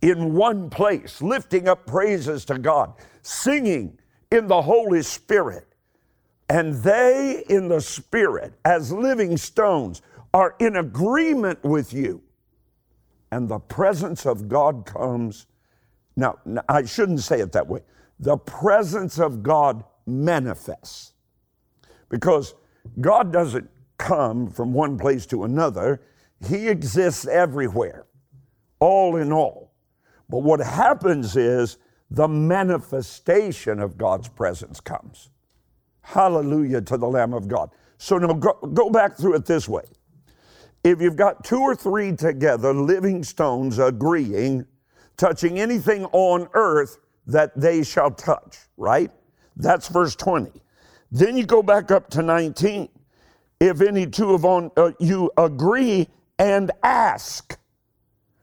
in 0.01 0.35
one 0.35 0.71
place, 0.71 1.21
lifting 1.21 1.69
up 1.69 1.87
praises 1.87 2.45
to 2.47 2.59
God, 2.59 2.95
singing 3.23 3.99
in 4.33 4.47
the 4.47 4.63
Holy 4.63 5.03
Spirit. 5.03 5.67
And 6.49 6.75
they 6.77 7.45
in 7.51 7.69
the 7.69 7.81
Spirit, 7.81 8.55
as 8.65 8.91
living 8.91 9.37
stones, 9.37 10.01
are 10.33 10.55
in 10.59 10.77
agreement 10.77 11.63
with 11.63 11.93
you. 11.93 12.23
And 13.31 13.49
the 13.49 13.59
presence 13.59 14.27
of 14.27 14.49
God 14.49 14.87
comes. 14.87 15.47
Now, 16.17 16.39
I 16.69 16.85
shouldn't 16.85 17.21
say 17.21 17.41
it 17.41 17.53
that 17.53 17.67
way. 17.67 17.81
The 18.19 18.37
presence 18.37 19.19
of 19.19 19.43
God 19.43 19.85
manifests. 20.07 21.13
Because 22.09 22.55
God 23.01 23.33
doesn't 23.33 23.69
come 23.99 24.49
from 24.49 24.73
one 24.73 24.97
place 24.99 25.27
to 25.27 25.45
another, 25.45 26.01
He 26.47 26.69
exists 26.69 27.27
everywhere, 27.27 28.07
all 28.81 29.17
in 29.17 29.33
all. 29.33 29.73
But 30.29 30.39
what 30.39 30.61
happens 30.61 31.37
is 31.37 31.79
the 32.11 32.29
manifestation 32.29 33.81
of 33.81 33.99
God's 33.99 34.29
presence 34.29 34.81
comes. 34.81 35.31
Hallelujah 36.03 36.81
to 36.83 36.97
the 36.97 37.09
Lamb 37.09 37.35
of 37.35 37.49
God. 37.49 37.71
So 37.99 38.17
now 38.19 38.33
go, 38.33 38.55
go 38.73 38.89
back 38.89 39.17
through 39.17 39.35
it 39.35 39.45
this 39.45 39.69
way. 39.69 39.85
If 40.85 41.01
you've 41.01 41.17
got 41.17 41.45
two 41.45 41.61
or 41.61 41.75
three 41.75 42.15
together, 42.15 42.73
living 42.73 43.23
stones 43.25 43.79
agreeing, 43.79 44.67
touching 45.17 45.59
anything 45.59 46.05
on 46.07 46.49
earth 46.55 46.99
that 47.27 47.59
they 47.59 47.83
shall 47.83 48.11
touch, 48.11 48.59
right? 48.77 49.11
That's 49.57 49.89
verse 49.89 50.15
20. 50.17 50.51
Then 51.11 51.37
you 51.37 51.47
go 51.47 51.63
back 51.63 51.91
up 51.91 52.09
to 52.11 52.23
19. 52.23 52.89
If 53.61 53.81
any 53.81 54.07
two 54.07 54.35
of 54.35 54.45
on, 54.45 54.71
uh, 54.77 54.93
you 55.01 55.31
agree 55.37 56.09
and 56.39 56.71
ask, 56.83 57.59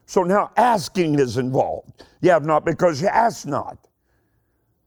so 0.04 0.22
now 0.22 0.50
asking 0.56 1.18
is 1.18 1.38
involved. 1.38 2.04
You 2.20 2.30
have 2.30 2.44
not 2.44 2.64
because 2.64 3.00
you 3.00 3.08
ask 3.08 3.46
not. 3.46 3.78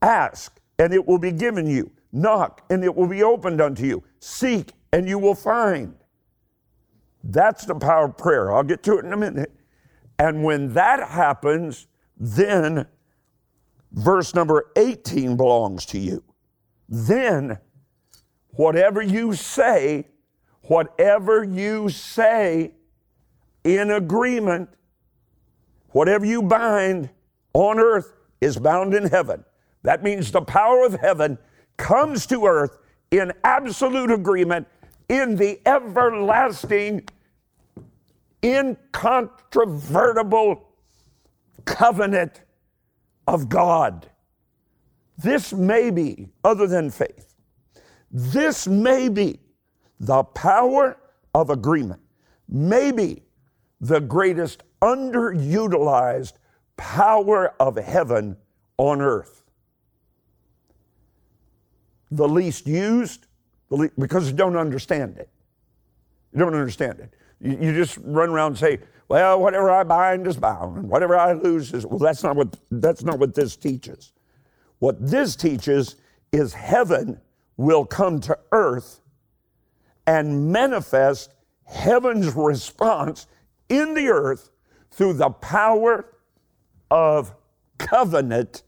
Ask, 0.01 0.59
and 0.77 0.93
it 0.93 1.05
will 1.05 1.17
be 1.17 1.31
given 1.31 1.67
you. 1.67 1.91
Knock, 2.11 2.61
and 2.69 2.83
it 2.83 2.95
will 2.95 3.07
be 3.07 3.23
opened 3.23 3.59
unto 3.59 3.85
you. 3.85 4.03
Seek, 4.19 4.71
and 4.93 5.07
you 5.09 5.17
will 5.19 5.35
find. 5.35 5.95
That's 7.23 7.65
the 7.65 7.75
power 7.75 8.05
of 8.05 8.17
prayer. 8.17 8.53
I'll 8.53 8.63
get 8.63 8.83
to 8.83 8.97
it 8.97 9.05
in 9.05 9.13
a 9.13 9.17
minute. 9.17 9.51
And 10.17 10.43
when 10.43 10.73
that 10.73 11.09
happens, 11.09 11.87
then 12.17 12.87
verse 13.91 14.33
number 14.33 14.71
18 14.75 15.37
belongs 15.37 15.85
to 15.87 15.99
you. 15.99 16.23
Then, 16.87 17.59
whatever 18.51 19.01
you 19.01 19.33
say, 19.33 20.07
whatever 20.63 21.43
you 21.43 21.89
say 21.89 22.73
in 23.63 23.91
agreement, 23.91 24.69
Whatever 25.91 26.25
you 26.25 26.43
bind 26.43 27.09
on 27.53 27.79
earth 27.79 28.13
is 28.41 28.57
bound 28.57 28.93
in 28.93 29.05
heaven. 29.05 29.43
That 29.83 30.03
means 30.03 30.31
the 30.31 30.41
power 30.41 30.85
of 30.85 30.93
heaven 30.93 31.37
comes 31.77 32.25
to 32.27 32.45
earth 32.45 32.77
in 33.11 33.33
absolute 33.43 34.11
agreement 34.11 34.67
in 35.09 35.35
the 35.35 35.59
everlasting, 35.65 37.07
incontrovertible 38.43 40.69
covenant 41.65 42.41
of 43.27 43.49
God. 43.49 44.09
This 45.17 45.51
may 45.51 45.89
be, 45.89 46.29
other 46.43 46.67
than 46.67 46.89
faith, 46.89 47.33
this 48.11 48.67
may 48.67 49.09
be 49.09 49.39
the 49.99 50.23
power 50.23 50.97
of 51.33 51.49
agreement, 51.49 52.01
maybe 52.47 53.23
the 53.81 53.99
greatest 53.99 54.63
underutilized 54.81 56.33
power 56.77 57.53
of 57.59 57.75
heaven 57.75 58.37
on 58.77 59.01
earth. 59.01 59.43
The 62.11 62.27
least 62.27 62.65
used, 62.65 63.27
because 63.97 64.27
you 64.27 64.35
don't 64.35 64.57
understand 64.57 65.17
it. 65.17 65.29
You 66.33 66.39
don't 66.39 66.55
understand 66.55 66.99
it. 66.99 67.13
You, 67.39 67.57
you 67.67 67.73
just 67.73 67.97
run 68.03 68.29
around 68.29 68.51
and 68.51 68.57
say, 68.57 68.79
well, 69.07 69.41
whatever 69.41 69.71
I 69.71 69.83
bind 69.83 70.27
is 70.27 70.37
bound, 70.37 70.77
and 70.77 70.89
whatever 70.89 71.17
I 71.17 71.33
lose 71.33 71.73
is, 71.73 71.85
well, 71.85 71.99
that's 71.99 72.23
not 72.23 72.35
what, 72.35 72.55
that's 72.69 73.03
not 73.03 73.17
what 73.19 73.33
this 73.33 73.55
teaches. 73.55 74.13
What 74.77 74.97
this 74.99 75.35
teaches 75.35 75.95
is 76.31 76.53
heaven 76.53 77.19
will 77.57 77.85
come 77.85 78.19
to 78.21 78.37
earth 78.51 79.01
and 80.05 80.51
manifest 80.51 81.33
heaven's 81.65 82.33
response 82.35 83.27
in 83.67 83.93
the 83.93 84.09
earth 84.09 84.49
through 84.91 85.13
the 85.13 85.29
power 85.29 86.05
of 86.89 87.33
covenant 87.77 88.63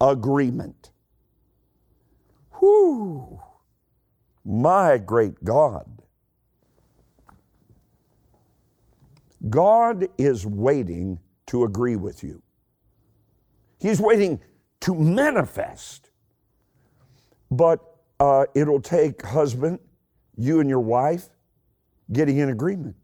agreement. 0.00 0.90
Whoo! 2.60 3.40
My 4.50 4.96
great 4.96 5.44
God. 5.44 5.86
God 9.50 10.08
is 10.16 10.46
waiting 10.46 11.20
to 11.48 11.64
agree 11.64 11.96
with 11.96 12.24
you. 12.24 12.42
He's 13.78 14.00
waiting 14.00 14.40
to 14.80 14.94
manifest. 14.94 16.10
But 17.50 17.80
uh, 18.18 18.46
it'll 18.54 18.80
take 18.80 19.20
husband, 19.20 19.80
you 20.38 20.60
and 20.60 20.70
your 20.70 20.80
wife, 20.80 21.28
getting 22.10 22.38
in 22.38 22.48
agreement. 22.48 22.96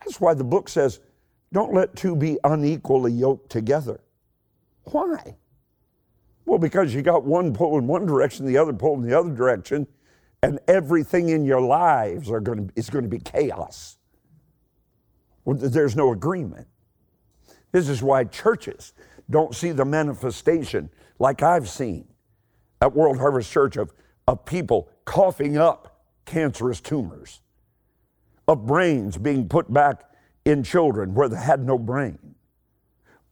That's 0.00 0.20
why 0.20 0.34
the 0.34 0.44
book 0.44 0.68
says, 0.68 0.98
don't 1.52 1.72
let 1.72 1.94
two 1.94 2.16
be 2.16 2.38
unequally 2.42 3.12
yoked 3.12 3.50
together. 3.50 4.00
Why? 4.82 5.36
Well, 6.46 6.58
because 6.58 6.94
you 6.94 7.02
got 7.02 7.24
one 7.24 7.52
pull 7.52 7.76
in 7.76 7.86
one 7.86 8.06
direction, 8.06 8.46
the 8.46 8.56
other 8.56 8.72
pull 8.72 8.94
in 8.94 9.02
the 9.02 9.18
other 9.18 9.34
direction, 9.34 9.86
and 10.42 10.58
everything 10.68 11.28
in 11.28 11.44
your 11.44 11.60
lives 11.60 12.30
are 12.30 12.40
going 12.40 12.68
to, 12.68 12.72
is 12.76 12.88
going 12.88 13.04
to 13.04 13.10
be 13.10 13.18
chaos. 13.18 13.98
There's 15.44 15.96
no 15.96 16.12
agreement. 16.12 16.68
This 17.72 17.88
is 17.88 18.02
why 18.02 18.24
churches 18.24 18.94
don't 19.28 19.54
see 19.54 19.72
the 19.72 19.84
manifestation 19.84 20.88
like 21.18 21.42
I've 21.42 21.68
seen 21.68 22.06
at 22.80 22.94
World 22.94 23.18
Harvest 23.18 23.50
Church 23.50 23.76
of, 23.76 23.92
of 24.28 24.44
people 24.44 24.88
coughing 25.04 25.58
up 25.58 26.04
cancerous 26.24 26.80
tumors 26.80 27.40
of 28.48 28.66
brains 28.66 29.16
being 29.16 29.48
put 29.48 29.72
back 29.72 30.04
in 30.44 30.62
children 30.62 31.14
where 31.14 31.28
they 31.28 31.36
had 31.36 31.64
no 31.64 31.78
brain, 31.78 32.36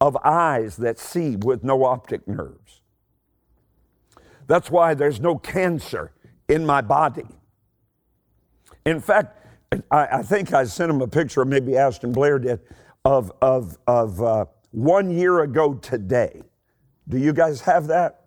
of 0.01 0.17
eyes 0.25 0.77
that 0.77 0.99
see 0.99 1.37
with 1.37 1.63
no 1.63 1.85
optic 1.85 2.27
nerves. 2.27 2.81
That's 4.47 4.71
why 4.71 4.95
there's 4.95 5.21
no 5.21 5.37
cancer 5.37 6.13
in 6.49 6.65
my 6.67 6.81
body. 6.81 7.27
In 8.85 9.01
fact, 9.01 9.39
I, 9.91 10.07
I 10.19 10.23
think 10.23 10.53
I 10.53 10.65
sent 10.65 10.91
him 10.91 11.01
a 11.01 11.09
picture, 11.09 11.45
maybe 11.45 11.77
Ashton 11.77 12.13
Blair 12.13 12.39
did, 12.39 12.61
of, 13.05 13.33
of, 13.41 13.79
of 13.87 14.23
uh, 14.23 14.45
one 14.71 15.11
year 15.11 15.41
ago 15.41 15.75
today. 15.75 16.43
Do 17.09 17.19
you 17.19 17.33
guys 17.33 17.61
have 17.63 17.87
that? 17.89 18.25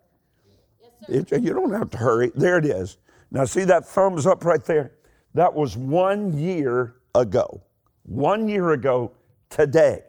Yes, 1.08 1.32
it, 1.32 1.42
you 1.42 1.52
don't 1.52 1.72
have 1.72 1.90
to 1.90 1.98
hurry. 1.98 2.32
There 2.34 2.58
it 2.58 2.64
is. 2.64 2.98
Now, 3.30 3.44
see 3.44 3.64
that 3.64 3.86
thumbs 3.86 4.26
up 4.26 4.44
right 4.44 4.64
there? 4.64 4.92
That 5.34 5.52
was 5.54 5.76
one 5.76 6.36
year 6.36 6.96
ago. 7.14 7.62
One 8.04 8.48
year 8.48 8.70
ago 8.70 9.12
today. 9.50 10.02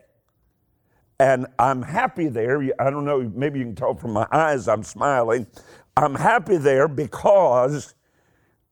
And 1.19 1.47
I'm 1.57 1.81
happy 1.81 2.29
there. 2.29 2.61
I 2.79 2.89
don't 2.89 3.03
know, 3.03 3.29
maybe 3.35 3.59
you 3.59 3.65
can 3.65 3.75
tell 3.75 3.93
from 3.93 4.11
my 4.13 4.25
eyes 4.31 4.69
I'm 4.69 4.83
smiling. 4.83 5.47
I'm 5.99 6.15
happy 6.15 6.57
there 6.57 6.87
because 6.87 7.93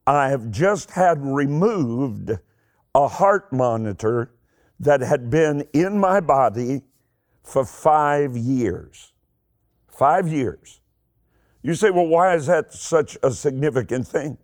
I 0.05 0.29
have 0.29 0.49
just 0.49 0.91
had 0.91 1.17
removed 1.21 2.31
a 2.95 3.07
heart 3.07 3.51
monitor 3.51 4.31
that 4.79 5.01
had 5.01 5.29
been 5.29 5.67
in 5.73 5.99
my 5.99 6.21
body 6.21 6.83
for 7.43 7.65
five 7.65 8.37
years. 8.37 9.11
Five 9.87 10.29
years. 10.29 10.79
You 11.63 11.75
say, 11.75 11.89
well, 11.89 12.07
why 12.07 12.33
is 12.35 12.45
that 12.45 12.73
such 12.73 13.17
a 13.21 13.31
significant 13.31 14.07
thing? 14.07 14.37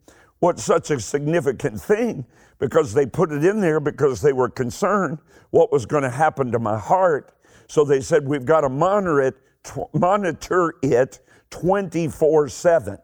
what's 0.43 0.61
such 0.61 0.91
a 0.91 0.99
significant 0.99 1.79
thing 1.79 2.25
because 2.59 2.93
they 2.93 3.05
put 3.05 3.31
it 3.31 3.45
in 3.45 3.61
there 3.61 3.79
because 3.79 4.21
they 4.21 4.33
were 4.33 4.49
concerned 4.49 5.17
what 5.51 5.71
was 5.71 5.85
going 5.85 6.03
to 6.03 6.09
happen 6.09 6.51
to 6.51 6.59
my 6.59 6.77
heart. 6.77 7.33
So 7.69 7.85
they 7.85 8.01
said, 8.01 8.27
We've 8.27 8.43
got 8.43 8.61
to 8.61 8.69
monitor 8.69 9.21
it, 9.21 9.35
monitor 9.93 10.75
it 10.81 11.21
24 11.53 12.49
7. 12.49 12.97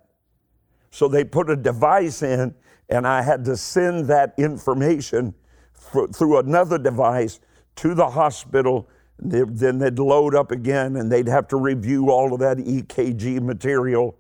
So 0.90 1.08
they 1.08 1.24
put 1.24 1.52
a 1.52 1.56
device 1.56 2.24
in, 2.24 2.56
and 2.90 3.08
I 3.08 3.22
had 3.22 3.46
to 3.46 3.56
send 3.56 4.08
that 4.08 4.34
information 4.40 5.36
for, 5.72 6.08
through 6.08 6.40
another 6.40 6.80
device 6.80 7.40
to 7.76 7.94
the 7.94 8.10
hospital. 8.10 8.90
Then 9.20 9.78
they'd 9.78 10.00
load 10.00 10.34
up 10.34 10.52
again 10.52 10.96
and 10.96 11.12
they'd 11.12 11.28
have 11.28 11.48
to 11.50 11.58
review 11.58 12.10
all 12.10 12.34
of 12.34 12.40
that 12.40 12.58
EKG 12.58 13.40
material. 13.42 14.18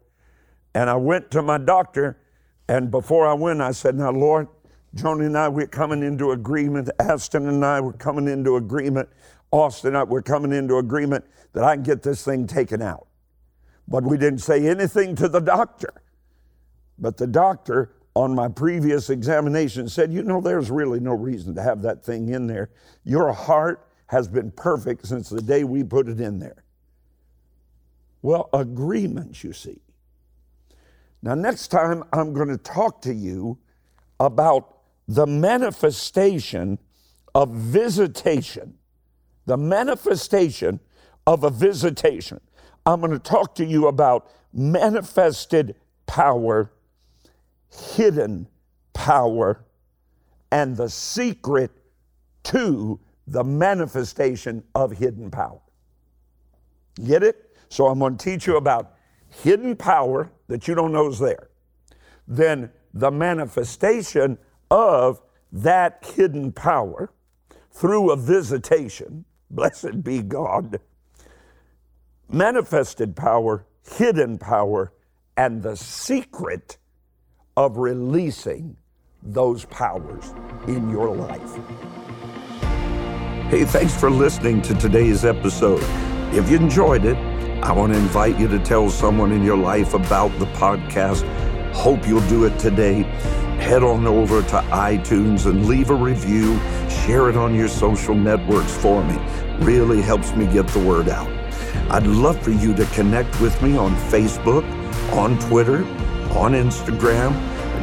And 0.76 0.90
I 0.90 0.96
went 0.96 1.32
to 1.32 1.42
my 1.42 1.58
doctor, 1.58 2.20
and 2.68 2.92
before 2.92 3.28
I 3.28 3.34
went, 3.34 3.62
I 3.62 3.72
said, 3.72 3.96
Now, 3.96 4.12
Lord, 4.12 4.48
Joni 4.96 5.26
and 5.26 5.38
I, 5.38 5.50
we're 5.50 5.66
coming 5.66 6.04
into 6.04 6.32
agreement. 6.32 6.90
Ashton 7.00 7.48
and 7.48 7.66
I, 7.66 7.82
we're 7.82 7.94
coming 7.94 8.28
into 8.28 8.58
agreement. 8.58 9.10
Austin 9.52 9.96
I, 9.96 10.04
we're 10.04 10.22
coming 10.22 10.54
into 10.54 10.78
agreement 10.78 11.26
that 11.54 11.64
I 11.64 11.76
can 11.76 11.82
get 11.82 12.04
this 12.04 12.24
thing 12.24 12.46
taken 12.46 12.84
out. 12.84 13.09
But 13.90 14.04
we 14.04 14.18
didn't 14.18 14.40
say 14.40 14.68
anything 14.68 15.16
to 15.16 15.28
the 15.28 15.40
doctor. 15.40 15.94
But 17.00 17.18
the 17.18 17.28
doctor 17.28 17.92
on 18.14 18.36
my 18.36 18.48
previous 18.48 19.10
examination 19.10 19.90
said, 19.90 20.14
You 20.14 20.22
know, 20.22 20.42
there's 20.42 20.70
really 20.70 21.00
no 21.00 21.14
reason 21.14 21.56
to 21.56 21.64
have 21.64 21.82
that 21.82 22.06
thing 22.06 22.30
in 22.30 22.46
there. 22.46 22.70
Your 23.04 23.34
heart 23.34 23.88
has 24.08 24.28
been 24.28 24.52
perfect 24.52 25.08
since 25.08 25.30
the 25.30 25.42
day 25.42 25.64
we 25.64 25.84
put 25.84 26.08
it 26.08 26.20
in 26.20 26.40
there. 26.40 26.64
Well, 28.22 28.50
agreements, 28.54 29.44
you 29.44 29.54
see. 29.54 29.82
Now, 31.22 31.34
next 31.34 31.70
time 31.70 32.04
I'm 32.14 32.34
going 32.34 32.50
to 32.50 32.58
talk 32.58 33.02
to 33.04 33.14
you 33.14 33.58
about 34.20 34.78
the 35.08 35.26
manifestation 35.26 36.78
of 37.34 37.50
visitation. 37.50 38.76
The 39.46 39.58
manifestation 39.58 40.80
of 41.26 41.44
a 41.44 41.50
visitation. 41.50 42.40
I'm 42.86 43.00
going 43.00 43.12
to 43.12 43.20
talk 43.20 43.56
to 43.56 43.66
you 43.66 43.88
about 43.88 44.32
manifested 44.54 45.76
power 46.08 46.72
hidden 47.96 48.48
power 48.94 49.64
and 50.52 50.76
the 50.76 50.90
secret 50.90 51.72
to 52.44 53.00
the 53.28 53.44
manifestation 53.44 54.64
of 54.74 54.92
hidden 54.98 55.30
power. 55.30 55.62
Get 57.06 57.24
it? 57.24 57.56
So 57.70 57.88
I'm 57.88 58.00
going 58.00 58.18
to 58.18 58.24
teach 58.24 58.48
you 58.48 58.58
about 58.58 58.96
hidden 59.44 59.76
power 59.76 60.32
that 60.48 60.68
you 60.68 60.74
don't 60.74 60.92
know 60.92 61.08
is 61.08 61.20
there. 61.20 61.50
Then 62.28 62.72
the 62.94 63.12
manifestation 63.12 64.38
of 64.72 65.22
that 65.52 66.12
hidden 66.16 66.52
power 66.52 67.12
through 67.72 68.12
a 68.12 68.16
visitation. 68.16 69.26
Blessed 69.52 70.04
be 70.04 70.22
God. 70.22 70.80
Manifested 72.32 73.16
power, 73.16 73.66
hidden 73.98 74.38
power, 74.38 74.94
and 75.36 75.64
the 75.64 75.76
secret 75.76 76.78
of 77.58 77.78
releasing 77.78 78.78
those 79.24 79.66
powers 79.66 80.32
in 80.68 80.92
your 80.92 81.10
life. 81.16 81.56
Hey, 83.50 83.66
thanks 83.66 84.00
for 84.00 84.12
listening 84.12 84.62
to 84.62 84.76
today's 84.76 85.26
episode. 85.26 85.82
If 86.32 86.52
you 86.52 86.58
enjoyed 86.58 87.04
it, 87.04 87.18
I 87.64 87.72
want 87.72 87.94
to 87.94 88.00
invite 88.00 88.40
you 88.40 88.48
to 88.50 88.60
tell 88.60 88.92
someone 88.92 89.32
in 89.32 89.44
your 89.44 89.58
life 89.58 89.96
about 89.96 90.30
the 90.38 90.46
podcast. 90.54 91.24
Hope 91.74 92.08
you'll 92.08 92.28
do 92.28 92.46
it 92.46 92.60
today. 92.60 93.02
Head 93.58 93.82
on 93.82 94.06
over 94.06 94.44
to 94.44 94.58
iTunes 94.70 95.48
and 95.48 95.66
leave 95.66 95.90
a 95.90 95.96
review. 95.96 96.60
Share 97.08 97.28
it 97.28 97.36
on 97.36 97.56
your 97.56 97.68
social 97.68 98.14
networks 98.14 98.78
for 98.78 99.04
me. 99.04 99.18
Really 99.66 100.00
helps 100.00 100.32
me 100.36 100.46
get 100.46 100.68
the 100.68 100.80
word 100.80 101.10
out. 101.10 101.39
I'd 101.92 102.06
love 102.06 102.40
for 102.42 102.52
you 102.52 102.76
to 102.76 102.86
connect 102.88 103.42
with 103.42 103.60
me 103.62 103.76
on 103.76 103.96
Facebook, 104.12 104.64
on 105.14 105.40
Twitter, 105.40 105.84
on 106.38 106.54
Instagram. 106.54 107.34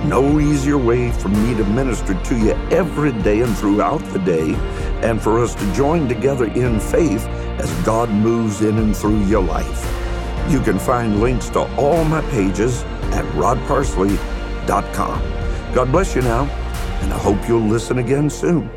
No 0.07 0.38
easier 0.38 0.78
way 0.78 1.11
for 1.11 1.28
me 1.28 1.54
to 1.57 1.64
minister 1.64 2.14
to 2.14 2.38
you 2.38 2.52
every 2.70 3.11
day 3.22 3.40
and 3.40 3.57
throughout 3.59 4.00
the 4.12 4.20
day, 4.20 4.54
and 5.02 5.20
for 5.20 5.42
us 5.42 5.57
to 5.57 5.72
join 5.72 6.09
together 6.09 6.46
in 6.46 6.78
faith 6.78 7.26
as 7.59 7.72
God 7.84 8.09
moves 8.11 8.62
in 8.62 8.78
and 8.78 8.96
through 8.96 9.24
your 9.24 9.42
life. 9.42 9.84
You 10.48 10.61
can 10.61 10.78
find 10.78 11.20
links 11.20 11.48
to 11.50 11.62
all 11.76 12.04
my 12.04 12.20
pages 12.30 12.84
at 13.12 13.24
rodparsley.com. 13.34 15.20
God 15.74 15.90
bless 15.90 16.14
you 16.14 16.22
now, 16.22 16.44
and 17.02 17.12
I 17.12 17.18
hope 17.18 17.48
you'll 17.48 17.61
listen 17.61 17.98
again 17.98 18.30
soon. 18.30 18.70